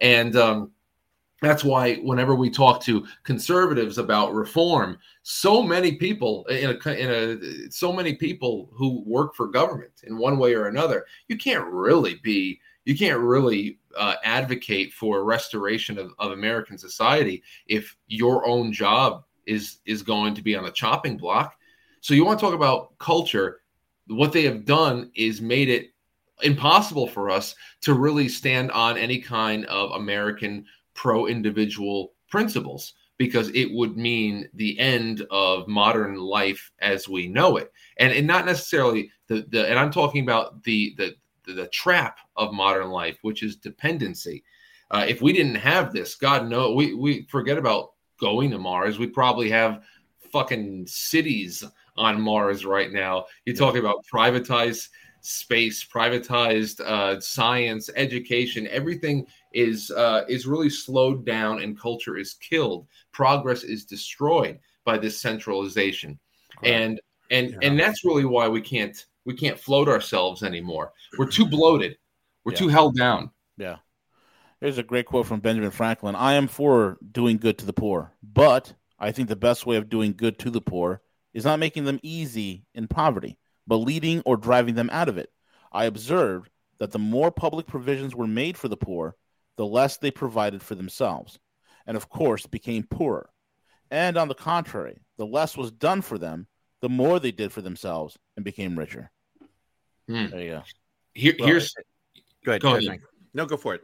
And 0.00 0.34
um, 0.34 0.70
that's 1.42 1.64
why 1.64 1.96
whenever 1.96 2.34
we 2.34 2.48
talk 2.48 2.80
to 2.84 3.06
conservatives 3.24 3.98
about 3.98 4.32
reform 4.32 4.96
so 5.30 5.62
many 5.62 5.96
people 5.96 6.46
in 6.46 6.70
a, 6.70 6.90
in 6.90 7.10
a 7.10 7.70
so 7.70 7.92
many 7.92 8.14
people 8.14 8.70
who 8.72 9.02
work 9.04 9.34
for 9.34 9.46
government 9.46 9.92
in 10.04 10.16
one 10.16 10.38
way 10.38 10.54
or 10.54 10.66
another 10.66 11.04
you 11.28 11.36
can't 11.36 11.66
really 11.66 12.14
be 12.22 12.58
you 12.86 12.96
can't 12.96 13.20
really 13.20 13.78
uh, 13.98 14.14
advocate 14.24 14.92
for 14.92 15.24
restoration 15.24 15.98
of, 15.98 16.12
of 16.18 16.32
american 16.32 16.78
society 16.78 17.42
if 17.66 17.94
your 18.06 18.46
own 18.48 18.72
job 18.72 19.22
is 19.48 19.78
is 19.86 20.02
going 20.02 20.34
to 20.34 20.42
be 20.42 20.54
on 20.54 20.64
the 20.64 20.70
chopping 20.70 21.16
block. 21.16 21.56
So 22.00 22.14
you 22.14 22.24
want 22.24 22.38
to 22.38 22.44
talk 22.44 22.54
about 22.54 22.96
culture. 22.98 23.62
What 24.06 24.32
they 24.32 24.44
have 24.44 24.64
done 24.64 25.10
is 25.14 25.40
made 25.40 25.68
it 25.68 25.90
impossible 26.42 27.08
for 27.08 27.30
us 27.30 27.54
to 27.80 27.94
really 27.94 28.28
stand 28.28 28.70
on 28.70 28.96
any 28.96 29.18
kind 29.18 29.66
of 29.66 29.90
american 29.90 30.64
pro 30.94 31.26
individual 31.26 32.12
principles 32.30 32.94
because 33.18 33.50
it 33.50 33.70
would 33.72 33.96
mean 33.96 34.48
the 34.54 34.78
end 34.78 35.26
of 35.30 35.68
modern 35.68 36.16
life 36.16 36.70
as 36.80 37.08
we 37.08 37.28
know 37.28 37.56
it. 37.56 37.72
And, 37.98 38.12
and 38.12 38.26
not 38.26 38.46
necessarily 38.46 39.10
the, 39.26 39.44
the 39.50 39.68
and 39.68 39.78
i'm 39.78 39.90
talking 39.90 40.22
about 40.22 40.62
the, 40.62 40.94
the 40.96 41.14
the 41.52 41.66
trap 41.68 42.18
of 42.36 42.52
modern 42.52 42.88
life 42.88 43.18
which 43.22 43.42
is 43.42 43.56
dependency. 43.56 44.44
Uh, 44.90 45.04
if 45.06 45.20
we 45.20 45.32
didn't 45.32 45.56
have 45.56 45.92
this 45.92 46.14
god 46.14 46.48
no 46.48 46.72
we 46.72 46.94
we 46.94 47.26
forget 47.30 47.58
about 47.58 47.90
going 48.18 48.50
to 48.50 48.58
mars. 48.58 48.98
We 48.98 49.06
probably 49.06 49.50
have 49.50 49.84
fucking 50.32 50.86
cities 50.86 51.64
on 51.96 52.20
mars 52.20 52.64
right 52.64 52.92
now. 52.92 53.26
You're 53.44 53.56
talking 53.56 53.80
about 53.80 54.04
privatized 54.12 54.88
space, 55.20 55.84
privatized 55.84 56.80
uh, 56.80 57.20
science, 57.20 57.90
education. 57.96 58.66
Everything 58.68 59.26
is 59.52 59.90
uh, 59.90 60.24
is 60.28 60.46
really 60.46 60.70
slowed 60.70 61.24
down, 61.24 61.62
and 61.62 61.78
culture 61.78 62.16
is 62.16 62.34
killed. 62.34 62.86
Progress 63.12 63.62
is 63.62 63.84
destroyed 63.84 64.58
by 64.84 64.98
this 64.98 65.20
centralization, 65.20 66.18
right. 66.62 66.72
and 66.72 67.00
and 67.30 67.50
yeah. 67.50 67.58
and 67.62 67.78
that's 67.78 68.04
really 68.04 68.24
why 68.24 68.48
we 68.48 68.60
can't 68.60 69.06
we 69.24 69.34
can't 69.34 69.58
float 69.58 69.88
ourselves 69.88 70.42
anymore. 70.42 70.92
We're 71.18 71.30
too 71.30 71.46
bloated. 71.46 71.98
We're 72.44 72.52
yeah. 72.52 72.58
too 72.58 72.68
held 72.68 72.96
down. 72.96 73.30
Yeah. 73.56 73.76
Here's 74.60 74.78
a 74.78 74.82
great 74.82 75.06
quote 75.06 75.26
from 75.26 75.40
Benjamin 75.40 75.70
Franklin. 75.70 76.16
I 76.16 76.34
am 76.34 76.48
for 76.48 76.98
doing 77.12 77.36
good 77.36 77.58
to 77.58 77.66
the 77.66 77.72
poor, 77.72 78.12
but 78.22 78.72
I 78.98 79.12
think 79.12 79.28
the 79.28 79.36
best 79.36 79.66
way 79.66 79.76
of 79.76 79.88
doing 79.88 80.14
good 80.16 80.38
to 80.40 80.50
the 80.50 80.60
poor 80.60 81.00
is 81.32 81.44
not 81.44 81.60
making 81.60 81.84
them 81.84 82.00
easy 82.02 82.64
in 82.74 82.88
poverty, 82.88 83.38
but 83.66 83.76
leading 83.76 84.20
or 84.22 84.36
driving 84.36 84.74
them 84.74 84.90
out 84.90 85.08
of 85.08 85.18
it. 85.18 85.30
I 85.70 85.84
observed 85.84 86.50
that 86.78 86.90
the 86.90 86.98
more 86.98 87.30
public 87.30 87.66
provisions 87.66 88.14
were 88.14 88.26
made 88.26 88.56
for 88.56 88.68
the 88.68 88.76
poor, 88.76 89.14
the 89.58 89.66
less 89.66 89.98
they 89.98 90.10
provided 90.10 90.62
for 90.62 90.74
themselves, 90.74 91.38
and 91.86 91.98
of 91.98 92.08
course 92.08 92.46
became 92.46 92.84
poorer. 92.84 93.28
And 93.90 94.16
on 94.16 94.28
the 94.28 94.34
contrary, 94.34 94.98
the 95.18 95.26
less 95.26 95.56
was 95.56 95.70
done 95.70 96.00
for 96.00 96.16
them, 96.16 96.46
the 96.80 96.88
more 96.88 97.20
they 97.20 97.32
did 97.32 97.52
for 97.52 97.60
themselves 97.60 98.16
and 98.36 98.44
became 98.44 98.78
richer. 98.78 99.10
Hmm. 100.08 100.28
There 100.28 100.40
you 100.40 100.50
go. 100.50 100.62
Here, 101.12 101.34
well, 101.38 101.48
here's 101.48 101.74
go 102.44 102.52
ahead. 102.52 102.62
Go 102.62 102.76
ahead. 102.76 103.00
No, 103.34 103.44
go 103.44 103.56
for 103.56 103.74
it. 103.74 103.82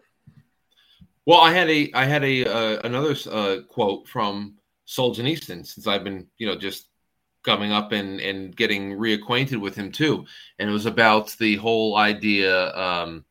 Well, 1.27 1.41
I 1.41 1.53
had 1.53 1.69
a 1.69 1.91
I 1.93 2.05
had 2.05 2.25
a 2.25 2.47
uh, 2.47 2.81
another 2.85 3.15
uh, 3.31 3.63
quote 3.69 4.09
from 4.09 4.55
Solzhenitsyn 4.87 5.67
since 5.67 5.87
I've 5.87 6.05
been 6.05 6.27
you 6.39 6.47
know 6.47 6.57
just 6.57 6.89
coming 7.45 7.73
up 7.73 7.93
and 7.93 8.21
and 8.21 8.55
getting 8.55 8.93
reacquainted 8.93 9.61
with 9.61 9.75
him 9.75 9.91
too, 9.91 10.25
and 10.59 10.69
it 10.69 10.73
was 10.73 10.87
about 10.87 11.35
the 11.39 11.57
whole 11.57 11.97
idea, 11.97 12.75
um, 12.77 13.25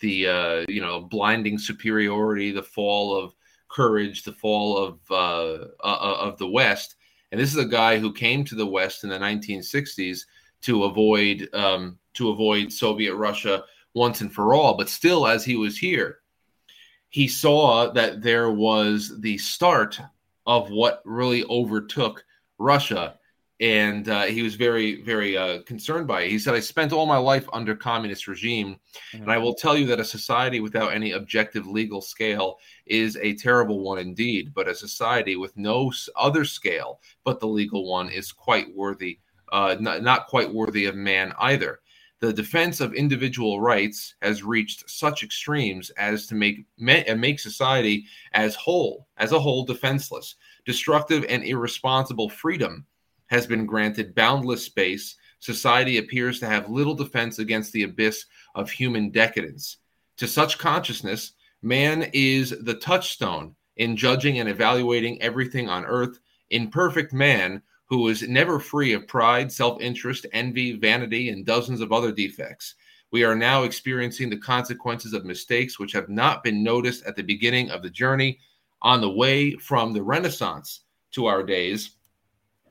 the 0.00 0.28
uh, 0.28 0.64
you 0.68 0.80
know 0.80 1.00
blinding 1.00 1.58
superiority, 1.58 2.50
the 2.50 2.62
fall 2.62 3.16
of 3.16 3.34
courage, 3.68 4.22
the 4.22 4.32
fall 4.32 4.76
of 4.76 4.98
uh, 5.10 5.64
uh, 5.84 6.16
of 6.20 6.38
the 6.38 6.48
West, 6.48 6.96
and 7.32 7.40
this 7.40 7.50
is 7.50 7.58
a 7.58 7.64
guy 7.64 7.98
who 7.98 8.12
came 8.12 8.44
to 8.44 8.54
the 8.54 8.66
West 8.66 9.04
in 9.04 9.10
the 9.10 9.18
1960s 9.18 10.20
to 10.62 10.84
avoid 10.84 11.48
um, 11.54 11.98
to 12.14 12.30
avoid 12.30 12.72
Soviet 12.72 13.14
Russia 13.14 13.64
once 13.94 14.20
and 14.20 14.32
for 14.32 14.54
all, 14.54 14.76
but 14.76 14.88
still, 14.88 15.26
as 15.26 15.44
he 15.44 15.56
was 15.56 15.78
here 15.78 16.20
he 17.10 17.26
saw 17.26 17.90
that 17.92 18.22
there 18.22 18.50
was 18.50 19.20
the 19.20 19.38
start 19.38 20.00
of 20.46 20.70
what 20.70 21.02
really 21.04 21.44
overtook 21.44 22.24
Russia. 22.58 23.18
And 23.60 24.08
uh, 24.08 24.24
he 24.24 24.42
was 24.42 24.54
very, 24.54 25.02
very 25.02 25.36
uh, 25.36 25.62
concerned 25.62 26.06
by 26.06 26.22
it. 26.22 26.30
He 26.30 26.38
said, 26.38 26.54
I 26.54 26.60
spent 26.60 26.92
all 26.92 27.06
my 27.06 27.16
life 27.16 27.48
under 27.52 27.74
communist 27.74 28.28
regime, 28.28 28.76
mm-hmm. 29.12 29.22
and 29.22 29.32
I 29.32 29.38
will 29.38 29.54
tell 29.54 29.76
you 29.76 29.84
that 29.86 29.98
a 29.98 30.04
society 30.04 30.60
without 30.60 30.92
any 30.92 31.12
objective 31.12 31.66
legal 31.66 32.00
scale 32.00 32.58
is 32.86 33.16
a 33.16 33.34
terrible 33.34 33.80
one 33.80 33.98
indeed. 33.98 34.54
But 34.54 34.68
a 34.68 34.74
society 34.74 35.34
with 35.34 35.56
no 35.56 35.92
other 36.14 36.44
scale 36.44 37.00
but 37.24 37.40
the 37.40 37.48
legal 37.48 37.90
one 37.90 38.10
is 38.10 38.30
quite 38.30 38.72
worthy, 38.74 39.18
uh, 39.52 39.76
not, 39.80 40.02
not 40.02 40.28
quite 40.28 40.52
worthy 40.52 40.84
of 40.84 40.94
man 40.94 41.32
either 41.40 41.80
the 42.20 42.32
defense 42.32 42.80
of 42.80 42.94
individual 42.94 43.60
rights 43.60 44.14
has 44.22 44.42
reached 44.42 44.88
such 44.90 45.22
extremes 45.22 45.90
as 45.90 46.26
to 46.26 46.34
make 46.34 46.64
make 46.78 47.38
society 47.38 48.06
as 48.32 48.54
whole 48.54 49.06
as 49.18 49.32
a 49.32 49.38
whole 49.38 49.64
defenseless 49.64 50.36
destructive 50.64 51.24
and 51.28 51.44
irresponsible 51.44 52.28
freedom 52.28 52.84
has 53.28 53.46
been 53.46 53.66
granted 53.66 54.14
boundless 54.14 54.64
space 54.64 55.16
society 55.40 55.98
appears 55.98 56.40
to 56.40 56.46
have 56.46 56.68
little 56.68 56.94
defense 56.94 57.38
against 57.38 57.72
the 57.72 57.84
abyss 57.84 58.26
of 58.54 58.70
human 58.70 59.10
decadence 59.10 59.78
to 60.16 60.26
such 60.26 60.58
consciousness 60.58 61.32
man 61.62 62.08
is 62.12 62.50
the 62.62 62.74
touchstone 62.74 63.54
in 63.76 63.96
judging 63.96 64.40
and 64.40 64.48
evaluating 64.48 65.20
everything 65.22 65.68
on 65.68 65.84
earth 65.84 66.18
imperfect 66.50 67.12
man 67.12 67.62
who 67.88 68.08
is 68.08 68.28
never 68.28 68.58
free 68.58 68.92
of 68.92 69.08
pride, 69.08 69.50
self 69.50 69.80
interest, 69.80 70.26
envy, 70.32 70.72
vanity, 70.76 71.30
and 71.30 71.46
dozens 71.46 71.80
of 71.80 71.92
other 71.92 72.12
defects. 72.12 72.74
We 73.10 73.24
are 73.24 73.34
now 73.34 73.62
experiencing 73.62 74.28
the 74.28 74.36
consequences 74.36 75.14
of 75.14 75.24
mistakes 75.24 75.78
which 75.78 75.92
have 75.92 76.10
not 76.10 76.44
been 76.44 76.62
noticed 76.62 77.04
at 77.06 77.16
the 77.16 77.22
beginning 77.22 77.70
of 77.70 77.82
the 77.82 77.90
journey. 77.90 78.38
On 78.80 79.00
the 79.00 79.10
way 79.10 79.56
from 79.56 79.92
the 79.92 80.02
Renaissance 80.02 80.82
to 81.12 81.26
our 81.26 81.42
days, 81.42 81.96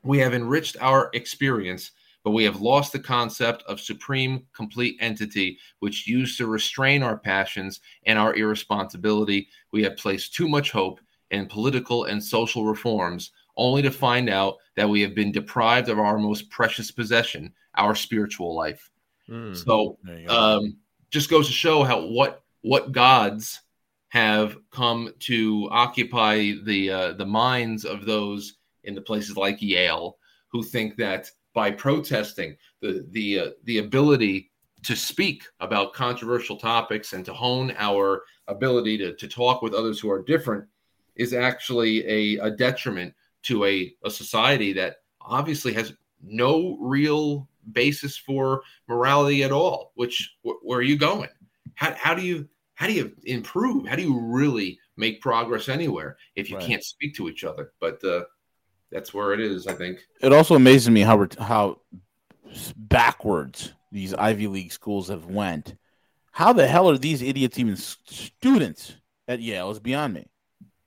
we 0.02 0.18
have 0.18 0.34
enriched 0.34 0.76
our 0.80 1.10
experience, 1.12 1.92
but 2.24 2.30
we 2.32 2.44
have 2.44 2.60
lost 2.60 2.92
the 2.92 2.98
concept 2.98 3.62
of 3.64 3.80
supreme, 3.80 4.46
complete 4.54 4.96
entity, 5.00 5.58
which 5.80 6.06
used 6.06 6.38
to 6.38 6.46
restrain 6.46 7.02
our 7.02 7.16
passions 7.16 7.80
and 8.06 8.18
our 8.18 8.34
irresponsibility. 8.34 9.48
We 9.72 9.82
have 9.84 9.96
placed 9.96 10.34
too 10.34 10.48
much 10.48 10.70
hope 10.70 11.00
in 11.30 11.46
political 11.46 12.04
and 12.04 12.22
social 12.22 12.64
reforms 12.64 13.32
only 13.56 13.82
to 13.82 13.90
find 13.90 14.30
out 14.30 14.56
that 14.76 14.88
we 14.88 15.00
have 15.02 15.14
been 15.14 15.32
deprived 15.32 15.88
of 15.88 15.98
our 15.98 16.18
most 16.18 16.48
precious 16.50 16.90
possession, 16.90 17.52
our 17.74 17.94
spiritual 17.94 18.54
life. 18.54 18.90
Mm, 19.28 19.54
so, 19.56 19.98
um, 20.28 20.76
just 21.10 21.28
goes 21.28 21.46
to 21.46 21.52
show 21.52 21.82
how 21.84 22.06
what 22.06 22.42
what 22.62 22.92
gods 22.92 23.60
have 24.08 24.56
come 24.70 25.12
to 25.20 25.68
occupy 25.70 26.52
the 26.64 26.90
uh, 26.90 27.12
the 27.12 27.26
minds 27.26 27.84
of 27.84 28.06
those 28.06 28.54
in 28.84 28.94
the 28.94 29.00
places 29.00 29.36
like 29.36 29.60
Yale 29.60 30.18
who 30.50 30.62
think 30.62 30.96
that 30.96 31.30
by 31.54 31.70
protesting 31.70 32.56
the 32.80 33.06
the 33.10 33.38
uh, 33.38 33.50
the 33.64 33.78
ability 33.78 34.50
to 34.84 34.94
speak 34.94 35.44
about 35.60 35.92
controversial 35.92 36.56
topics 36.56 37.12
and 37.12 37.24
to 37.24 37.34
hone 37.34 37.74
our 37.78 38.22
ability 38.46 38.96
to, 38.96 39.14
to 39.16 39.26
talk 39.26 39.60
with 39.60 39.74
others 39.74 39.98
who 39.98 40.10
are 40.10 40.22
different 40.22 40.64
is 41.16 41.34
actually 41.34 42.06
a, 42.06 42.44
a 42.44 42.50
detriment 42.50 43.12
to 43.42 43.64
a, 43.64 43.92
a 44.04 44.10
society 44.10 44.72
that 44.72 44.96
obviously 45.20 45.72
has 45.72 45.92
no 46.22 46.78
real 46.80 47.48
basis 47.72 48.16
for 48.16 48.62
morality 48.88 49.42
at 49.42 49.52
all 49.52 49.92
which 49.96 50.36
wh- 50.42 50.64
where 50.64 50.78
are 50.78 50.82
you 50.82 50.96
going? 50.96 51.28
How, 51.74 51.94
how 51.94 52.14
do 52.14 52.22
you 52.22 52.48
how 52.74 52.86
do 52.86 52.92
you 52.92 53.12
improve? 53.24 53.88
How 53.88 53.96
do 53.96 54.02
you 54.02 54.20
really 54.20 54.78
make 54.96 55.20
progress 55.20 55.68
anywhere 55.68 56.16
if 56.36 56.48
you 56.48 56.56
right. 56.56 56.64
can't 56.64 56.84
speak 56.84 57.12
to 57.16 57.28
each 57.28 57.42
other? 57.42 57.72
But 57.80 58.02
uh, 58.04 58.22
that's 58.90 59.12
where 59.12 59.32
it 59.32 59.40
is 59.40 59.66
i 59.66 59.72
think 59.72 59.98
it 60.20 60.32
also 60.32 60.54
amazes 60.54 60.90
me 60.90 61.00
how 61.00 61.26
how 61.38 61.80
backwards 62.76 63.72
these 63.92 64.14
ivy 64.14 64.46
league 64.46 64.72
schools 64.72 65.08
have 65.08 65.26
went 65.26 65.74
how 66.32 66.52
the 66.52 66.66
hell 66.66 66.88
are 66.90 66.98
these 66.98 67.22
idiots 67.22 67.58
even 67.58 67.76
students 67.76 68.96
at 69.26 69.40
yale 69.40 69.70
is 69.70 69.78
beyond 69.78 70.14
me 70.14 70.28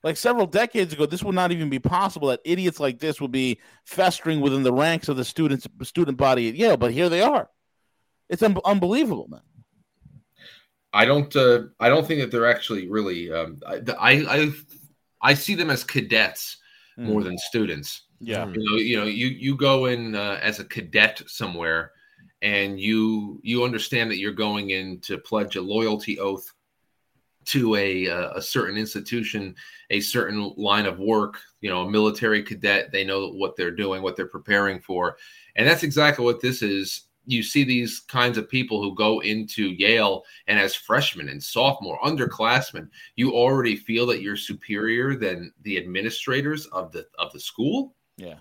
like 0.03 0.17
several 0.17 0.47
decades 0.47 0.93
ago, 0.93 1.05
this 1.05 1.23
would 1.23 1.35
not 1.35 1.51
even 1.51 1.69
be 1.69 1.79
possible 1.79 2.29
that 2.29 2.41
idiots 2.43 2.79
like 2.79 2.99
this 2.99 3.21
would 3.21 3.31
be 3.31 3.59
festering 3.85 4.41
within 4.41 4.63
the 4.63 4.73
ranks 4.73 5.09
of 5.09 5.17
the 5.17 5.25
students 5.25 5.67
student 5.83 6.17
body 6.17 6.49
at 6.49 6.55
Yale. 6.55 6.77
But 6.77 6.91
here 6.91 7.07
they 7.07 7.21
are. 7.21 7.49
It's 8.27 8.41
un- 8.41 8.57
unbelievable, 8.65 9.27
man. 9.29 9.41
I 10.91 11.05
don't. 11.05 11.33
Uh, 11.35 11.63
I 11.79 11.89
don't 11.89 12.05
think 12.05 12.21
that 12.21 12.31
they're 12.31 12.49
actually 12.49 12.89
really. 12.89 13.31
Um, 13.31 13.59
I, 13.65 13.81
I 13.99 14.51
I 15.21 15.33
see 15.35 15.53
them 15.53 15.69
as 15.69 15.83
cadets 15.83 16.57
mm. 17.01 17.05
more 17.05 17.23
than 17.23 17.37
students. 17.37 18.03
Yeah. 18.19 18.47
You 18.47 18.63
know. 18.63 18.77
You 18.77 18.97
know. 18.97 19.05
You 19.05 19.27
you 19.27 19.55
go 19.55 19.85
in 19.85 20.15
uh, 20.15 20.39
as 20.41 20.59
a 20.59 20.65
cadet 20.65 21.21
somewhere, 21.27 21.91
and 22.41 22.79
you 22.79 23.39
you 23.43 23.63
understand 23.63 24.11
that 24.11 24.17
you're 24.17 24.31
going 24.31 24.69
in 24.69 24.99
to 25.01 25.17
pledge 25.17 25.55
a 25.55 25.61
loyalty 25.61 26.19
oath 26.19 26.51
to 27.45 27.75
a 27.75 28.07
uh, 28.07 28.33
a 28.35 28.41
certain 28.41 28.77
institution, 28.77 29.55
a 29.89 29.99
certain 29.99 30.53
line 30.57 30.85
of 30.85 30.99
work. 30.99 31.39
You 31.61 31.69
know, 31.69 31.81
a 31.81 31.89
military 31.89 32.43
cadet, 32.43 32.91
they 32.91 33.03
know 33.03 33.31
what 33.31 33.55
they're 33.55 33.71
doing, 33.71 34.01
what 34.01 34.15
they're 34.15 34.27
preparing 34.27 34.79
for, 34.79 35.17
and 35.55 35.67
that's 35.67 35.83
exactly 35.83 36.23
what 36.23 36.41
this 36.41 36.61
is. 36.61 37.07
You 37.25 37.43
see 37.43 37.63
these 37.63 37.99
kinds 37.99 38.37
of 38.37 38.49
people 38.49 38.81
who 38.81 38.95
go 38.95 39.19
into 39.21 39.69
Yale, 39.69 40.23
and 40.47 40.59
as 40.59 40.75
freshmen 40.75 41.29
and 41.29 41.41
sophomore, 41.41 41.99
underclassmen, 42.03 42.89
you 43.15 43.33
already 43.33 43.75
feel 43.75 44.05
that 44.07 44.21
you're 44.21 44.35
superior 44.35 45.15
than 45.15 45.53
the 45.61 45.77
administrators 45.77 46.65
of 46.67 46.91
the 46.91 47.05
of 47.19 47.31
the 47.31 47.39
school. 47.39 47.95
Yeah, 48.17 48.37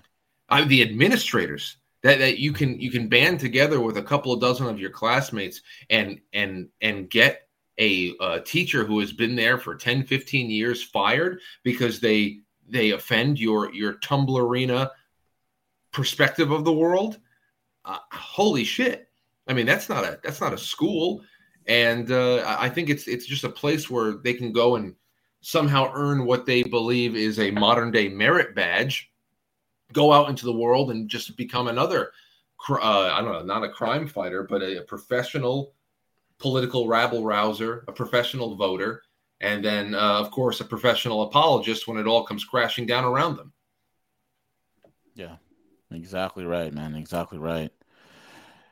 I 0.49 0.65
the 0.65 0.83
administrators 0.83 1.77
that, 2.03 2.19
that 2.19 2.39
you 2.39 2.53
can 2.53 2.81
you 2.81 2.91
can 2.91 3.09
band 3.09 3.41
together 3.41 3.81
with 3.81 3.97
a 3.99 4.03
couple 4.03 4.33
of 4.33 4.41
dozen 4.41 4.67
of 4.67 4.81
your 4.81 4.91
classmates 4.91 5.61
and 5.91 6.21
and 6.33 6.69
and 6.81 7.11
get 7.11 7.49
a, 7.79 8.15
a 8.21 8.41
teacher 8.41 8.85
who 8.85 9.01
has 9.01 9.13
been 9.13 9.35
there 9.35 9.59
for 9.59 9.75
10 9.75 10.05
15 10.05 10.51
years 10.51 10.83
fired 10.83 11.41
because 11.63 12.01
they 12.01 12.41
they 12.69 12.91
offend 12.91 13.39
your 13.39 13.73
your 13.73 13.95
tumblerina 13.95 14.91
perspective 15.93 16.51
of 16.51 16.65
the 16.65 16.73
world 16.73 17.19
uh, 17.85 17.99
holy 18.13 18.65
shit. 18.65 19.09
I 19.47 19.55
mean 19.55 19.67
that's 19.67 19.89
not 19.89 20.05
a 20.05 20.21
that's 20.23 20.41
not 20.41 20.53
a 20.53 20.59
school. 20.59 21.23
And 21.67 22.11
uh, 22.11 22.57
i 22.59 22.69
think 22.69 22.89
it's 22.89 23.07
it's 23.07 23.27
just 23.27 23.45
a 23.45 23.49
place 23.49 23.89
where 23.91 24.13
they 24.13 24.35
can 24.35 24.51
go 24.51 24.77
and 24.77 24.95
somehow 25.43 25.91
earn 25.95 26.25
what 26.25 26.47
they 26.47 26.63
believe 26.63 27.15
is 27.15 27.39
a 27.39 27.51
modern 27.51 27.91
day 27.91 28.09
merit 28.09 28.55
badge 28.55 29.13
go 29.93 30.13
out 30.13 30.29
into 30.29 30.47
the 30.47 30.53
world 30.53 30.91
and 30.91 31.09
just 31.09 31.37
become 31.37 31.69
another 31.69 32.13
uh, 32.69 33.13
I 33.13 33.23
don't 33.23 33.33
know, 33.33 33.43
not 33.43 33.65
a 33.65 33.69
crime 33.69 34.07
fighter, 34.07 34.43
but 34.43 34.63
a, 34.63 34.81
a 34.81 34.83
professional 34.83 35.75
political 36.39 36.89
rabble 36.89 37.25
rouser, 37.25 37.85
a 37.89 37.93
professional 37.93 38.57
voter, 38.57 39.03
and 39.41 39.65
then, 39.65 39.95
uh, 39.95 40.21
of 40.21 40.31
course, 40.31 40.61
a 40.61 40.65
professional 40.65 41.23
apologist 41.23 41.89
when 41.89 41.97
it 41.99 42.07
all 42.07 42.25
comes 42.25 42.45
crashing 42.45 42.87
down 42.87 43.05
around 43.05 43.37
them. 43.37 43.53
Yeah, 45.15 45.37
exactly 45.91 46.45
right, 46.45 46.73
man. 46.73 46.95
Exactly 46.95 47.39
right. 47.39 47.73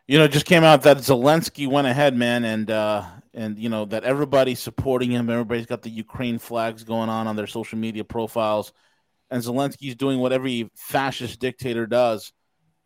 You 0.07 0.19
know, 0.19 0.27
just 0.27 0.47
came 0.47 0.65
out 0.65 0.83
that 0.83 0.99
Zelensky 0.99 1.69
went 1.69 1.87
ahead, 1.87 2.17
man, 2.17 2.45
and 2.45 2.71
uh, 2.71 3.05
and 3.35 3.59
you 3.59 3.69
know 3.69 3.85
that 3.87 4.05
everybody's 4.05 4.61
supporting 4.61 5.11
him. 5.11 5.29
Everybody's 5.29 5.67
got 5.67 5.83
the 5.83 5.91
Ukraine 5.91 6.39
flags 6.39 6.83
going 6.83 7.11
on 7.11 7.27
on 7.27 7.37
their 7.37 7.47
social 7.47 7.79
media 7.79 8.05
profiles, 8.05 8.73
and 9.31 9.43
Zelensky's 9.43 9.97
doing 9.97 10.19
what 10.19 10.33
every 10.33 10.71
fascist 10.75 11.41
dictator 11.41 11.87
does, 11.87 12.33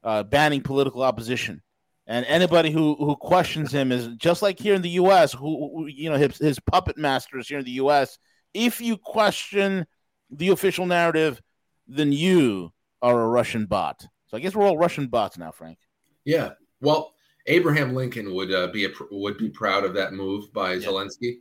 uh, 0.02 0.24
banning 0.24 0.62
political 0.62 1.02
opposition. 1.02 1.62
And 2.08 2.26
anybody 2.26 2.72
who, 2.72 2.96
who 2.96 3.14
questions 3.14 3.72
him 3.72 3.92
is 3.92 4.08
just 4.16 4.42
like 4.42 4.58
here 4.58 4.74
in 4.74 4.82
the 4.82 4.90
U.S. 4.90 5.32
Who, 5.32 5.70
who 5.76 5.86
you 5.86 6.10
know 6.10 6.16
his, 6.16 6.38
his 6.38 6.58
puppet 6.58 6.98
masters 6.98 7.48
here 7.48 7.60
in 7.60 7.64
the 7.64 7.70
U.S. 7.72 8.18
If 8.52 8.80
you 8.80 8.96
question 8.96 9.86
the 10.28 10.48
official 10.48 10.86
narrative, 10.86 11.40
then 11.86 12.12
you 12.12 12.72
are 13.00 13.20
a 13.20 13.28
Russian 13.28 13.66
bot. 13.66 14.06
So 14.32 14.38
I 14.38 14.40
guess 14.40 14.54
we're 14.54 14.66
all 14.66 14.78
Russian 14.78 15.08
bots 15.08 15.36
now, 15.36 15.50
Frank. 15.50 15.76
Yeah, 16.24 16.52
well, 16.80 17.12
Abraham 17.48 17.94
Lincoln 17.94 18.32
would 18.34 18.50
uh, 18.50 18.68
be 18.68 18.86
a, 18.86 18.88
would 19.10 19.36
be 19.36 19.50
proud 19.50 19.84
of 19.84 19.92
that 19.92 20.14
move 20.14 20.50
by 20.54 20.72
yeah. 20.72 20.88
Zelensky. 20.88 21.40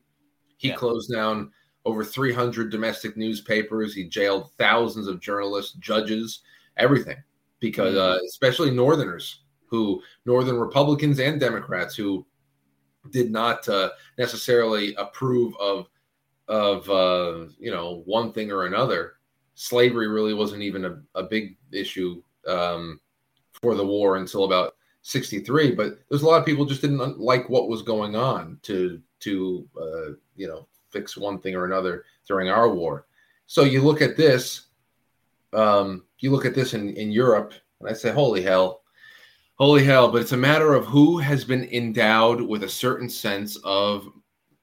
He 0.57 0.67
yeah. 0.67 0.75
closed 0.75 1.09
down 1.09 1.51
over 1.85 2.03
300 2.03 2.69
domestic 2.69 3.15
newspapers. 3.15 3.93
He 3.93 4.09
jailed 4.09 4.51
thousands 4.57 5.07
of 5.07 5.21
journalists, 5.21 5.71
judges, 5.79 6.41
everything, 6.75 7.15
because 7.61 7.95
mm-hmm. 7.95 8.19
uh, 8.21 8.25
especially 8.27 8.71
Northerners 8.71 9.39
who 9.67 10.01
Northern 10.25 10.59
Republicans 10.59 11.21
and 11.21 11.39
Democrats 11.39 11.95
who 11.95 12.25
did 13.09 13.31
not 13.31 13.69
uh, 13.69 13.91
necessarily 14.17 14.93
approve 14.95 15.55
of 15.61 15.87
of 16.49 16.89
uh, 16.89 17.45
you 17.57 17.71
know 17.71 18.01
one 18.03 18.33
thing 18.33 18.51
or 18.51 18.65
another. 18.65 19.13
Slavery 19.55 20.09
really 20.09 20.33
wasn't 20.33 20.63
even 20.63 20.83
a, 20.83 21.01
a 21.15 21.23
big 21.23 21.55
issue 21.71 22.21
um, 22.47 22.99
for 23.53 23.75
the 23.75 23.85
war 23.85 24.17
until 24.17 24.43
about 24.45 24.75
63 25.03 25.71
but 25.71 25.99
there's 26.09 26.21
a 26.21 26.25
lot 26.25 26.39
of 26.39 26.45
people 26.45 26.65
just 26.65 26.81
didn't 26.81 27.19
like 27.19 27.49
what 27.49 27.67
was 27.67 27.81
going 27.81 28.15
on 28.15 28.59
to 28.61 29.01
to 29.19 29.67
uh, 29.79 30.13
you 30.35 30.47
know 30.47 30.67
fix 30.89 31.17
one 31.17 31.39
thing 31.39 31.55
or 31.55 31.65
another 31.65 32.05
during 32.27 32.49
our 32.49 32.69
war. 32.69 33.07
So 33.47 33.63
you 33.63 33.81
look 33.81 34.01
at 34.01 34.17
this 34.17 34.67
um, 35.53 36.03
you 36.19 36.31
look 36.31 36.45
at 36.45 36.55
this 36.55 36.73
in, 36.73 36.95
in 36.95 37.11
europe 37.11 37.53
and 37.79 37.89
i 37.89 37.93
say 37.93 38.11
holy 38.11 38.41
hell. 38.41 38.81
Holy 39.55 39.83
hell 39.83 40.11
but 40.11 40.21
it's 40.21 40.31
a 40.31 40.37
matter 40.37 40.73
of 40.73 40.85
who 40.85 41.19
has 41.19 41.43
been 41.43 41.65
endowed 41.65 42.41
with 42.41 42.63
a 42.63 42.69
certain 42.69 43.09
sense 43.09 43.57
of 43.63 44.07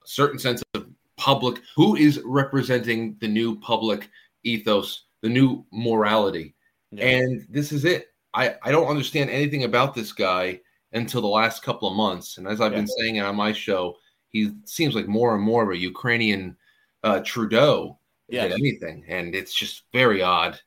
certain 0.05 0.39
sense 0.39 0.63
of 0.75 0.87
public 1.17 1.61
who 1.77 1.95
is 1.95 2.21
representing 2.25 3.17
the 3.21 3.29
new 3.29 3.59
public 3.61 4.11
ethos 4.43 5.05
the 5.21 5.29
new 5.29 5.65
morality 5.71 6.55
yeah. 6.91 7.05
and 7.05 7.47
this 7.51 7.73
is 7.73 7.85
it 7.85 8.09
I, 8.35 8.55
I 8.63 8.71
don't 8.71 8.89
understand 8.89 9.31
anything 9.31 9.65
about 9.65 9.95
this 9.95 10.13
guy 10.13 10.61
until 10.93 11.21
the 11.21 11.29
last 11.29 11.63
couple 11.63 11.89
of 11.89 11.97
months. 11.97 12.39
And 12.39 12.47
as 12.47 12.61
I've 12.61 12.73
yeah. 12.73 12.79
been 12.79 12.87
saying 12.87 13.17
it 13.17 13.25
on 13.25 13.37
my 13.37 13.53
show, 13.53 13.97
he 14.29 14.53
seems 14.65 14.95
like 14.95 15.09
more 15.09 15.35
and 15.35 15.43
more 15.43 15.63
of 15.63 15.71
a 15.71 15.77
Ukrainian 15.77 16.57
uh, 17.05 17.21
Trudeau 17.25 17.99
yeah. 18.29 18.45
than 18.45 18.53
anything. 18.53 19.05
And 19.09 19.35
it's 19.35 19.55
just 19.55 19.85
very 19.93 20.23
odd. 20.23 20.61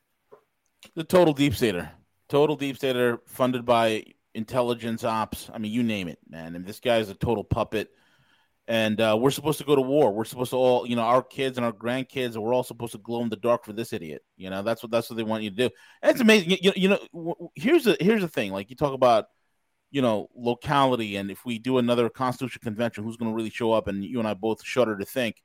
The 0.96 1.04
total 1.04 1.34
deep 1.34 1.56
stater, 1.56 1.92
total 2.28 2.56
deep 2.56 2.76
stater 2.78 3.22
funded 3.28 3.66
by 3.66 4.04
intelligence 4.34 5.04
ops. 5.04 5.50
I 5.54 5.58
mean, 5.58 5.72
you 5.72 5.84
name 5.84 6.08
it, 6.08 6.20
man. 6.28 6.56
And 6.56 6.66
this 6.66 6.80
guy 6.80 6.98
is 6.98 7.10
a 7.10 7.16
total 7.16 7.44
puppet 7.44 7.92
and 8.68 9.02
uh, 9.02 9.18
we're 9.20 9.32
supposed 9.32 9.58
to 9.60 9.66
go 9.66 9.76
to 9.76 9.82
war. 9.82 10.14
We're 10.14 10.26
supposed 10.26 10.52
to 10.52 10.58
all, 10.58 10.86
you 10.86 10.96
know, 10.96 11.02
our 11.02 11.24
kids 11.24 11.58
and 11.58 11.66
our 11.66 11.74
grandkids, 11.74 12.38
we're 12.38 12.54
all 12.54 12.64
supposed 12.64 12.92
to 12.94 13.00
glow 13.00 13.22
in 13.24 13.30
the 13.30 13.36
dark 13.36 13.66
for 13.66 13.74
this 13.74 13.92
idiot. 13.92 14.24
You 14.38 14.50
know, 14.50 14.62
that's 14.62 14.84
what 14.84 14.92
that's 14.92 15.10
what 15.10 15.18
they 15.18 15.24
want 15.24 15.44
you 15.44 15.50
to 15.50 15.56
do. 15.56 15.70
And 16.02 16.12
it's 16.12 16.22
amazing. 16.22 16.58
You, 16.62 16.72
you 16.76 16.90
know, 16.90 17.52
here's 17.56 17.86
the 17.86 17.98
here's 18.00 18.22
the 18.22 18.28
thing. 18.28 18.52
Like 18.52 18.70
you 18.70 18.76
talk 18.76 18.94
about, 18.94 19.26
you 19.90 20.02
know, 20.02 20.30
locality, 20.36 21.16
and 21.16 21.32
if 21.32 21.44
we 21.46 21.60
do 21.60 21.80
another 21.80 22.10
Constitution 22.10 22.62
convention, 22.64 23.04
who's 23.04 23.18
going 23.18 23.32
to 23.32 23.36
really 23.36 23.50
show 23.50 23.74
up? 23.74 23.88
And 23.88 24.04
you 24.06 24.20
and 24.20 24.28
I 24.28 24.36
both 24.36 24.64
shudder 24.64 24.98
to 24.98 25.06
think. 25.06 25.42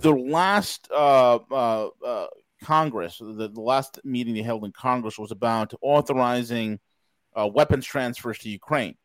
The 0.00 0.14
last 0.14 0.88
uh, 0.90 1.38
uh, 1.50 1.88
uh, 2.04 2.26
Congress, 2.62 3.18
the, 3.18 3.48
the 3.48 3.60
last 3.60 4.00
meeting 4.02 4.34
they 4.34 4.42
held 4.42 4.64
in 4.64 4.72
Congress 4.72 5.18
was 5.18 5.30
about 5.30 5.74
authorizing 5.82 6.80
uh, 7.36 7.46
weapons 7.52 7.84
transfers 7.84 8.38
to 8.38 8.48
Ukraine 8.48 8.96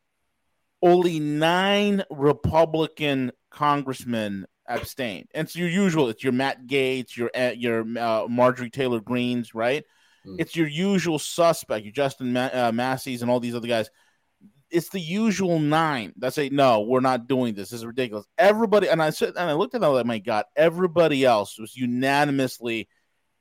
only 0.81 1.19
nine 1.19 2.03
Republican 2.09 3.31
congressmen 3.49 4.45
abstained. 4.67 5.27
And 5.33 5.45
it's 5.45 5.55
your 5.55 5.67
usual. 5.67 6.09
It's 6.09 6.23
your 6.23 6.33
Matt 6.33 6.67
Gaetz, 6.67 7.17
your 7.17 7.31
uh, 7.35 7.53
your 7.55 7.81
uh, 7.97 8.27
Marjorie 8.29 8.69
Taylor 8.69 8.99
Greenes, 8.99 9.53
right? 9.53 9.83
Mm. 10.25 10.35
It's 10.39 10.55
your 10.55 10.67
usual 10.67 11.19
suspect, 11.19 11.85
your 11.85 11.93
Justin 11.93 12.33
Ma- 12.33 12.49
uh, 12.53 12.71
Massies, 12.73 13.21
and 13.21 13.31
all 13.31 13.39
these 13.39 13.55
other 13.55 13.67
guys. 13.67 13.89
It's 14.71 14.89
the 14.89 14.99
usual 14.99 15.59
nine 15.59 16.13
that 16.17 16.33
say, 16.33 16.49
"No, 16.49 16.81
we're 16.81 16.99
not 16.99 17.27
doing 17.27 17.55
this. 17.55 17.69
This 17.69 17.79
is 17.79 17.85
ridiculous." 17.85 18.25
Everybody, 18.37 18.87
and 18.87 19.01
I 19.01 19.09
said, 19.09 19.29
and 19.29 19.49
I 19.49 19.53
looked 19.53 19.73
at 19.75 19.81
them 19.81 19.93
like, 19.93 20.05
"My 20.05 20.19
God!" 20.19 20.45
Everybody 20.55 21.25
else 21.25 21.57
was 21.57 21.75
unanimously 21.75 22.87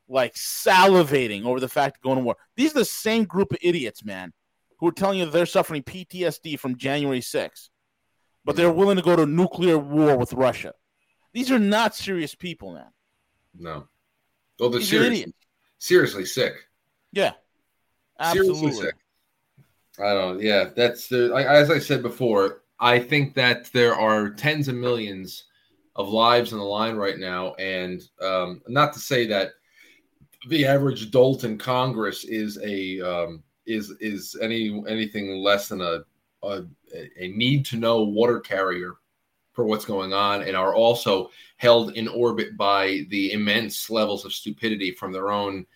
like 0.08 0.34
salivating 0.34 1.44
over 1.44 1.60
the 1.60 1.68
fact 1.68 1.98
of 1.98 2.02
going 2.02 2.16
to 2.16 2.24
war. 2.24 2.36
These 2.56 2.70
are 2.72 2.78
the 2.78 2.84
same 2.84 3.24
group 3.24 3.52
of 3.52 3.58
idiots, 3.60 4.04
man, 4.04 4.32
who 4.78 4.88
are 4.88 4.92
telling 4.92 5.18
you 5.18 5.26
they're 5.26 5.46
suffering 5.46 5.82
PTSD 5.82 6.58
from 6.58 6.76
January 6.76 7.20
6th, 7.20 7.68
but 8.44 8.56
they're 8.56 8.72
willing 8.72 8.96
to 8.96 9.02
go 9.02 9.16
to 9.16 9.26
nuclear 9.26 9.78
war 9.78 10.16
with 10.16 10.32
Russia. 10.32 10.72
These 11.32 11.50
are 11.50 11.58
not 11.58 11.94
serious 11.94 12.34
people, 12.34 12.74
man. 12.74 12.90
No. 13.58 13.88
Well, 14.58 14.70
they're 14.70 14.80
serious, 14.80 15.30
seriously 15.78 16.24
sick. 16.24 16.54
Yeah. 17.12 17.32
Absolutely. 18.18 18.54
Seriously 18.54 18.86
sick. 18.86 18.94
I 20.00 20.14
don't. 20.14 20.40
Yeah, 20.40 20.70
that's 20.74 21.08
the. 21.08 21.34
As 21.34 21.70
I 21.70 21.78
said 21.78 22.02
before, 22.02 22.62
I 22.78 22.98
think 22.98 23.34
that 23.34 23.70
there 23.72 23.94
are 23.94 24.30
tens 24.30 24.68
of 24.68 24.76
millions 24.76 25.44
of 25.96 26.08
lives 26.08 26.52
on 26.52 26.60
the 26.60 26.64
line 26.64 26.96
right 26.96 27.18
now, 27.18 27.54
and 27.54 28.02
um, 28.22 28.62
not 28.68 28.92
to 28.92 29.00
say 29.00 29.26
that 29.26 29.50
the 30.48 30.66
average 30.66 31.02
adult 31.02 31.42
in 31.42 31.58
Congress 31.58 32.24
is 32.24 32.58
a 32.62 33.00
um, 33.00 33.42
is 33.68 33.90
is 34.00 34.36
any 34.40 34.82
anything 34.88 35.36
less 35.36 35.68
than 35.68 35.80
a 35.80 36.00
a, 36.42 36.62
a 37.18 37.28
need 37.28 37.64
to 37.66 37.76
know 37.76 38.02
water 38.02 38.40
carrier 38.40 38.94
for 39.52 39.64
what's 39.64 39.84
going 39.84 40.12
on 40.12 40.42
and 40.42 40.56
are 40.56 40.74
also 40.74 41.30
held 41.56 41.92
in 41.96 42.06
orbit 42.06 42.56
by 42.56 43.04
the 43.10 43.32
immense 43.32 43.90
levels 43.90 44.24
of 44.24 44.32
stupidity 44.32 44.92
from 44.92 45.12
their 45.12 45.30
own 45.30 45.66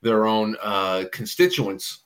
their 0.00 0.26
own 0.26 0.56
uh, 0.60 1.04
constituents. 1.12 2.02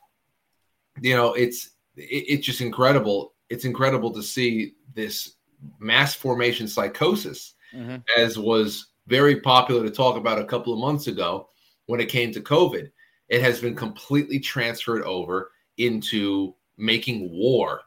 You 1.01 1.17
know 1.17 1.33
it's 1.35 1.71
it, 1.97 2.25
it's 2.29 2.47
just 2.47 2.61
incredible. 2.61 3.35
It's 3.49 3.65
incredible 3.65 4.11
to 4.13 4.23
see 4.23 4.75
this 4.95 5.37
mass 5.79 6.15
formation 6.15 6.69
psychosis 6.69 7.55
mm-hmm. 7.75 7.97
as 8.19 8.39
was 8.39 8.89
very 9.07 9.41
popular 9.41 9.83
to 9.83 9.91
talk 9.91 10.17
about 10.17 10.39
a 10.39 10.45
couple 10.45 10.73
of 10.73 10.81
months 10.81 11.07
ago 11.07 11.49
when 11.87 12.01
it 12.01 12.09
came 12.09 12.33
to 12.33 12.41
covid 12.41 12.91
it 13.29 13.43
has 13.43 13.61
been 13.61 13.75
completely 13.75 14.39
transferred 14.39 15.03
over 15.03 15.51
into 15.79 16.55
making 16.77 17.31
war. 17.31 17.81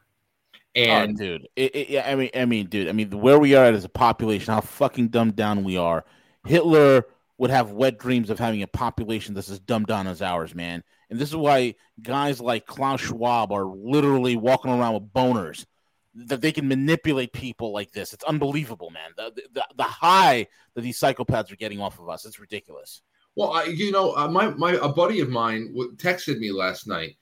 Oh, 0.75 0.81
and 0.81 1.15
oh, 1.15 1.23
dude, 1.23 1.47
it, 1.55 1.75
it, 1.75 2.05
I 2.05 2.15
mean, 2.15 2.29
I 2.35 2.45
mean, 2.45 2.67
dude, 2.67 2.89
I 2.89 2.91
mean, 2.91 3.09
where 3.11 3.39
we 3.39 3.55
are 3.55 3.65
at 3.65 3.73
as 3.73 3.85
a 3.85 3.89
population, 3.89 4.53
how 4.53 4.61
fucking 4.61 5.09
dumbed 5.09 5.35
down 5.35 5.63
we 5.63 5.77
are. 5.77 6.05
Hitler 6.45 7.05
would 7.37 7.49
have 7.49 7.71
wet 7.71 7.97
dreams 7.97 8.29
of 8.29 8.37
having 8.37 8.61
a 8.61 8.67
population 8.67 9.33
that's 9.33 9.49
as 9.49 9.59
dumbed 9.59 9.87
down 9.87 10.07
as 10.07 10.21
ours, 10.21 10.53
man. 10.53 10.83
And 11.09 11.17
this 11.17 11.29
is 11.29 11.35
why 11.35 11.75
guys 12.01 12.39
like 12.39 12.65
Klaus 12.65 13.01
Schwab 13.01 13.51
are 13.51 13.65
literally 13.65 14.35
walking 14.35 14.71
around 14.71 14.93
with 14.93 15.13
boners 15.13 15.65
that 16.13 16.41
they 16.41 16.51
can 16.51 16.67
manipulate 16.67 17.33
people 17.33 17.71
like 17.71 17.91
this. 17.91 18.13
It's 18.13 18.23
unbelievable, 18.23 18.89
man. 18.89 19.11
The, 19.15 19.41
the, 19.53 19.65
the 19.75 19.83
high 19.83 20.47
that 20.75 20.81
these 20.81 20.99
psychopaths 20.99 21.51
are 21.51 21.55
getting 21.55 21.79
off 21.79 21.99
of 21.99 22.09
us, 22.09 22.25
it's 22.25 22.39
ridiculous. 22.39 23.01
Well, 23.35 23.53
I, 23.53 23.63
you 23.65 23.91
know, 23.91 24.15
uh, 24.15 24.27
my 24.27 24.49
my 24.49 24.73
a 24.81 24.89
buddy 24.89 25.19
of 25.21 25.29
mine 25.29 25.73
texted 25.97 26.39
me 26.39 26.51
last 26.51 26.87
night, 26.87 27.15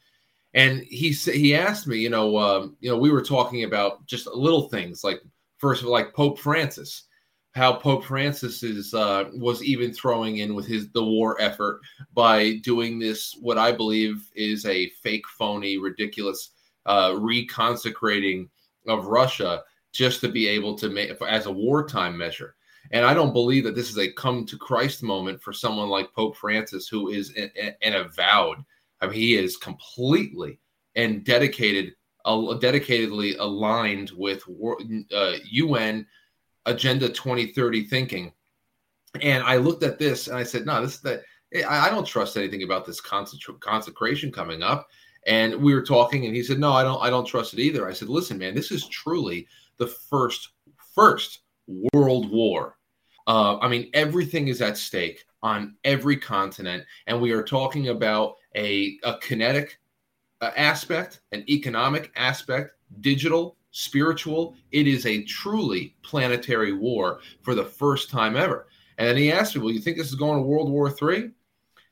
and 0.54 0.82
he 0.90 1.12
he 1.12 1.56
asked 1.56 1.88
me, 1.88 1.98
you 2.00 2.10
know, 2.10 2.38
um, 2.38 2.78
you 2.80 2.90
know, 2.90 2.98
we 2.98 3.12
were 3.12 3.22
talking 3.22 3.64
about 3.64 4.06
just 4.06 4.28
little 4.28 4.70
things 4.70 5.04
like 5.04 5.22
first 5.60 5.82
of 5.82 5.88
all, 5.88 5.94
like 5.94 6.14
Pope 6.14 6.40
Francis, 6.40 7.04
how 7.54 7.74
Pope 7.74 8.04
Francis 8.04 8.64
is 8.64 8.94
uh, 8.94 9.26
was 9.34 9.64
even 9.64 9.94
throwing 9.94 10.38
in 10.38 10.56
with 10.56 10.68
his 10.68 10.92
the 10.92 11.04
war 11.04 11.40
effort 11.42 11.82
by 12.14 12.58
doing 12.64 13.00
this 13.00 13.36
what 13.42 13.58
I 13.58 13.72
believe 13.72 14.30
is 14.36 14.66
a 14.66 14.90
fake, 15.04 15.28
phony, 15.38 15.78
ridiculous 15.78 16.52
uh, 16.86 17.12
reconsecrating 17.12 18.50
of 18.88 19.08
Russia 19.08 19.64
just 19.94 20.22
to 20.22 20.30
be 20.30 20.48
able 20.48 20.76
to 20.78 20.90
make 20.90 21.12
as 21.28 21.48
a 21.48 21.52
wartime 21.52 22.18
measure. 22.18 22.56
And 22.92 23.06
I 23.06 23.14
don't 23.14 23.34
believe 23.34 23.64
that 23.66 23.76
this 23.76 23.90
is 23.90 23.98
a 23.98 24.12
come 24.12 24.46
to 24.46 24.58
Christ 24.58 25.04
moment 25.04 25.42
for 25.42 25.54
someone 25.54 25.90
like 25.90 26.14
Pope 26.14 26.36
Francis, 26.38 26.88
who 26.88 27.10
is 27.10 27.34
an, 27.36 27.94
avowed. 27.94 28.58
I 29.02 29.08
mean, 29.08 29.16
he 29.16 29.36
is 29.36 29.58
completely 29.58 30.60
and 30.96 31.24
dedicated, 31.24 31.94
uh, 32.26 32.36
dedicatedly 32.36 33.36
aligned 33.40 34.12
with 34.12 34.44
uh, 35.14 35.34
UN 35.52 36.06
Agenda 36.66 37.10
2030 37.10 37.84
thinking. 37.86 38.32
And 39.22 39.44
I 39.44 39.58
looked 39.58 39.84
at 39.84 40.00
this 40.00 40.28
and 40.28 40.38
I 40.38 40.44
said, 40.44 40.66
no, 40.66 40.82
this 40.82 41.00
that 41.00 41.24
I 41.68 41.90
don't 41.90 42.06
trust 42.06 42.38
anything 42.38 42.64
about 42.64 42.86
this 42.86 43.00
consecration 43.02 44.32
coming 44.32 44.62
up. 44.62 44.88
And 45.26 45.56
we 45.62 45.74
were 45.74 45.84
talking, 45.84 46.26
and 46.26 46.36
he 46.36 46.44
said, 46.44 46.60
"No, 46.60 46.72
I 46.72 46.84
don't. 46.84 47.02
I 47.02 47.10
don't 47.10 47.26
trust 47.26 47.54
it 47.54 47.60
either." 47.60 47.88
I 47.88 47.94
said, 47.94 48.08
"Listen, 48.10 48.38
man, 48.38 48.56
this 48.56 48.72
is 48.72 48.88
truly 48.88 49.48
the 49.78 49.88
first 49.88 50.50
first 50.96 51.40
world 51.94 52.32
war. 52.32 52.77
Uh, 53.28 53.58
I 53.60 53.68
mean, 53.68 53.90
everything 53.94 54.48
is 54.48 54.62
at 54.62 54.78
stake 54.78 55.26
on 55.44 55.76
every 55.84 56.18
continent, 56.18 56.84
and 57.08 57.22
we 57.22 57.32
are 57.32 57.44
talking 57.44 57.90
about 57.90 58.36
a 58.56 58.98
a 59.04 59.18
kinetic 59.18 59.80
uh, 60.42 60.52
aspect, 60.56 61.22
an 61.34 61.44
economic 61.50 62.12
aspect, 62.16 62.72
digital, 63.02 63.58
spiritual. 63.72 64.56
It 64.72 64.88
is 64.88 65.06
a 65.06 65.24
truly 65.24 65.96
planetary 66.04 66.72
war 66.72 67.20
for 67.42 67.54
the 67.54 67.66
first 67.66 68.10
time 68.10 68.38
ever." 68.38 68.68
And 68.98 69.08
then 69.08 69.18
he 69.18 69.32
asked 69.32 69.56
me, 69.56 69.62
"Well, 69.62 69.74
you 69.74 69.82
think 69.82 69.98
this 69.98 70.08
is 70.10 70.16
going 70.16 70.38
to 70.38 70.48
World 70.48 70.72
War 70.72 70.90
Three? 70.90 71.32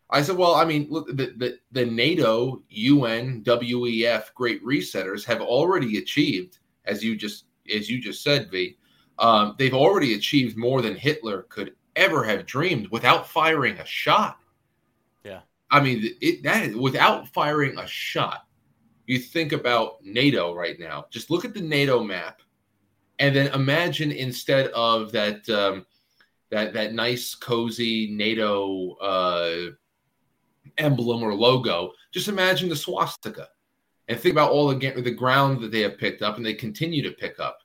I 0.09 0.21
said, 0.21 0.37
well, 0.37 0.53
I 0.53 0.65
mean, 0.65 0.87
look, 0.89 1.07
the, 1.07 1.33
the, 1.35 1.57
the 1.71 1.85
NATO, 1.85 2.61
UN, 2.69 3.43
WEF, 3.43 4.33
Great 4.35 4.63
Resetters 4.63 5.25
have 5.25 5.41
already 5.41 5.97
achieved, 5.97 6.59
as 6.85 7.03
you 7.03 7.15
just 7.15 7.45
as 7.73 7.89
you 7.89 7.99
just 7.99 8.23
said, 8.23 8.51
V. 8.51 8.77
Um, 9.19 9.55
they've 9.57 9.73
already 9.73 10.13
achieved 10.15 10.57
more 10.57 10.81
than 10.81 10.95
Hitler 10.95 11.43
could 11.43 11.73
ever 11.95 12.23
have 12.23 12.45
dreamed 12.45 12.89
without 12.89 13.27
firing 13.27 13.77
a 13.79 13.85
shot. 13.85 14.37
Yeah, 15.23 15.41
I 15.71 15.79
mean, 15.81 16.15
it 16.21 16.43
that 16.43 16.75
without 16.75 17.27
firing 17.29 17.77
a 17.77 17.87
shot. 17.87 18.41
You 19.07 19.19
think 19.19 19.51
about 19.51 20.03
NATO 20.03 20.53
right 20.53 20.79
now. 20.79 21.05
Just 21.11 21.29
look 21.29 21.45
at 21.45 21.53
the 21.53 21.61
NATO 21.61 22.03
map, 22.03 22.41
and 23.19 23.35
then 23.35 23.53
imagine 23.53 24.11
instead 24.11 24.67
of 24.67 25.11
that 25.11 25.47
um, 25.49 25.85
that 26.49 26.73
that 26.73 26.93
nice, 26.93 27.35
cozy 27.35 28.11
NATO. 28.11 28.95
Uh, 28.95 29.71
emblem 30.77 31.23
or 31.23 31.33
logo, 31.33 31.91
just 32.11 32.27
imagine 32.27 32.69
the 32.69 32.75
swastika 32.75 33.47
and 34.07 34.19
think 34.19 34.33
about 34.33 34.51
all 34.51 34.67
the, 34.67 35.01
the 35.01 35.11
ground 35.11 35.61
that 35.61 35.71
they 35.71 35.81
have 35.81 35.97
picked 35.97 36.21
up 36.21 36.37
and 36.37 36.45
they 36.45 36.53
continue 36.53 37.01
to 37.01 37.11
pick 37.11 37.39
up. 37.39 37.59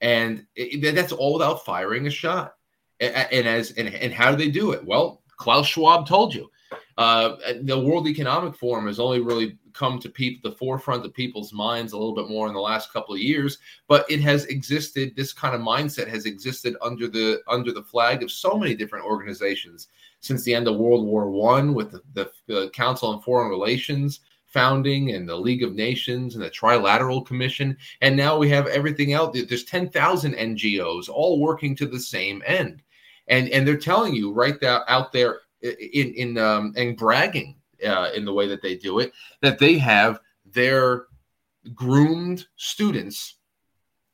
And 0.00 0.46
it, 0.54 0.94
that's 0.94 1.12
all 1.12 1.34
without 1.34 1.64
firing 1.64 2.06
a 2.06 2.10
shot. 2.10 2.54
And, 3.00 3.14
and 3.32 3.48
as 3.48 3.72
and, 3.72 3.88
and 3.88 4.12
how 4.12 4.30
do 4.30 4.36
they 4.36 4.50
do 4.50 4.72
it? 4.72 4.84
Well, 4.84 5.22
Klaus 5.36 5.66
Schwab 5.66 6.06
told 6.06 6.34
you. 6.34 6.50
Uh, 6.98 7.36
the 7.62 7.78
World 7.78 8.08
Economic 8.08 8.56
Forum 8.56 8.86
has 8.86 8.98
only 8.98 9.20
really 9.20 9.58
come 9.74 9.98
to 9.98 10.08
people 10.08 10.50
the 10.50 10.56
forefront 10.56 11.04
of 11.04 11.12
people's 11.12 11.52
minds 11.52 11.92
a 11.92 11.98
little 11.98 12.14
bit 12.14 12.30
more 12.30 12.48
in 12.48 12.54
the 12.54 12.60
last 12.60 12.90
couple 12.92 13.14
of 13.14 13.20
years, 13.20 13.58
but 13.86 14.10
it 14.10 14.20
has 14.20 14.46
existed. 14.46 15.14
This 15.14 15.32
kind 15.32 15.54
of 15.54 15.60
mindset 15.60 16.08
has 16.08 16.24
existed 16.24 16.74
under 16.80 17.06
the 17.06 17.42
under 17.48 17.72
the 17.72 17.82
flag 17.82 18.22
of 18.22 18.30
so 18.30 18.56
many 18.56 18.74
different 18.74 19.04
organizations 19.04 19.88
since 20.20 20.42
the 20.42 20.54
end 20.54 20.66
of 20.66 20.76
World 20.76 21.04
War 21.06 21.30
One, 21.30 21.74
with 21.74 21.92
the, 21.92 22.00
the, 22.14 22.30
the, 22.46 22.70
Council 22.70 23.10
on 23.10 23.20
Foreign 23.20 23.50
Relations 23.50 24.20
founding 24.46 25.12
and 25.12 25.28
the 25.28 25.36
League 25.36 25.62
of 25.62 25.74
Nations 25.74 26.34
and 26.34 26.42
the 26.42 26.50
Trilateral 26.50 27.26
Commission, 27.26 27.76
and 28.00 28.16
now 28.16 28.38
we 28.38 28.48
have 28.50 28.66
everything 28.66 29.12
out. 29.12 29.32
There's 29.34 29.64
10,000 29.64 30.34
NGOs 30.34 31.08
all 31.08 31.40
working 31.40 31.76
to 31.76 31.86
the 31.86 32.00
same 32.00 32.42
end, 32.46 32.82
and 33.28 33.48
and 33.50 33.66
they're 33.66 33.76
telling 33.76 34.14
you 34.14 34.32
right 34.32 34.58
there 34.60 34.88
out 34.90 35.12
there 35.12 35.40
in 35.62 36.12
in 36.14 36.38
um, 36.38 36.72
and 36.76 36.96
bragging 36.96 37.56
uh, 37.86 38.10
in 38.14 38.24
the 38.24 38.32
way 38.32 38.46
that 38.48 38.62
they 38.62 38.76
do 38.76 39.00
it 39.00 39.12
that 39.42 39.58
they 39.58 39.78
have 39.78 40.20
their 40.44 41.06
groomed 41.74 42.46
students 42.56 43.36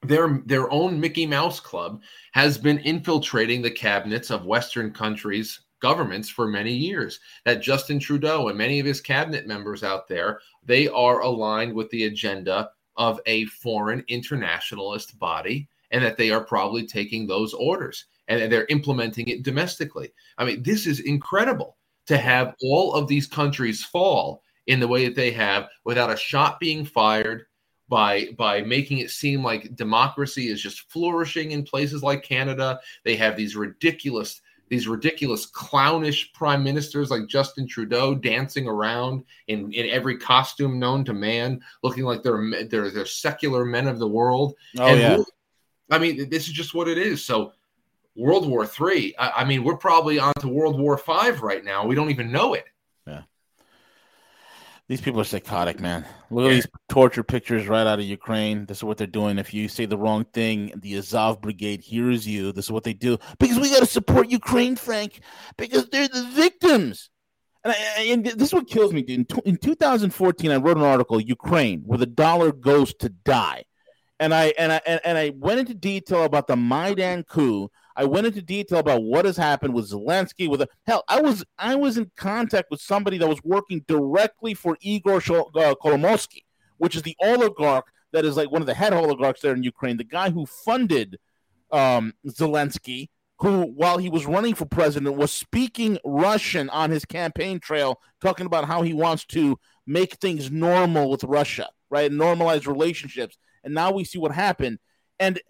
their 0.02 0.42
their 0.46 0.70
own 0.70 0.98
Mickey 0.98 1.26
Mouse 1.26 1.60
Club 1.60 2.02
has 2.32 2.58
been 2.58 2.78
infiltrating 2.78 3.62
the 3.62 3.70
cabinets 3.70 4.30
of 4.30 4.46
Western 4.46 4.92
countries 4.92 5.60
governments 5.82 6.30
for 6.30 6.48
many 6.48 6.72
years. 6.72 7.20
That 7.44 7.60
Justin 7.60 7.98
Trudeau 7.98 8.48
and 8.48 8.56
many 8.56 8.80
of 8.80 8.86
his 8.86 9.00
cabinet 9.00 9.46
members 9.46 9.82
out 9.82 10.08
there, 10.08 10.40
they 10.64 10.88
are 10.88 11.20
aligned 11.20 11.74
with 11.74 11.90
the 11.90 12.04
agenda 12.04 12.70
of 12.96 13.20
a 13.26 13.44
foreign 13.46 14.04
internationalist 14.08 15.18
body 15.18 15.68
and 15.90 16.02
that 16.02 16.16
they 16.16 16.30
are 16.30 16.44
probably 16.44 16.86
taking 16.86 17.26
those 17.26 17.52
orders 17.52 18.06
and 18.28 18.50
they're 18.50 18.66
implementing 18.66 19.28
it 19.28 19.42
domestically. 19.42 20.12
I 20.38 20.44
mean, 20.44 20.62
this 20.62 20.86
is 20.86 21.00
incredible 21.00 21.76
to 22.06 22.16
have 22.16 22.54
all 22.62 22.94
of 22.94 23.08
these 23.08 23.26
countries 23.26 23.84
fall 23.84 24.42
in 24.66 24.80
the 24.80 24.88
way 24.88 25.04
that 25.04 25.16
they 25.16 25.32
have 25.32 25.68
without 25.84 26.10
a 26.10 26.16
shot 26.16 26.60
being 26.60 26.84
fired 26.84 27.44
by 27.88 28.28
by 28.38 28.62
making 28.62 28.98
it 28.98 29.10
seem 29.10 29.42
like 29.42 29.76
democracy 29.76 30.48
is 30.48 30.62
just 30.62 30.90
flourishing 30.90 31.50
in 31.50 31.62
places 31.62 32.02
like 32.02 32.22
Canada. 32.22 32.80
They 33.04 33.16
have 33.16 33.36
these 33.36 33.54
ridiculous 33.56 34.40
these 34.72 34.88
ridiculous 34.88 35.44
clownish 35.44 36.32
prime 36.32 36.64
ministers 36.64 37.10
like 37.10 37.26
Justin 37.26 37.68
Trudeau 37.68 38.14
dancing 38.14 38.66
around 38.66 39.22
in, 39.48 39.70
in 39.70 39.90
every 39.90 40.16
costume 40.16 40.78
known 40.78 41.04
to 41.04 41.12
man, 41.12 41.60
looking 41.82 42.04
like 42.04 42.22
they're 42.22 42.42
they're, 42.70 42.90
they're 42.90 43.04
secular 43.04 43.66
men 43.66 43.86
of 43.86 43.98
the 43.98 44.08
world. 44.08 44.54
Oh 44.78 44.86
and 44.86 44.98
yeah. 44.98 45.18
I 45.90 45.98
mean, 45.98 46.30
this 46.30 46.46
is 46.48 46.54
just 46.54 46.72
what 46.72 46.88
it 46.88 46.96
is. 46.96 47.22
So 47.22 47.52
World 48.16 48.48
War 48.48 48.64
Three. 48.66 49.14
I, 49.18 49.42
I 49.42 49.44
mean, 49.44 49.62
we're 49.62 49.76
probably 49.76 50.18
on 50.18 50.32
to 50.40 50.48
World 50.48 50.80
War 50.80 50.96
Five 50.96 51.42
right 51.42 51.62
now. 51.62 51.86
We 51.86 51.94
don't 51.94 52.08
even 52.08 52.32
know 52.32 52.54
it. 52.54 52.64
These 54.88 55.00
people 55.00 55.20
are 55.20 55.24
psychotic, 55.24 55.80
man. 55.80 56.04
Look 56.30 56.46
at 56.46 56.54
these 56.54 56.66
torture 56.88 57.22
pictures 57.22 57.68
right 57.68 57.86
out 57.86 57.98
of 57.98 58.04
Ukraine. 58.04 58.66
This 58.66 58.78
is 58.78 58.84
what 58.84 58.98
they're 58.98 59.06
doing. 59.06 59.38
If 59.38 59.54
you 59.54 59.68
say 59.68 59.86
the 59.86 59.96
wrong 59.96 60.24
thing, 60.24 60.72
the 60.76 60.96
Azov 60.96 61.40
Brigade 61.40 61.80
hears 61.80 62.26
you. 62.26 62.52
This 62.52 62.66
is 62.66 62.72
what 62.72 62.84
they 62.84 62.92
do 62.92 63.18
because 63.38 63.58
we 63.58 63.70
got 63.70 63.80
to 63.80 63.86
support 63.86 64.30
Ukraine, 64.30 64.76
Frank, 64.76 65.20
because 65.56 65.88
they're 65.88 66.08
the 66.08 66.28
victims. 66.34 67.10
And, 67.64 67.72
I, 67.72 68.02
and 68.10 68.26
this 68.26 68.48
is 68.48 68.54
what 68.54 68.66
kills 68.66 68.92
me, 68.92 69.02
dude. 69.02 69.30
In, 69.30 69.38
in 69.44 69.56
2014, 69.56 70.50
I 70.50 70.56
wrote 70.56 70.76
an 70.76 70.82
article, 70.82 71.20
Ukraine, 71.20 71.82
where 71.86 71.98
the 71.98 72.06
dollar 72.06 72.50
goes 72.50 72.92
to 72.94 73.08
die, 73.08 73.64
and 74.18 74.34
I 74.34 74.52
and 74.58 74.72
I 74.72 74.80
and, 74.84 75.00
and 75.04 75.16
I 75.16 75.32
went 75.36 75.60
into 75.60 75.74
detail 75.74 76.24
about 76.24 76.48
the 76.48 76.56
Maidan 76.56 77.22
coup 77.22 77.70
I 77.96 78.04
went 78.04 78.26
into 78.26 78.42
detail 78.42 78.78
about 78.78 79.02
what 79.02 79.24
has 79.24 79.36
happened 79.36 79.74
with 79.74 79.90
Zelensky. 79.90 80.48
With 80.48 80.62
a, 80.62 80.68
hell, 80.86 81.04
I 81.08 81.20
was 81.20 81.44
I 81.58 81.74
was 81.74 81.98
in 81.98 82.10
contact 82.16 82.70
with 82.70 82.80
somebody 82.80 83.18
that 83.18 83.28
was 83.28 83.42
working 83.44 83.84
directly 83.86 84.54
for 84.54 84.76
Igor 84.80 85.16
uh, 85.16 85.74
Kolomoisky, 85.74 86.44
which 86.78 86.96
is 86.96 87.02
the 87.02 87.16
oligarch 87.20 87.86
that 88.12 88.24
is 88.24 88.36
like 88.36 88.50
one 88.50 88.62
of 88.62 88.66
the 88.66 88.74
head 88.74 88.92
oligarchs 88.92 89.40
there 89.40 89.54
in 89.54 89.62
Ukraine, 89.62 89.96
the 89.96 90.04
guy 90.04 90.30
who 90.30 90.46
funded 90.46 91.18
um, 91.70 92.12
Zelensky, 92.26 93.08
who 93.38 93.62
while 93.62 93.98
he 93.98 94.08
was 94.08 94.26
running 94.26 94.54
for 94.54 94.66
president 94.66 95.16
was 95.16 95.32
speaking 95.32 95.98
Russian 96.04 96.70
on 96.70 96.90
his 96.90 97.04
campaign 97.04 97.58
trail, 97.58 98.00
talking 98.20 98.46
about 98.46 98.66
how 98.66 98.82
he 98.82 98.92
wants 98.92 99.24
to 99.26 99.58
make 99.86 100.14
things 100.14 100.50
normal 100.50 101.10
with 101.10 101.24
Russia, 101.24 101.68
right, 101.90 102.10
normalize 102.10 102.66
relationships. 102.66 103.36
And 103.64 103.74
now 103.74 103.92
we 103.92 104.04
see 104.04 104.18
what 104.18 104.32
happened. 104.32 104.78
And 105.18 105.40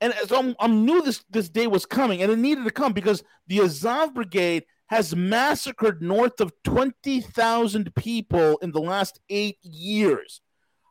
and 0.00 0.14
so 0.26 0.38
I'm, 0.38 0.56
I'm 0.60 0.84
knew 0.84 1.02
this 1.02 1.24
this 1.30 1.48
day 1.48 1.66
was 1.66 1.86
coming, 1.86 2.22
and 2.22 2.30
it 2.30 2.38
needed 2.38 2.64
to 2.64 2.70
come 2.70 2.92
because 2.92 3.22
the 3.46 3.60
Azov 3.60 4.14
Brigade 4.14 4.64
has 4.86 5.14
massacred 5.14 6.02
north 6.02 6.40
of 6.40 6.52
twenty 6.64 7.20
thousand 7.20 7.94
people 7.94 8.58
in 8.58 8.72
the 8.72 8.80
last 8.80 9.20
eight 9.28 9.58
years. 9.62 10.40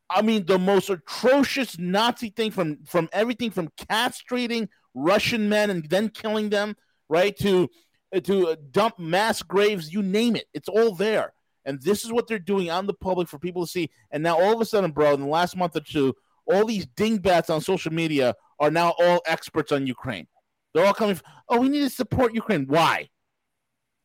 I 0.09 0.21
mean, 0.21 0.45
the 0.45 0.59
most 0.59 0.89
atrocious 0.89 1.77
Nazi 1.77 2.29
thing 2.29 2.51
from 2.51 2.79
from 2.85 3.09
everything 3.11 3.51
from 3.51 3.69
castrating 3.89 4.69
Russian 4.93 5.49
men 5.49 5.69
and 5.69 5.87
then 5.89 6.09
killing 6.09 6.49
them, 6.49 6.75
right, 7.09 7.37
to 7.39 7.69
to 8.23 8.57
dump 8.71 8.99
mass 8.99 9.41
graves, 9.41 9.91
you 9.91 10.01
name 10.01 10.35
it, 10.35 10.45
it's 10.53 10.69
all 10.69 10.95
there. 10.95 11.33
And 11.65 11.81
this 11.81 12.05
is 12.05 12.13
what 12.13 12.27
they're 12.27 12.39
doing 12.39 12.71
on 12.71 12.87
the 12.87 12.93
public 12.93 13.27
for 13.27 13.37
people 13.37 13.65
to 13.65 13.69
see. 13.69 13.89
And 14.11 14.23
now 14.23 14.39
all 14.39 14.53
of 14.53 14.61
a 14.61 14.65
sudden, 14.65 14.91
bro, 14.91 15.13
in 15.13 15.19
the 15.19 15.27
last 15.27 15.57
month 15.57 15.75
or 15.75 15.81
two, 15.81 16.15
all 16.45 16.65
these 16.65 16.85
dingbats 16.85 17.49
on 17.49 17.59
social 17.59 17.91
media 17.91 18.35
are 18.59 18.71
now 18.71 18.93
all 18.99 19.21
experts 19.25 19.71
on 19.71 19.87
Ukraine. 19.87 20.27
They're 20.73 20.85
all 20.85 20.93
coming. 20.93 21.15
From, 21.15 21.25
oh, 21.49 21.61
we 21.61 21.69
need 21.69 21.81
to 21.81 21.89
support 21.89 22.33
Ukraine. 22.33 22.65
Why? 22.67 23.09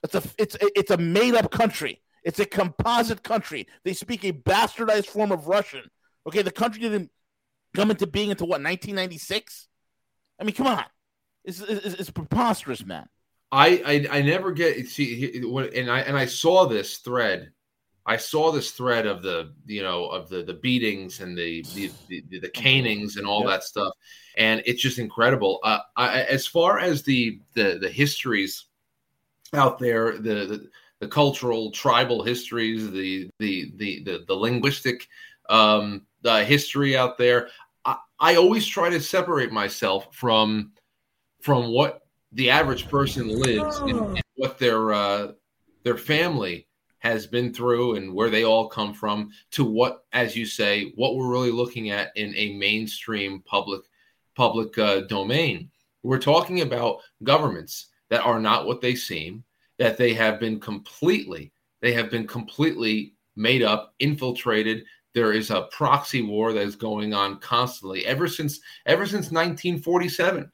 It's 0.03 0.14
a 0.14 0.22
it's 0.38 0.57
it's 0.61 0.90
a 0.90 0.96
made 0.96 1.34
up 1.34 1.50
country. 1.50 2.03
It's 2.24 2.38
a 2.38 2.46
composite 2.46 3.22
country. 3.22 3.66
They 3.84 3.94
speak 3.94 4.24
a 4.24 4.32
bastardized 4.32 5.07
form 5.07 5.32
of 5.32 5.48
Russian. 5.48 5.82
Okay, 6.26 6.42
the 6.42 6.53
country 6.53 6.80
didn't 6.80 7.11
come 7.74 7.90
into 7.90 8.07
being 8.07 8.30
until 8.30 8.46
what 8.46 8.62
1996. 8.62 9.68
I 10.40 10.44
mean, 10.44 10.55
come 10.55 10.68
on, 10.68 10.84
it's, 11.44 11.61
it's, 11.61 11.94
it's 11.94 12.11
preposterous, 12.11 12.84
man. 12.84 13.07
I, 13.50 14.07
I 14.11 14.18
I 14.18 14.22
never 14.22 14.53
get 14.53 14.88
see 14.88 15.36
and 15.36 15.90
I 15.90 16.00
and 16.00 16.16
I 16.16 16.26
saw 16.26 16.66
this 16.66 16.98
thread 16.98 17.53
I 18.05 18.16
saw 18.16 18.50
this 18.50 18.72
thread 18.72 19.07
of 19.07 19.22
the 19.22 19.53
you 19.66 19.82
know 19.82 20.07
of 20.07 20.28
the 20.28 20.42
the 20.42 20.55
beatings 20.55 21.20
and 21.20 21.36
the 21.36 21.62
the 21.74 21.90
the, 22.09 22.22
the 22.30 22.38
mm-hmm. 22.38 22.62
canings 22.62 23.16
and 23.16 23.26
all 23.26 23.44
that 23.46 23.62
stuff, 23.62 23.92
and 24.37 24.62
it's 24.66 24.83
just 24.83 24.99
incredible. 24.99 25.61
Uh, 25.62 25.80
I, 25.97 26.22
as 26.22 26.47
far 26.47 26.78
as 26.78 27.03
the 27.03 27.41
the 27.55 27.78
the 27.80 27.91
histories 27.91 28.66
out 29.55 29.78
there, 29.78 30.18
the 30.18 30.47
the, 30.47 30.70
the 31.01 31.09
cultural 31.09 31.70
tribal 31.70 32.22
histories, 32.22 32.91
the 32.91 33.30
the 33.39 33.72
the 33.76 34.03
the, 34.05 34.24
the 34.26 34.35
linguistic 34.35 35.09
um, 35.49 36.07
the 36.22 36.45
history 36.45 36.97
out 36.97 37.18
there. 37.18 37.49
I, 37.85 37.97
I 38.18 38.37
always 38.37 38.66
try 38.66 38.91
to 38.91 39.01
separate 39.01 39.53
myself 39.53 40.09
from 40.12 40.72
from 41.41 41.72
what 41.72 42.03
the 42.33 42.51
average 42.51 42.89
person 42.89 43.28
lives 43.28 43.78
and, 43.78 43.99
and 43.99 44.22
what 44.37 44.59
their 44.59 44.93
uh, 44.93 45.33
their 45.83 45.99
family 45.99 46.66
has 47.03 47.26
been 47.26 47.53
through 47.53 47.97
and 47.97 48.14
where 48.14 48.30
they 48.30 48.45
all 48.45 48.68
come 48.68 48.95
from 48.95 49.30
to 49.51 49.64
what, 49.64 50.05
as 50.12 50.37
you 50.37 50.47
say, 50.47 50.93
what 50.95 51.16
we're 51.16 51.30
really 51.30 51.51
looking 51.51 51.91
at 51.91 52.16
in 52.16 52.33
a 52.37 52.55
mainstream 52.55 53.43
public 53.45 53.83
public 54.35 54.76
uh, 54.78 55.01
domain. 55.03 55.70
We're 56.03 56.18
talking 56.18 56.62
about 56.62 57.01
governments 57.22 57.89
that 58.11 58.24
are 58.24 58.41
not 58.41 58.66
what 58.66 58.80
they 58.80 58.95
seem, 58.95 59.45
that 59.78 59.97
they 59.97 60.14
have 60.14 60.41
been 60.41 60.61
completely, 60.61 61.53
they 61.80 61.93
have 61.93 62.11
been 62.11 62.26
completely 62.26 63.14
made 63.37 63.62
up, 63.62 63.95
infiltrated. 64.01 64.85
There 65.14 65.33
is 65.33 65.51
a 65.51 65.68
proxy 65.70 66.22
war 66.22 66.53
that 66.53 66.61
is 66.61 66.76
going 66.76 67.14
on 67.14 67.39
constantly 67.39 68.05
ever 68.07 68.28
since 68.28 68.61
ever 68.87 69.07
since 69.07 69.30
1947. 69.30 70.51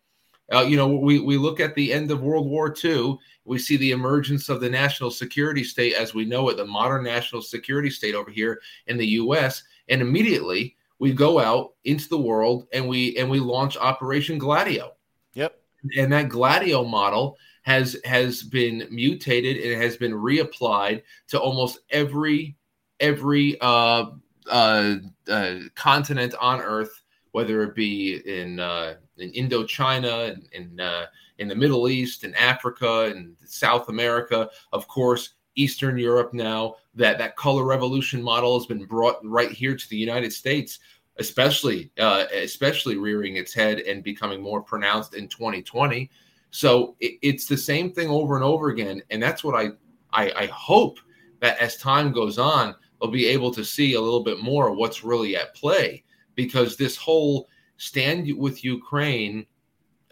Uh, 0.51 0.63
you 0.63 0.77
know, 0.77 0.89
we, 0.89 1.19
we 1.19 1.37
look 1.37 1.61
at 1.61 1.75
the 1.75 1.93
end 1.93 2.11
of 2.11 2.23
World 2.23 2.49
War 2.49 2.75
II, 2.83 3.19
we 3.45 3.59
see 3.59 3.77
the 3.77 3.91
emergence 3.91 4.49
of 4.49 4.61
the 4.61 4.71
national 4.71 5.11
security 5.11 5.63
state 5.63 5.95
as 5.95 6.15
we 6.15 6.25
know 6.25 6.49
it, 6.49 6.57
the 6.57 6.65
modern 6.65 7.05
national 7.05 7.43
security 7.43 7.91
state 7.91 8.15
over 8.15 8.31
here 8.31 8.61
in 8.87 8.97
the 8.97 9.07
US. 9.07 9.63
And 9.91 10.01
immediately 10.01 10.77
we 10.99 11.13
go 11.13 11.39
out 11.39 11.75
into 11.85 12.09
the 12.09 12.19
world 12.19 12.67
and 12.73 12.89
we 12.89 13.17
and 13.17 13.29
we 13.31 13.41
launch 13.41 13.77
Operation 13.77 14.39
Gladio. 14.39 14.93
Yep. 15.35 15.61
And 15.97 16.13
that 16.13 16.29
Gladio 16.29 16.85
model 16.85 17.37
has 17.63 17.97
has 18.05 18.43
been 18.43 18.87
mutated 18.91 19.59
and 19.59 19.81
has 19.81 19.97
been 19.97 20.13
reapplied 20.13 21.03
to 21.29 21.41
almost 21.41 21.81
every 21.91 22.57
every 23.01 23.61
uh, 23.61 24.07
uh, 24.51 24.97
uh, 25.29 25.55
continent 25.75 26.35
on 26.41 26.61
Earth, 26.61 27.03
whether 27.33 27.63
it 27.63 27.75
be 27.75 28.21
in 28.27 28.59
uh, 28.59 28.95
in 29.19 29.31
Indochina, 29.33 30.35
in 30.35 30.49
in, 30.53 30.81
uh, 30.81 31.07
in 31.39 31.49
the 31.49 31.55
Middle 31.55 31.89
East, 31.89 32.25
in 32.25 32.35
Africa, 32.35 33.13
and 33.15 33.37
South 33.45 33.89
America, 33.89 34.51
of 34.73 34.89
course, 34.89 35.35
Eastern 35.55 35.99
Europe 35.99 36.33
now. 36.33 36.77
That 36.99 37.19
that 37.19 37.37
color 37.37 37.65
revolution 37.65 38.23
model 38.23 38.59
has 38.59 38.67
been 38.67 38.85
brought 38.85 39.25
right 39.25 39.51
here 39.51 39.77
to 39.77 39.89
the 39.89 39.97
United 39.97 40.33
States, 40.33 40.81
especially 41.19 41.91
uh, 41.99 42.27
especially 42.35 42.97
rearing 42.97 43.37
its 43.37 43.55
head 43.55 43.81
and 43.81 44.03
becoming 44.03 44.43
more 44.43 44.63
pronounced 44.63 45.15
in 45.15 45.29
2020. 45.29 46.11
So 46.51 46.97
it, 47.01 47.19
it's 47.23 47.47
the 47.47 47.57
same 47.57 47.93
thing 47.93 48.09
over 48.09 48.35
and 48.37 48.45
over 48.45 48.69
again, 48.69 49.03
and 49.11 49.23
that's 49.23 49.45
what 49.45 49.55
I, 49.55 49.71
I 50.13 50.33
I 50.45 50.47
hope 50.47 50.99
that 51.41 51.59
as 51.59 51.77
time 51.77 52.13
goes 52.13 52.39
on, 52.39 52.75
they'll 53.01 53.11
be 53.11 53.27
able 53.27 53.53
to 53.53 53.65
see 53.65 53.95
a 53.95 54.01
little 54.01 54.25
bit 54.25 54.43
more 54.43 54.69
of 54.69 54.77
what's 54.77 55.05
really 55.05 55.37
at 55.37 55.55
play 55.55 56.05
because 56.35 56.77
this 56.77 56.97
whole 56.97 57.49
stand 57.77 58.33
with 58.37 58.65
Ukraine, 58.65 59.47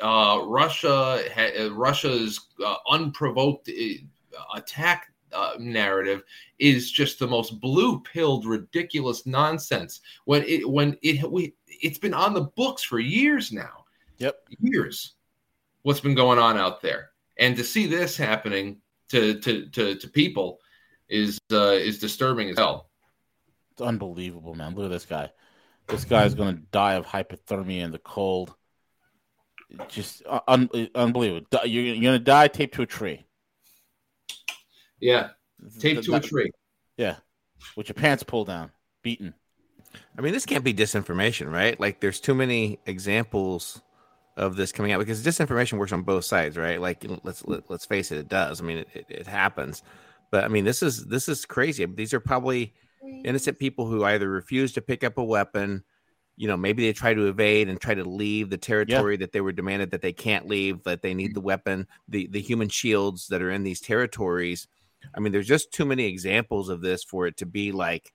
uh, 0.00 0.40
Russia, 0.44 1.22
ha- 1.34 1.68
Russia's 1.72 2.48
uh, 2.64 2.76
unprovoked 2.90 3.68
uh, 3.68 4.42
attack 4.54 5.12
uh, 5.36 5.52
narrative 5.58 6.22
is 6.58 6.90
just 6.90 7.18
the 7.18 7.26
most 7.26 7.60
blue-pilled, 7.60 8.46
ridiculous 8.46 9.26
nonsense. 9.26 10.00
When 10.24 10.42
it 10.44 10.68
when 10.68 10.96
it 11.02 11.30
we 11.30 11.54
it's 11.68 11.98
been 11.98 12.14
on 12.14 12.34
the 12.34 12.48
books 12.56 12.82
for 12.82 12.98
years 12.98 13.52
now. 13.52 13.84
Yep, 14.18 14.48
years. 14.60 15.14
What's 15.82 16.00
been 16.00 16.14
going 16.14 16.38
on 16.38 16.56
out 16.56 16.80
there, 16.80 17.10
and 17.38 17.56
to 17.56 17.62
see 17.62 17.86
this 17.86 18.16
happening 18.16 18.78
to 19.10 19.38
to 19.40 19.68
to, 19.68 19.94
to 19.94 20.08
people 20.08 20.58
is 21.08 21.38
uh, 21.52 21.72
is 21.72 21.98
disturbing 21.98 22.50
as 22.50 22.58
hell. 22.58 22.88
It's 23.72 23.82
unbelievable, 23.82 24.54
man. 24.54 24.74
Look 24.74 24.86
at 24.86 24.90
this 24.90 25.06
guy. 25.06 25.30
This 25.86 26.04
guy's 26.04 26.34
gonna 26.34 26.60
die 26.72 26.94
of 26.94 27.06
hypothermia 27.06 27.82
in 27.82 27.92
the 27.92 27.98
cold. 27.98 28.54
Just 29.88 30.22
un- 30.48 30.70
unbelievable. 30.94 31.46
You're, 31.64 31.84
you're 31.84 32.02
gonna 32.02 32.18
die 32.18 32.48
taped 32.48 32.74
to 32.76 32.82
a 32.82 32.86
tree. 32.86 33.26
Yeah, 35.00 35.30
taped 35.78 36.04
to 36.04 36.14
a 36.14 36.20
tree. 36.20 36.50
Yeah, 36.96 37.16
with 37.76 37.88
your 37.88 37.94
pants 37.94 38.22
pulled 38.22 38.48
down, 38.48 38.70
beaten. 39.02 39.34
I 40.18 40.20
mean, 40.20 40.32
this 40.32 40.46
can't 40.46 40.64
be 40.64 40.74
disinformation, 40.74 41.50
right? 41.50 41.78
Like, 41.78 42.00
there's 42.00 42.20
too 42.20 42.34
many 42.34 42.78
examples 42.86 43.80
of 44.36 44.56
this 44.56 44.72
coming 44.72 44.92
out 44.92 44.98
because 44.98 45.24
disinformation 45.24 45.78
works 45.78 45.92
on 45.92 46.02
both 46.02 46.24
sides, 46.24 46.56
right? 46.56 46.80
Like, 46.80 47.04
let's 47.24 47.46
let, 47.46 47.60
us 47.60 47.64
let 47.68 47.76
us 47.76 47.86
face 47.86 48.12
it, 48.12 48.18
it 48.18 48.28
does. 48.28 48.60
I 48.60 48.64
mean, 48.64 48.78
it, 48.78 48.88
it, 48.94 49.06
it 49.08 49.26
happens, 49.26 49.82
but 50.30 50.44
I 50.44 50.48
mean, 50.48 50.64
this 50.64 50.82
is 50.82 51.06
this 51.06 51.28
is 51.28 51.44
crazy. 51.44 51.84
These 51.86 52.12
are 52.12 52.20
probably 52.20 52.74
innocent 53.24 53.58
people 53.58 53.86
who 53.86 54.04
either 54.04 54.28
refuse 54.28 54.72
to 54.72 54.80
pick 54.80 55.04
up 55.04 55.18
a 55.18 55.24
weapon, 55.24 55.84
you 56.36 56.48
know, 56.48 56.56
maybe 56.56 56.84
they 56.84 56.92
try 56.92 57.14
to 57.14 57.28
evade 57.28 57.68
and 57.68 57.80
try 57.80 57.94
to 57.94 58.04
leave 58.04 58.50
the 58.50 58.58
territory 58.58 59.14
yeah. 59.14 59.18
that 59.18 59.32
they 59.32 59.40
were 59.40 59.52
demanded 59.52 59.90
that 59.90 60.02
they 60.02 60.12
can't 60.12 60.46
leave, 60.46 60.82
that 60.84 61.02
they 61.02 61.14
need 61.14 61.34
the 61.34 61.40
weapon, 61.40 61.86
the 62.08 62.26
the 62.28 62.40
human 62.40 62.68
shields 62.68 63.28
that 63.28 63.42
are 63.42 63.50
in 63.50 63.62
these 63.62 63.80
territories. 63.80 64.68
I 65.14 65.20
mean, 65.20 65.32
there's 65.32 65.46
just 65.46 65.72
too 65.72 65.84
many 65.84 66.06
examples 66.06 66.68
of 66.68 66.80
this 66.80 67.04
for 67.04 67.26
it 67.26 67.36
to 67.38 67.46
be 67.46 67.72
like, 67.72 68.12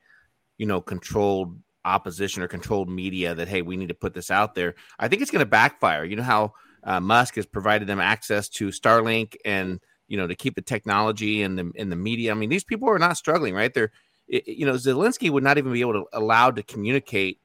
you 0.58 0.66
know, 0.66 0.82
controlled 0.82 1.60
opposition 1.84 2.44
or 2.44 2.48
controlled 2.48 2.89
media 2.89 3.34
that 3.36 3.48
hey, 3.48 3.62
we 3.62 3.78
need 3.78 3.89
to 3.89 3.96
put 3.96 4.14
this 4.14 4.32
out 4.32 4.56
there. 4.56 4.76
I 5.00 5.08
think 5.08 5.22
it's 5.22 5.32
going 5.32 5.44
to 5.44 5.50
backfire. 5.50 6.04
You 6.06 6.16
know 6.16 6.24
how 6.24 6.54
uh, 6.84 7.00
Musk 7.00 7.36
has 7.36 7.46
provided 7.46 7.88
them 7.88 8.00
access 8.00 8.50
to 8.50 8.70
Starlink 8.70 9.36
and 9.46 9.80
you 10.08 10.18
know 10.18 10.28
to 10.28 10.36
keep 10.36 10.56
the 10.56 10.62
technology 10.62 11.42
and 11.42 11.58
the 11.58 11.72
in 11.76 11.89
the 11.89 11.96
media. 11.96 12.32
I 12.32 12.36
mean, 12.36 12.50
these 12.50 12.64
people 12.64 12.89
are 12.89 13.00
not 13.00 13.18
struggling, 13.18 13.54
right? 13.54 13.74
They're 13.74 13.92
you 14.32 14.66
know, 14.66 14.74
Zelensky 14.74 15.30
would 15.30 15.44
not 15.44 15.58
even 15.58 15.74
be 15.74 15.82
able 15.82 15.94
to 15.94 16.06
allowed 16.14 16.56
to 16.56 16.64
communicate 16.64 17.39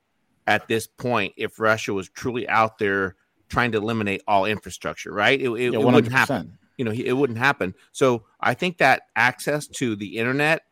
at 0.47 0.69
this 0.69 0.87
point 0.87 1.35
if 1.37 1.59
Russia 1.59 1.93
was 1.93 2.09
truly 2.09 2.49
out 2.49 2.79
there 2.79 3.17
trying 3.49 3.73
to 3.73 3.79
eliminate 3.79 4.23
all 4.29 4.45
infrastructure, 4.45 5.13
right? 5.13 5.41
It, 5.41 5.49
it, 5.51 5.73
yeah, 5.73 5.81
it 5.81 5.85
wouldn't 5.85 6.13
happen. 6.13 6.59
You 6.77 6.85
know, 6.85 6.93
it 6.93 7.13
wouldn't 7.13 7.39
happen. 7.39 7.75
So 7.93 8.25
I 8.41 8.55
think 8.55 8.79
that 8.79 9.03
access 9.15 9.67
to 9.69 9.97
the 9.97 10.19
internet 10.19 10.63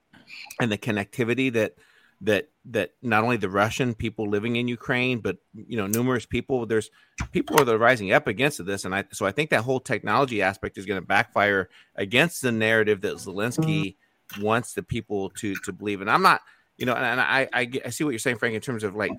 and 0.60 0.70
the 0.70 0.78
connectivity 0.78 1.52
that 1.52 1.74
that 2.20 2.48
that 2.66 2.92
not 3.02 3.22
only 3.22 3.36
the 3.36 3.50
Russian 3.50 3.94
people 3.94 4.28
living 4.28 4.56
in 4.56 4.68
Ukraine, 4.68 5.18
but 5.20 5.36
you 5.54 5.76
know, 5.76 5.86
numerous 5.86 6.24
people. 6.26 6.64
There's 6.64 6.90
people 7.32 7.68
are 7.68 7.78
rising 7.78 8.12
up 8.12 8.26
against 8.26 8.64
this, 8.64 8.84
and 8.84 8.94
I 8.94 9.04
so 9.12 9.26
I 9.26 9.32
think 9.32 9.50
that 9.50 9.62
whole 9.62 9.80
technology 9.80 10.40
aspect 10.40 10.78
is 10.78 10.86
going 10.86 11.00
to 11.00 11.06
backfire 11.06 11.68
against 11.96 12.42
the 12.42 12.52
narrative 12.52 13.02
that 13.02 13.16
Zelensky 13.16 13.96
mm-hmm. 14.30 14.42
wants 14.42 14.72
the 14.72 14.82
people 14.82 15.30
to 15.30 15.54
to 15.64 15.72
believe. 15.72 16.00
And 16.00 16.10
I'm 16.10 16.22
not, 16.22 16.40
you 16.78 16.86
know, 16.86 16.94
and 16.94 17.20
I 17.20 17.48
I, 17.52 17.70
I 17.84 17.90
see 17.90 18.04
what 18.04 18.10
you're 18.10 18.18
saying, 18.18 18.38
Frank, 18.38 18.54
in 18.54 18.60
terms 18.60 18.84
of 18.84 18.94
like, 18.94 19.12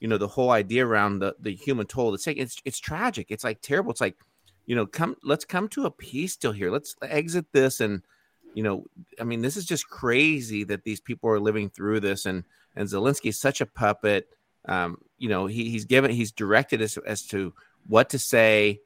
you 0.00 0.08
know, 0.08 0.18
the 0.18 0.28
whole 0.28 0.50
idea 0.50 0.84
around 0.86 1.20
the 1.20 1.36
the 1.38 1.54
human 1.54 1.86
toll. 1.86 2.14
It's 2.14 2.26
like 2.26 2.38
it's 2.38 2.60
it's 2.64 2.80
tragic. 2.80 3.26
It's 3.30 3.44
like 3.44 3.60
terrible. 3.60 3.92
It's 3.92 4.00
like, 4.00 4.16
you 4.68 4.76
know, 4.76 4.84
come 4.84 5.16
let's 5.24 5.46
come 5.46 5.66
to 5.70 5.86
a 5.86 5.90
peace 5.90 6.36
deal 6.36 6.52
here. 6.52 6.70
Let's 6.70 6.94
exit 7.02 7.46
this 7.52 7.80
and 7.80 8.02
you 8.54 8.62
know, 8.62 8.84
I 9.18 9.24
mean, 9.24 9.40
this 9.40 9.56
is 9.56 9.64
just 9.64 9.88
crazy 9.88 10.64
that 10.64 10.84
these 10.84 11.00
people 11.00 11.30
are 11.30 11.40
living 11.40 11.70
through 11.70 12.00
this, 12.00 12.26
and 12.26 12.44
and 12.76 12.86
Zelensky 12.86 13.30
is 13.30 13.40
such 13.40 13.62
a 13.62 13.66
puppet. 13.66 14.28
Um, 14.66 14.98
you 15.16 15.30
know, 15.30 15.46
he, 15.46 15.70
he's 15.70 15.86
given, 15.86 16.10
he's 16.10 16.32
directed 16.32 16.82
as 16.82 16.98
as 16.98 17.22
to 17.28 17.54
what 17.86 18.10
to 18.10 18.18
say, 18.18 18.80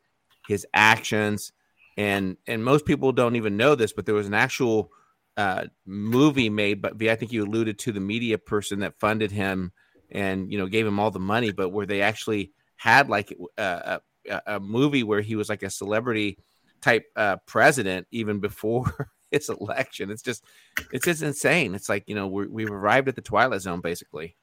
his 0.46 0.64
actions, 0.72 1.52
and 1.96 2.36
and 2.46 2.64
most 2.64 2.86
people 2.86 3.10
don't 3.10 3.34
even 3.34 3.56
know 3.56 3.74
this, 3.74 3.92
but 3.92 4.06
there 4.06 4.14
was 4.14 4.28
an 4.28 4.34
actual 4.34 4.92
uh, 5.36 5.64
movie 5.84 6.50
made, 6.50 6.80
but 6.80 7.02
I 7.02 7.16
think 7.16 7.32
you 7.32 7.44
alluded 7.44 7.80
to 7.80 7.92
the 7.92 8.00
media 8.00 8.38
person 8.38 8.80
that 8.80 9.00
funded 9.00 9.32
him 9.32 9.72
and 10.12 10.52
you 10.52 10.58
know 10.58 10.66
gave 10.66 10.86
him 10.86 11.00
all 11.00 11.10
the 11.10 11.18
money, 11.18 11.50
but 11.50 11.70
where 11.70 11.86
they 11.86 12.02
actually 12.02 12.52
had 12.76 13.08
like 13.08 13.36
a, 13.58 13.62
a, 13.62 14.00
a 14.46 14.60
movie 14.60 15.02
where 15.02 15.20
he 15.20 15.36
was 15.36 15.48
like 15.48 15.62
a 15.62 15.70
celebrity 15.70 16.38
type 16.80 17.04
uh, 17.16 17.36
president 17.46 18.06
even 18.10 18.40
before 18.40 19.10
his 19.30 19.48
election. 19.48 20.10
It's 20.10 20.22
just 20.22 20.44
it's 20.92 21.04
just 21.04 21.22
insane. 21.22 21.74
It's 21.74 21.88
like 21.88 22.04
you 22.06 22.14
know 22.14 22.26
we 22.26 22.62
have 22.62 22.72
arrived 22.72 23.08
at 23.08 23.16
the 23.16 23.22
twilight 23.22 23.62
zone 23.62 23.80
basically. 23.80 24.36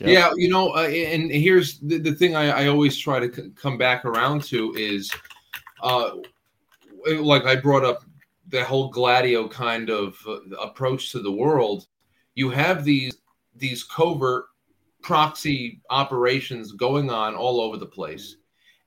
Yep. 0.00 0.08
Yeah, 0.08 0.30
you 0.36 0.48
know, 0.48 0.70
uh, 0.74 0.86
and 0.88 1.30
here's 1.30 1.78
the, 1.80 1.98
the 1.98 2.14
thing 2.14 2.34
I, 2.34 2.62
I, 2.62 2.66
always 2.68 2.96
try 2.96 3.20
to 3.20 3.34
c- 3.34 3.50
come 3.54 3.76
back 3.76 4.06
around 4.06 4.42
to 4.44 4.72
is, 4.74 5.10
uh, 5.82 6.12
like 7.06 7.44
I 7.44 7.56
brought 7.56 7.84
up 7.84 8.02
the 8.48 8.64
whole 8.64 8.88
gladio 8.88 9.48
kind 9.48 9.90
of 9.90 10.16
uh, 10.26 10.38
approach 10.60 11.10
to 11.12 11.20
the 11.20 11.32
world, 11.32 11.86
you 12.34 12.48
have 12.50 12.84
these 12.84 13.16
these 13.54 13.82
covert 13.82 14.46
proxy 15.02 15.80
operations 15.90 16.72
going 16.72 17.10
on 17.10 17.34
all 17.34 17.60
over 17.60 17.76
the 17.76 17.86
place. 17.86 18.36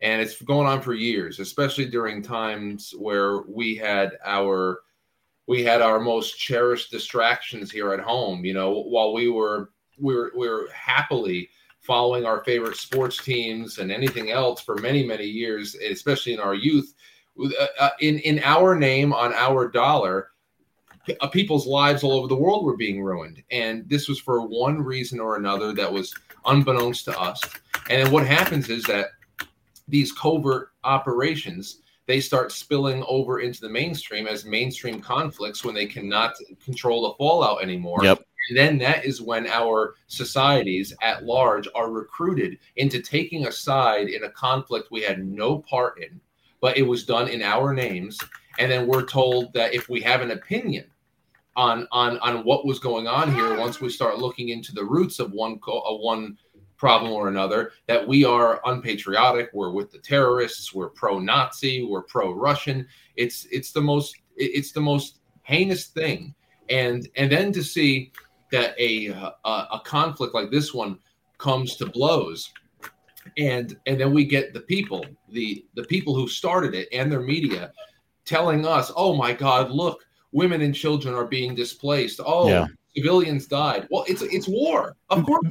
And 0.06 0.22
it's 0.22 0.40
going 0.40 0.68
on 0.68 0.84
for 0.84 0.94
years, 0.94 1.40
especially 1.40 1.88
during 1.88 2.22
times 2.22 2.94
where 2.96 3.42
we 3.48 3.76
had 3.76 4.12
our 4.24 4.82
we 5.48 5.64
had 5.64 5.82
our 5.82 6.00
most 6.00 6.38
cherished 6.38 6.92
distractions 6.92 7.72
here 7.72 7.92
at 7.92 8.00
home. 8.00 8.46
You 8.46 8.54
know, 8.54 8.84
while 8.84 9.14
we 9.14 9.30
were 9.30 9.72
we 9.98 10.14
were 10.14 10.32
we 10.38 10.48
were 10.48 10.70
happily 10.72 11.50
following 11.80 12.24
our 12.24 12.44
favorite 12.44 12.78
sports 12.78 13.24
teams 13.24 13.80
and 13.80 13.92
anything 13.92 14.30
else 14.30 14.62
for 14.62 14.76
many 14.76 15.04
many 15.04 15.26
years, 15.26 15.74
especially 15.74 16.36
in 16.36 16.40
our 16.40 16.54
youth 16.54 16.94
uh, 17.44 17.66
uh, 17.80 17.90
in 18.00 18.20
in 18.20 18.40
our 18.44 18.76
name 18.76 19.12
on 19.12 19.34
our 19.34 19.68
dollar 19.68 20.30
uh, 21.20 21.28
people's 21.30 21.66
lives 21.66 22.04
all 22.04 22.12
over 22.12 22.28
the 22.28 22.36
world 22.36 22.64
were 22.64 22.78
being 22.78 23.02
ruined, 23.02 23.42
and 23.50 23.90
this 23.90 24.08
was 24.08 24.20
for 24.20 24.46
one 24.46 24.84
reason 24.84 25.20
or 25.20 25.36
another 25.36 25.74
that 25.74 25.92
was 25.92 26.14
unbeknownst 26.46 27.06
to 27.06 27.20
us. 27.20 27.42
And 27.90 28.06
then 28.06 28.12
what 28.12 28.28
happens 28.28 28.70
is 28.70 28.84
that 28.84 29.08
these 29.88 30.12
covert 30.12 30.70
operations 30.84 31.82
they 32.08 32.20
start 32.20 32.52
spilling 32.52 33.04
over 33.08 33.40
into 33.40 33.62
the 33.62 33.70
mainstream 33.70 34.28
as 34.28 34.46
mainstream 34.46 35.02
conflicts 35.02 35.64
when 35.64 35.74
they 35.74 35.88
cannot 35.88 36.36
control 36.64 37.10
the 37.10 37.18
fallout 37.18 37.64
anymore. 37.64 38.04
Yep. 38.04 38.24
And 38.50 38.58
then 38.58 38.78
that 38.80 39.06
is 39.06 39.22
when 39.22 39.48
our 39.48 39.96
societies 40.08 40.94
at 41.02 41.24
large 41.24 41.68
are 41.74 41.90
recruited 41.90 42.60
into 42.76 43.02
taking 43.02 43.48
a 43.48 43.52
side 43.52 44.08
in 44.08 44.24
a 44.24 44.30
conflict 44.30 44.92
we 44.92 45.02
had 45.02 45.26
no 45.26 45.60
part 45.60 46.00
in, 46.00 46.22
but 46.62 46.78
it 46.78 46.84
was 46.84 47.06
done 47.06 47.28
in 47.28 47.42
our 47.42 47.74
names. 47.74 48.20
And 48.60 48.72
then 48.72 48.86
we're 48.88 49.06
told 49.06 49.52
that 49.54 49.74
if 49.74 49.90
we 49.90 50.00
have 50.02 50.22
an 50.22 50.32
opinion 50.32 50.86
on 51.56 51.88
on 51.92 52.20
on 52.20 52.44
what 52.44 52.66
was 52.66 52.80
going 52.80 53.08
on 53.08 53.34
here, 53.34 53.58
once 53.58 53.82
we 53.82 53.90
start 53.90 54.20
looking 54.20 54.50
into 54.50 54.74
the 54.74 54.84
roots 54.84 55.20
of 55.20 55.32
one 55.32 55.58
co- 55.60 55.82
uh, 55.82 55.96
one 55.96 56.38
problem 56.78 57.12
or 57.12 57.28
another, 57.28 57.72
that 57.88 58.06
we 58.08 58.26
are 58.26 58.62
unpatriotic, 58.66 59.50
we're 59.54 59.72
with 59.72 59.92
the 59.92 60.00
terrorists, 60.00 60.74
we're 60.74 60.90
pro-Nazi, 60.90 61.84
we're 61.84 62.04
pro-Russian. 62.04 62.88
It's 63.16 63.46
it's 63.52 63.72
the 63.72 63.82
most 63.82 64.16
it's 64.36 64.72
the 64.72 64.82
most 64.82 65.20
heinous 65.44 65.88
thing. 65.88 66.36
And 66.70 67.08
and 67.16 67.32
then 67.32 67.52
to 67.54 67.64
see 67.64 68.12
that 68.52 68.76
a, 68.80 69.08
a 69.10 69.32
a 69.46 69.82
conflict 69.86 70.34
like 70.34 70.52
this 70.52 70.74
one 70.74 71.00
comes 71.38 71.76
to 71.78 71.86
blows 71.86 72.52
and 73.38 73.78
and 73.86 74.00
then 74.00 74.14
we 74.14 74.26
get 74.26 74.54
the 74.54 74.62
people 74.62 75.06
the 75.30 75.66
the 75.76 75.84
people 75.84 76.16
who 76.16 76.28
started 76.28 76.74
it 76.74 76.88
and 76.92 77.12
their 77.12 77.22
media 77.22 77.72
telling 78.24 78.66
us 78.66 78.92
oh 78.96 79.16
my 79.16 79.34
god 79.34 79.72
look 79.72 80.06
women 80.32 80.62
and 80.62 80.76
children 80.76 81.14
are 81.14 81.26
being 81.26 81.56
displaced 81.56 82.20
oh 82.26 82.48
Yeah. 82.48 82.68
Civilians 82.96 83.48
died. 83.48 83.88
Well 83.90 84.06
it's 84.08 84.22
it's 84.22 84.48
war. 84.48 84.96
Of 85.10 85.26
course. 85.26 85.46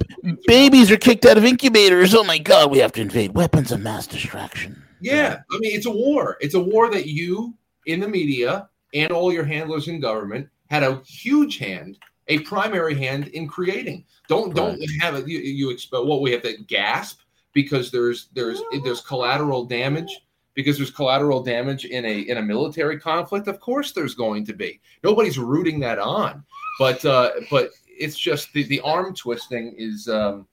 Babies 0.47 0.91
are 0.91 0.97
kicked 0.97 1.25
out 1.27 1.37
of 1.39 1.45
incubators. 1.45 2.15
Oh 2.15 2.25
my 2.25 2.39
god, 2.39 2.71
we 2.71 2.79
have 2.79 2.93
to 2.93 3.01
invade 3.01 3.35
weapons 3.35 3.73
of 3.73 3.81
mass 3.81 4.07
destruction. 4.07 4.83
yeah 5.01 5.41
i 5.53 5.59
mean 5.59 5.75
it's 5.77 5.87
a 5.87 5.91
war. 5.91 6.37
It's 6.41 6.55
a 6.55 6.61
war 6.61 6.91
that 6.91 7.07
you 7.07 7.55
in 7.87 8.01
the 8.01 8.09
media 8.09 8.69
and 8.95 9.13
all 9.13 9.33
your 9.33 9.45
handlers 9.45 9.89
in 9.89 10.01
government 10.01 10.49
had 10.71 10.83
a 10.83 11.01
huge 11.07 11.59
hand 11.59 11.99
a 12.29 12.39
primary 12.41 12.95
hand 12.95 13.29
in 13.29 13.47
creating. 13.47 14.05
Don't 14.29 14.55
don't 14.55 14.81
have 15.01 15.15
it. 15.15 15.29
You, 15.29 15.39
you 15.39 15.71
expect 15.71 16.05
what 16.05 16.23
we 16.23 16.33
have 16.33 16.43
to 16.43 16.57
gasp 16.65 17.21
because 17.53 17.91
there's 17.91 18.29
there's 18.33 18.63
there's 18.83 19.01
collateral 19.01 19.65
damage? 19.65 20.21
Because 20.55 20.77
there's 20.77 20.91
collateral 20.91 21.43
damage 21.43 21.85
in 21.85 22.05
a 22.05 22.21
in 22.21 22.39
a 22.39 22.43
military 22.43 22.99
conflict? 22.99 23.49
Of 23.49 23.61
course 23.61 23.93
there's 23.93 24.15
going 24.15 24.47
to 24.47 24.55
be. 24.55 24.81
Nobody's 25.03 25.39
rooting 25.39 25.81
that 25.81 25.99
on 25.99 26.45
but 26.79 27.05
uh 27.05 27.31
but 27.51 27.71
it's 27.87 28.19
just 28.19 28.53
the 28.53 28.63
the 28.65 28.81
arm 28.81 29.15
twisting 29.15 29.75
is 29.77 30.09
um 30.09 30.47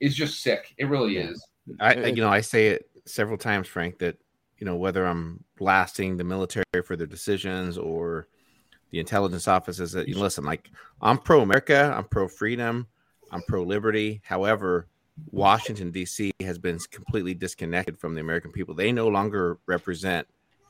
is 0.00 0.14
just 0.14 0.42
sick 0.42 0.74
it 0.78 0.86
really 0.86 1.16
is 1.16 1.46
I, 1.80 1.94
I- 1.94 2.06
you 2.06 2.22
know, 2.22 2.28
I 2.28 2.40
say 2.40 2.68
it 2.68 2.88
several 3.06 3.38
times, 3.38 3.66
Frank, 3.68 3.98
that 3.98 4.16
you 4.58 4.64
know 4.66 4.76
whether 4.76 5.04
I'm 5.04 5.42
blasting 5.58 6.16
the 6.16 6.24
military 6.24 6.64
for 6.84 6.96
their 6.96 7.06
decisions 7.06 7.76
or 7.76 8.28
the 8.90 9.00
intelligence 9.00 9.48
offices 9.48 9.92
that 9.92 10.08
you 10.08 10.18
listen, 10.18 10.44
like 10.44 10.70
I'm 11.02 11.18
pro 11.18 11.40
America, 11.40 11.92
I'm 11.96 12.04
pro 12.04 12.28
freedom, 12.28 12.86
I'm 13.32 13.42
pro 13.48 13.62
liberty. 13.62 14.20
However, 14.24 14.86
Washington 15.32 15.90
D.C. 15.90 16.30
has 16.40 16.58
been 16.58 16.78
completely 16.90 17.34
disconnected 17.34 17.98
from 17.98 18.14
the 18.14 18.20
American 18.20 18.52
people. 18.52 18.74
They 18.74 18.92
no 18.92 19.08
longer 19.08 19.58
represent 19.66 20.26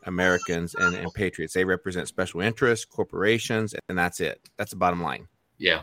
Americans 0.06 0.74
and, 0.74 0.94
and 0.96 1.12
patriots. 1.14 1.52
They 1.54 1.64
represent 1.64 2.08
special 2.08 2.40
interests, 2.40 2.84
corporations, 2.84 3.74
and 3.88 3.98
that's 3.98 4.20
it. 4.20 4.40
That's 4.56 4.70
the 4.70 4.76
bottom 4.76 5.02
line. 5.02 5.28
yeah 5.58 5.82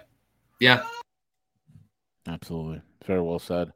yeah 0.59 0.83
Absolutely. 2.27 2.81
Very 3.05 3.21
well 3.21 3.39
said. 3.39 3.73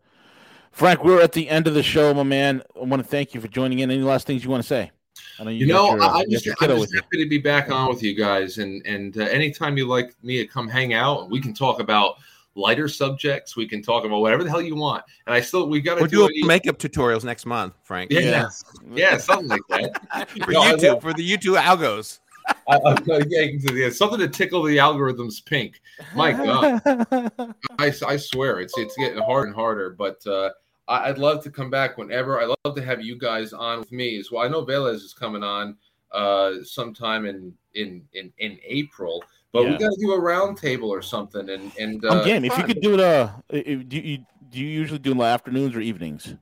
Frank, 0.71 1.03
we're 1.03 1.21
at 1.21 1.33
the 1.33 1.49
end 1.49 1.67
of 1.67 1.73
the 1.73 1.83
show, 1.83 2.13
my 2.13 2.23
man. 2.23 2.61
I 2.79 2.85
want 2.85 3.01
to 3.01 3.07
thank 3.07 3.33
you 3.33 3.41
for 3.41 3.47
joining 3.47 3.79
in. 3.79 3.91
Any 3.91 4.01
last 4.01 4.27
things 4.27 4.43
you 4.43 4.49
want 4.49 4.63
to 4.63 4.67
say? 4.67 4.91
I 5.39 5.43
know 5.43 5.49
You 5.49 5.67
got 5.67 5.73
know, 5.73 5.95
your, 5.95 6.01
I, 6.03 6.07
I'm 6.21 6.29
you 6.29 6.39
just, 6.39 6.47
I'm 6.61 6.69
just 6.69 6.79
with 6.79 6.93
you. 6.93 7.01
happy 7.01 7.23
to 7.23 7.29
be 7.29 7.39
back 7.39 7.69
on 7.71 7.89
with 7.89 8.03
you 8.03 8.13
guys, 8.15 8.59
and 8.59 8.85
and 8.85 9.17
uh, 9.17 9.23
anytime 9.23 9.75
you 9.77 9.85
like 9.87 10.13
me 10.23 10.37
to 10.37 10.45
come 10.47 10.67
hang 10.67 10.93
out, 10.93 11.29
we 11.29 11.41
can 11.41 11.53
talk 11.53 11.79
about 11.79 12.17
lighter 12.57 12.87
subjects. 12.87 13.55
We 13.55 13.67
can 13.67 13.81
talk 13.81 14.03
about 14.05 14.19
whatever 14.19 14.43
the 14.43 14.49
hell 14.49 14.61
you 14.61 14.75
want, 14.75 15.03
and 15.25 15.33
I 15.33 15.39
still 15.41 15.69
we 15.69 15.79
got 15.79 15.95
to 15.95 16.01
We're 16.01 16.07
do 16.07 16.17
doing 16.17 16.31
it. 16.35 16.45
makeup 16.47 16.77
tutorials 16.79 17.23
next 17.23 17.45
month, 17.45 17.73
Frank. 17.83 18.11
Yeah, 18.11 18.19
Yeah. 18.19 18.49
yeah, 18.93 19.17
something 19.17 19.47
like 19.47 19.61
that. 19.69 20.29
for 20.43 20.51
No, 20.51 20.61
YouTube, 20.63 21.01
for 21.01 21.13
the 21.13 21.29
YouTube 21.29 21.57
algos. 21.61 22.19
I- 22.67 22.75
I- 22.85 23.23
yeah, 23.27 23.47
yeah, 23.73 23.89
something 23.89 24.19
to 24.19 24.27
tickle 24.27 24.63
the 24.63 24.77
algorithms 24.77 25.43
pink. 25.45 25.81
My 26.15 26.31
God, 26.33 26.81
I, 27.79 27.93
I 28.07 28.17
swear 28.17 28.59
it's 28.59 28.77
it's 28.77 28.95
getting 28.97 29.19
harder 29.21 29.47
and 29.47 29.55
harder. 29.55 29.91
But 29.91 30.25
uh, 30.25 30.49
I, 30.87 31.09
I'd 31.09 31.17
love 31.17 31.43
to 31.43 31.51
come 31.51 31.69
back 31.69 31.97
whenever. 31.97 32.41
I 32.41 32.45
love 32.65 32.75
to 32.75 32.81
have 32.83 33.01
you 33.01 33.17
guys 33.17 33.53
on 33.53 33.79
with 33.79 33.91
me 33.91 34.17
as 34.17 34.31
well. 34.31 34.43
I 34.43 34.47
know 34.47 34.65
Velez 34.65 34.95
is 34.95 35.13
coming 35.13 35.43
on 35.43 35.75
uh, 36.13 36.53
sometime 36.63 37.25
in 37.25 37.53
in 37.75 38.03
in 38.13 38.31
in 38.39 38.57
April. 38.63 39.23
But 39.57 39.71
we 39.71 39.77
got 39.77 39.89
to 39.89 39.97
do 39.99 40.11
a 40.13 40.19
round 40.19 40.57
table 40.57 40.89
or 40.89 41.01
something, 41.01 41.49
and 41.49 41.71
and 41.77 42.03
uh, 42.05 42.11
I'm 42.11 42.23
game. 42.25 42.45
If 42.45 42.57
you 42.57 42.63
could 42.63 42.81
do 42.81 42.93
it, 42.93 42.99
uh, 42.99 43.29
if- 43.49 43.87
do 43.89 43.97
you 43.97 44.19
do 44.49 44.59
you 44.59 44.67
usually 44.67 44.99
do 44.99 45.11
in 45.11 45.17
the 45.17 45.23
afternoons 45.23 45.75
or 45.75 45.81
evenings? 45.81 46.35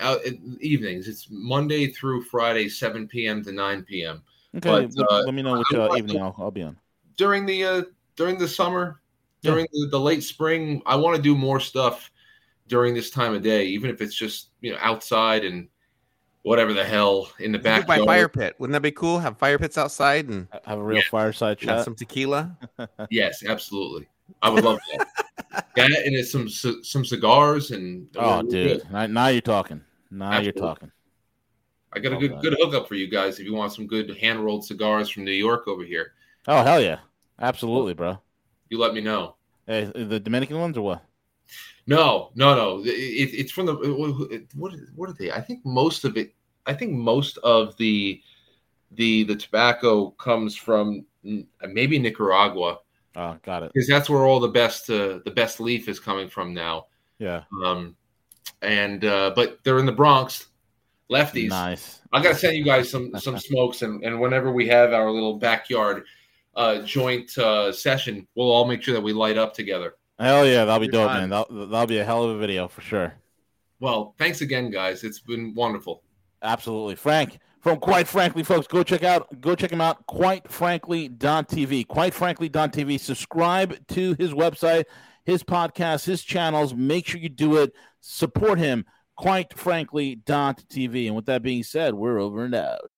out 0.00 0.24
in 0.24 0.58
evenings. 0.60 1.06
It's 1.06 1.28
Monday 1.30 1.86
through 1.86 2.22
Friday, 2.24 2.68
7 2.68 3.06
p.m. 3.06 3.44
to 3.44 3.52
9 3.52 3.82
p.m. 3.84 4.22
Okay, 4.56 4.68
But, 4.68 4.96
let, 4.96 5.10
uh, 5.10 5.22
let 5.24 5.34
me 5.34 5.42
know 5.42 5.56
which 5.56 5.72
I 5.74 5.76
uh, 5.78 5.96
evening 5.96 6.20
I'll, 6.20 6.34
I'll 6.38 6.50
be 6.50 6.62
on. 6.62 6.76
During 7.16 7.46
the 7.46 7.64
uh, 7.64 7.82
during 8.16 8.36
the 8.38 8.48
summer, 8.48 9.00
Yeah. 9.42 9.52
during 9.52 9.66
the, 9.72 9.88
the 9.90 10.00
late 10.00 10.22
spring, 10.22 10.82
I 10.86 10.96
want 10.96 11.16
to 11.16 11.22
do 11.22 11.36
more 11.36 11.60
stuff 11.60 12.10
during 12.68 12.94
this 12.94 13.10
time 13.10 13.34
of 13.34 13.42
day, 13.42 13.66
even 13.66 13.90
if 13.90 14.00
it's 14.00 14.14
just 14.14 14.48
you 14.60 14.72
know 14.72 14.78
outside 14.80 15.44
and 15.44 15.68
whatever 16.42 16.72
the 16.72 16.84
hell 16.84 17.30
in 17.38 17.52
the 17.52 17.58
back. 17.58 17.82
it 17.82 17.86
by 17.86 17.98
fire 18.04 18.28
pit. 18.28 18.54
Wouldn't 18.58 18.72
that 18.74 18.80
be 18.82 18.90
cool? 18.92 19.18
Have 19.18 19.38
fire 19.38 19.58
pits 19.58 19.78
outside 19.78 20.28
and 20.28 20.48
Have 20.64 20.78
a 20.78 20.82
real 20.82 20.98
Yeah. 20.98 21.02
fireside 21.10 21.60
have 21.60 21.68
chat. 21.78 21.84
some 21.84 21.94
tequila. 21.94 22.56
Yes, 23.10 23.44
absolutely. 23.46 24.08
I 24.40 24.48
would 24.50 24.64
love 24.64 24.78
that. 24.96 25.08
that 25.76 25.90
and 26.04 26.14
it's 26.16 26.32
some 26.32 26.48
c- 26.48 26.82
some 26.82 27.04
cigars 27.04 27.70
and 27.70 28.08
Oh, 28.16 28.42
dude, 28.42 28.82
good. 28.82 28.90
now, 28.92 29.06
now 29.06 29.26
you're 29.28 29.40
talking. 29.40 29.82
Now 30.10 30.26
Absolutely. 30.32 30.44
you're 30.60 30.68
talking. 30.68 30.92
I 31.92 31.98
got 31.98 32.12
a 32.14 32.16
good 32.16 32.32
that. 32.32 32.42
good 32.42 32.56
hookup 32.58 32.88
for 32.88 32.94
you 32.94 33.08
guys 33.08 33.38
if 33.38 33.44
you 33.46 33.52
want 33.54 33.72
some 33.72 33.86
good 33.86 34.16
hand 34.16 34.40
rolled 34.44 34.64
cigars 34.64 35.10
from 35.10 35.24
New 35.24 35.32
York 35.32 35.68
over 35.68 35.84
here. 35.84 36.12
Oh 36.48 36.62
hell 36.62 36.80
yeah, 36.80 36.98
absolutely, 37.40 37.92
bro. 37.94 38.18
You 38.70 38.78
let 38.78 38.94
me 38.94 39.00
know. 39.02 39.36
Hey, 39.66 39.84
the 39.94 40.18
Dominican 40.18 40.58
ones 40.58 40.76
or 40.78 40.82
what? 40.82 41.04
No, 41.86 42.30
no, 42.34 42.54
no. 42.54 42.80
It, 42.84 42.88
it- 42.88 43.34
it's 43.40 43.52
from 43.52 43.66
the 43.66 43.74
what? 44.54 44.72
What 44.94 45.10
are 45.10 45.14
they? 45.14 45.32
I 45.32 45.40
think 45.40 45.64
most 45.64 46.04
of 46.04 46.16
it. 46.16 46.34
I 46.66 46.74
think 46.74 46.92
most 46.92 47.38
of 47.38 47.76
the 47.76 48.20
the 48.92 49.24
the 49.24 49.34
tobacco 49.36 50.10
comes 50.12 50.54
from 50.56 51.04
maybe 51.68 51.98
Nicaragua 51.98 52.78
Oh, 53.16 53.36
got 53.42 53.62
it. 53.62 53.72
because 53.74 53.88
that's 53.88 54.08
where 54.08 54.24
all 54.26 54.40
the 54.40 54.48
best 54.48 54.88
uh, 54.90 55.18
the 55.24 55.32
best 55.34 55.60
leaf 55.60 55.88
is 55.88 55.98
coming 56.00 56.28
from 56.28 56.54
now. 56.54 56.86
Yeah, 57.18 57.42
Um, 57.64 57.94
and 58.62 59.04
uh, 59.04 59.32
but 59.36 59.58
they're 59.64 59.78
in 59.78 59.86
the 59.86 59.92
Bronx, 59.92 60.46
lefties. 61.10 61.48
nice. 61.50 62.00
I 62.12 62.22
gotta 62.22 62.34
send 62.34 62.56
you 62.56 62.64
guys 62.64 62.90
some 62.90 63.10
some 63.18 63.38
smokes, 63.50 63.82
and 63.82 64.02
and 64.04 64.20
whenever 64.20 64.52
we 64.52 64.66
have 64.68 64.92
our 64.92 65.10
little 65.10 65.38
backyard 65.38 66.04
uh, 66.54 66.82
joint 66.82 67.36
uh, 67.38 67.72
session, 67.72 68.26
we'll 68.34 68.50
all 68.52 68.66
make 68.66 68.82
sure 68.82 68.94
that 68.94 69.00
we 69.00 69.12
light 69.12 69.36
up 69.38 69.52
together. 69.54 69.94
Hell 70.22 70.46
yeah, 70.46 70.64
that'll 70.64 70.78
be 70.78 70.88
dope, 70.88 71.08
fine. 71.08 71.22
man. 71.22 71.30
That'll, 71.30 71.66
that'll 71.66 71.86
be 71.86 71.98
a 71.98 72.04
hell 72.04 72.22
of 72.24 72.36
a 72.36 72.38
video 72.38 72.68
for 72.68 72.80
sure. 72.80 73.14
Well, 73.80 74.14
thanks 74.18 74.40
again, 74.40 74.70
guys. 74.70 75.02
It's 75.02 75.18
been 75.18 75.52
wonderful. 75.54 76.04
Absolutely, 76.42 76.94
Frank. 76.94 77.40
From 77.60 77.78
quite 77.78 78.06
frankly, 78.06 78.44
folks, 78.44 78.66
go 78.66 78.82
check 78.82 79.02
out 79.02 79.40
go 79.40 79.54
check 79.54 79.72
him 79.72 79.80
out. 79.80 80.06
Quite 80.06 80.48
frankly, 80.50 81.08
TV. 81.08 81.86
Quite 81.86 82.14
frankly, 82.14 82.48
TV. 82.48 82.98
Subscribe 82.98 83.84
to 83.88 84.14
his 84.18 84.32
website, 84.32 84.84
his 85.24 85.42
podcast, 85.42 86.04
his 86.04 86.22
channels. 86.22 86.72
Make 86.74 87.06
sure 87.06 87.20
you 87.20 87.28
do 87.28 87.56
it. 87.56 87.72
Support 88.00 88.58
him. 88.58 88.84
Quite 89.16 89.56
frankly, 89.56 90.16
TV. 90.24 91.06
And 91.06 91.16
with 91.16 91.26
that 91.26 91.42
being 91.42 91.64
said, 91.64 91.94
we're 91.94 92.20
over 92.20 92.44
and 92.44 92.54
out. 92.54 92.90